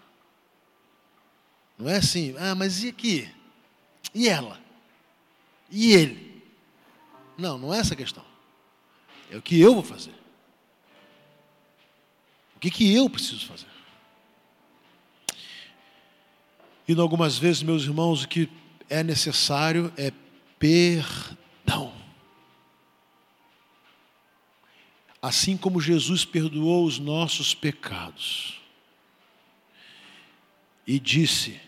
Não 1.78 1.88
é 1.88 1.98
assim, 1.98 2.34
ah, 2.40 2.56
mas 2.56 2.82
e 2.82 2.88
aqui? 2.88 3.30
E 4.16 4.28
ela? 4.28 4.60
E 5.70 5.92
ele? 5.92 6.27
Não, 7.38 7.58
não 7.58 7.74
é 7.74 7.80
essa 7.80 7.94
a 7.94 7.98
questão. 7.98 8.24
É 9.30 9.38
o 9.38 9.42
que 9.42 9.60
eu 9.60 9.74
vou 9.74 9.84
fazer. 9.84 10.14
O 12.56 12.60
que, 12.60 12.72
que 12.72 12.94
eu 12.94 13.10
preciso 13.10 13.46
fazer? 13.46 13.68
E 16.88 17.00
algumas 17.00 17.38
vezes, 17.38 17.62
meus 17.62 17.84
irmãos, 17.84 18.24
o 18.24 18.28
que 18.28 18.50
é 18.90 19.04
necessário 19.04 19.94
é 19.98 20.12
perdão. 20.58 21.98
assim 25.28 25.58
como 25.58 25.82
Jesus 25.82 26.24
perdoou 26.24 26.86
os 26.86 27.00
nossos 27.00 27.54
pecados. 27.54 28.62
E 30.86 31.00
disse: 31.00 31.60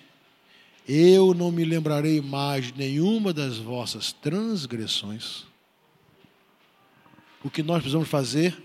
Eu 0.88 1.34
não 1.34 1.51
me 1.51 1.65
lembrarei 1.65 2.22
mais 2.22 2.67
de 2.67 2.78
nenhuma 2.78 3.34
das 3.34 3.57
vossas 3.57 4.13
transgressões. 4.13 5.45
O 7.43 7.49
que 7.49 7.63
nós 7.63 7.77
precisamos 7.77 8.09
fazer 8.09 8.61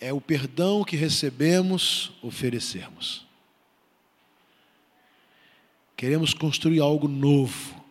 é 0.00 0.12
o 0.12 0.20
perdão 0.20 0.84
que 0.84 0.96
recebemos 0.96 2.12
oferecermos. 2.22 3.26
Queremos 5.96 6.34
construir 6.34 6.80
algo 6.80 7.08
novo. 7.08 7.82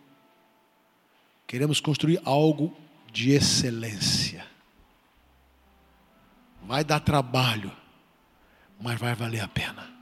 Queremos 1.46 1.80
construir 1.80 2.20
algo 2.24 2.76
de 3.12 3.32
excelência. 3.32 4.46
Vai 6.62 6.84
dar 6.84 7.00
trabalho, 7.00 7.72
mas 8.80 8.98
vai 8.98 9.14
valer 9.14 9.40
a 9.40 9.48
pena. 9.48 9.92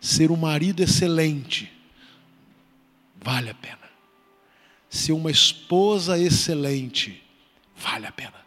Ser 0.00 0.30
um 0.30 0.36
marido 0.36 0.82
excelente, 0.82 1.72
vale 3.16 3.48
a 3.48 3.54
pena. 3.54 3.90
Ser 4.90 5.12
uma 5.12 5.30
esposa 5.30 6.18
excelente, 6.18 7.23
vale 7.84 8.06
a 8.06 8.12
pena. 8.12 8.44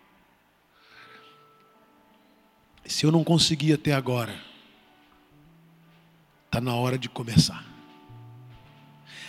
Se 2.86 3.06
eu 3.06 3.12
não 3.12 3.24
consegui 3.24 3.72
até 3.72 3.94
agora, 3.94 4.36
está 6.46 6.60
na 6.60 6.74
hora 6.74 6.98
de 6.98 7.08
começar. 7.08 7.66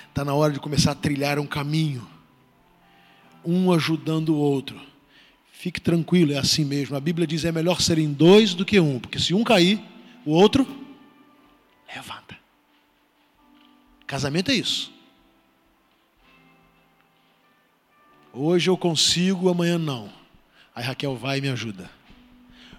Está 0.09 0.25
na 0.25 0.35
hora 0.35 0.53
de 0.53 0.61
começar 0.61 0.93
a 0.93 0.95
trilhar 0.95 1.39
um 1.39 1.47
caminho, 1.47 2.09
um 3.45 3.73
ajudando 3.73 4.31
o 4.31 4.39
outro 4.39 4.89
Fique 5.59 5.81
tranquilo, 5.81 6.33
é 6.33 6.39
assim 6.39 6.65
mesmo. 6.65 6.95
A 6.95 7.01
Bíblia 7.01 7.27
diz: 7.27 7.45
é 7.45 7.51
melhor 7.51 7.81
serem 7.81 8.13
dois 8.13 8.55
do 8.55 8.65
que 8.65 8.79
um, 8.79 9.01
porque 9.01 9.19
se 9.19 9.35
um 9.35 9.43
cair, 9.43 9.83
o 10.25 10.31
outro 10.31 10.65
levanta. 11.93 12.39
Casamento 14.07 14.53
é 14.53 14.55
isso. 14.55 14.93
Hoje 18.41 18.71
eu 18.71 18.77
consigo, 18.77 19.49
amanhã 19.49 19.77
não. 19.77 20.09
Aí 20.73 20.85
Raquel 20.85 21.17
vai 21.17 21.39
e 21.39 21.41
me 21.41 21.49
ajuda. 21.49 21.91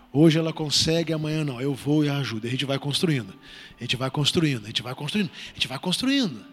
Hoje 0.10 0.40
ela 0.40 0.54
consegue, 0.54 1.12
amanhã 1.12 1.44
não. 1.44 1.60
Eu 1.60 1.76
vou 1.76 2.06
e 2.06 2.08
a 2.08 2.16
ajudo. 2.16 2.48
A 2.48 2.50
gente 2.50 2.64
vai 2.64 2.80
construindo. 2.80 3.34
A 3.78 3.84
gente 3.84 3.98
vai 3.98 4.10
construindo, 4.10 4.64
a 4.64 4.68
gente 4.68 4.82
vai 4.82 4.96
construindo, 4.96 5.30
a 5.30 5.54
gente 5.54 5.68
vai 5.68 5.78
construindo. 5.78 6.46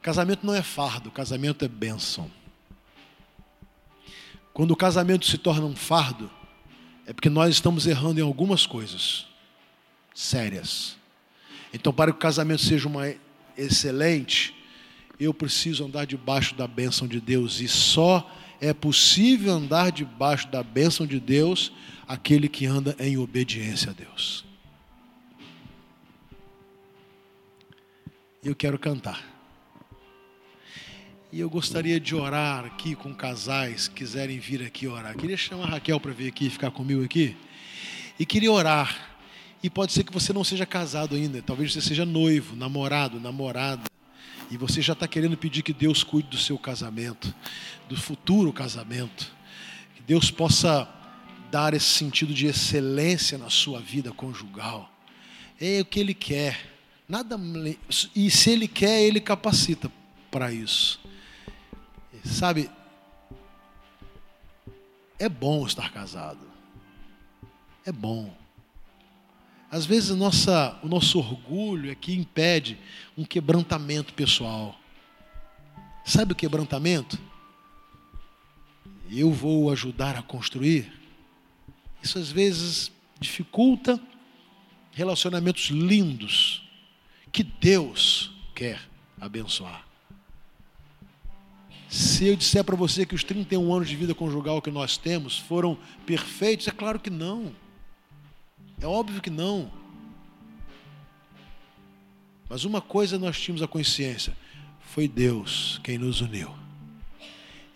Casamento 0.00 0.46
não 0.46 0.54
é 0.54 0.62
fardo, 0.62 1.10
casamento 1.10 1.66
é 1.66 1.68
bênção. 1.68 2.30
Quando 4.54 4.70
o 4.70 4.76
casamento 4.76 5.26
se 5.26 5.36
torna 5.36 5.66
um 5.66 5.76
fardo, 5.76 6.30
é 7.06 7.12
porque 7.12 7.28
nós 7.28 7.50
estamos 7.50 7.86
errando 7.86 8.20
em 8.20 8.22
algumas 8.22 8.64
coisas 8.64 9.26
sérias. 10.14 10.96
Então, 11.74 11.92
para 11.92 12.10
que 12.10 12.16
o 12.16 12.20
casamento 12.20 12.62
seja 12.62 12.88
uma 12.88 13.14
excelente, 13.54 14.61
eu 15.18 15.32
preciso 15.32 15.84
andar 15.84 16.06
debaixo 16.06 16.54
da 16.54 16.66
bênção 16.66 17.06
de 17.06 17.20
Deus. 17.20 17.60
E 17.60 17.68
só 17.68 18.28
é 18.60 18.72
possível 18.72 19.52
andar 19.52 19.90
debaixo 19.90 20.48
da 20.48 20.62
bênção 20.62 21.06
de 21.06 21.18
Deus 21.18 21.72
aquele 22.06 22.48
que 22.48 22.66
anda 22.66 22.94
em 22.98 23.16
obediência 23.16 23.90
a 23.90 23.92
Deus. 23.92 24.44
Eu 28.42 28.54
quero 28.54 28.78
cantar. 28.78 29.32
E 31.32 31.40
eu 31.40 31.48
gostaria 31.48 31.98
de 31.98 32.14
orar 32.14 32.64
aqui 32.66 32.94
com 32.94 33.14
casais 33.14 33.88
que 33.88 33.94
quiserem 33.94 34.38
vir 34.38 34.62
aqui 34.62 34.86
orar. 34.86 35.16
Queria 35.16 35.36
chamar 35.36 35.64
a 35.64 35.70
Raquel 35.70 35.98
para 35.98 36.12
vir 36.12 36.28
aqui 36.28 36.50
ficar 36.50 36.70
comigo 36.70 37.02
aqui. 37.02 37.36
E 38.18 38.26
queria 38.26 38.52
orar. 38.52 39.16
E 39.62 39.70
pode 39.70 39.92
ser 39.92 40.04
que 40.04 40.12
você 40.12 40.32
não 40.32 40.44
seja 40.44 40.66
casado 40.66 41.14
ainda, 41.14 41.40
talvez 41.40 41.72
você 41.72 41.80
seja 41.80 42.04
noivo, 42.04 42.56
namorado, 42.56 43.20
namorada. 43.20 43.91
E 44.52 44.58
você 44.58 44.82
já 44.82 44.92
está 44.92 45.08
querendo 45.08 45.34
pedir 45.34 45.62
que 45.62 45.72
Deus 45.72 46.04
cuide 46.04 46.28
do 46.28 46.36
seu 46.36 46.58
casamento, 46.58 47.34
do 47.88 47.96
futuro 47.96 48.52
casamento. 48.52 49.34
Que 49.96 50.02
Deus 50.02 50.30
possa 50.30 50.86
dar 51.50 51.72
esse 51.72 51.86
sentido 51.86 52.34
de 52.34 52.44
excelência 52.48 53.38
na 53.38 53.48
sua 53.48 53.80
vida 53.80 54.12
conjugal. 54.12 54.92
É 55.58 55.80
o 55.80 55.86
que 55.86 55.98
Ele 55.98 56.12
quer. 56.12 56.70
Nada 57.08 57.40
e 58.14 58.30
se 58.30 58.50
Ele 58.50 58.68
quer, 58.68 59.00
Ele 59.00 59.22
capacita 59.22 59.90
para 60.30 60.52
isso. 60.52 61.00
Sabe, 62.22 62.70
é 65.18 65.30
bom 65.30 65.66
estar 65.66 65.90
casado. 65.90 66.46
É 67.86 67.90
bom. 67.90 68.41
Às 69.72 69.86
vezes 69.86 70.10
nossa, 70.10 70.78
o 70.82 70.86
nosso 70.86 71.18
orgulho 71.18 71.90
é 71.90 71.94
que 71.94 72.12
impede 72.12 72.78
um 73.16 73.24
quebrantamento 73.24 74.12
pessoal. 74.12 74.78
Sabe 76.04 76.34
o 76.34 76.36
quebrantamento? 76.36 77.18
Eu 79.10 79.32
vou 79.32 79.72
ajudar 79.72 80.14
a 80.14 80.22
construir. 80.22 80.92
Isso 82.02 82.18
às 82.18 82.30
vezes 82.30 82.92
dificulta 83.18 83.98
relacionamentos 84.90 85.70
lindos 85.70 86.68
que 87.32 87.42
Deus 87.42 88.30
quer 88.54 88.78
abençoar. 89.18 89.86
Se 91.88 92.26
eu 92.26 92.36
disser 92.36 92.62
para 92.62 92.76
você 92.76 93.06
que 93.06 93.14
os 93.14 93.24
31 93.24 93.72
anos 93.72 93.88
de 93.88 93.96
vida 93.96 94.14
conjugal 94.14 94.60
que 94.60 94.70
nós 94.70 94.98
temos 94.98 95.38
foram 95.38 95.78
perfeitos, 96.04 96.68
é 96.68 96.72
claro 96.72 97.00
que 97.00 97.08
não. 97.08 97.61
É 98.82 98.86
óbvio 98.86 99.22
que 99.22 99.30
não. 99.30 99.70
Mas 102.48 102.64
uma 102.64 102.80
coisa 102.80 103.16
nós 103.16 103.40
tínhamos 103.40 103.62
a 103.62 103.68
consciência: 103.68 104.36
foi 104.80 105.06
Deus 105.06 105.80
quem 105.84 105.96
nos 105.96 106.20
uniu. 106.20 106.52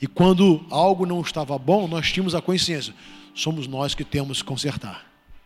E 0.02 0.06
quando 0.08 0.66
algo 0.68 1.06
não 1.06 1.20
estava 1.20 1.56
bom, 1.56 1.86
nós 1.86 2.10
tínhamos 2.10 2.34
a 2.34 2.42
consciência: 2.42 2.92
somos 3.32 3.68
nós 3.68 3.94
que 3.94 4.04
temos 4.04 4.42
que 4.42 4.48
consertar. 4.48 5.06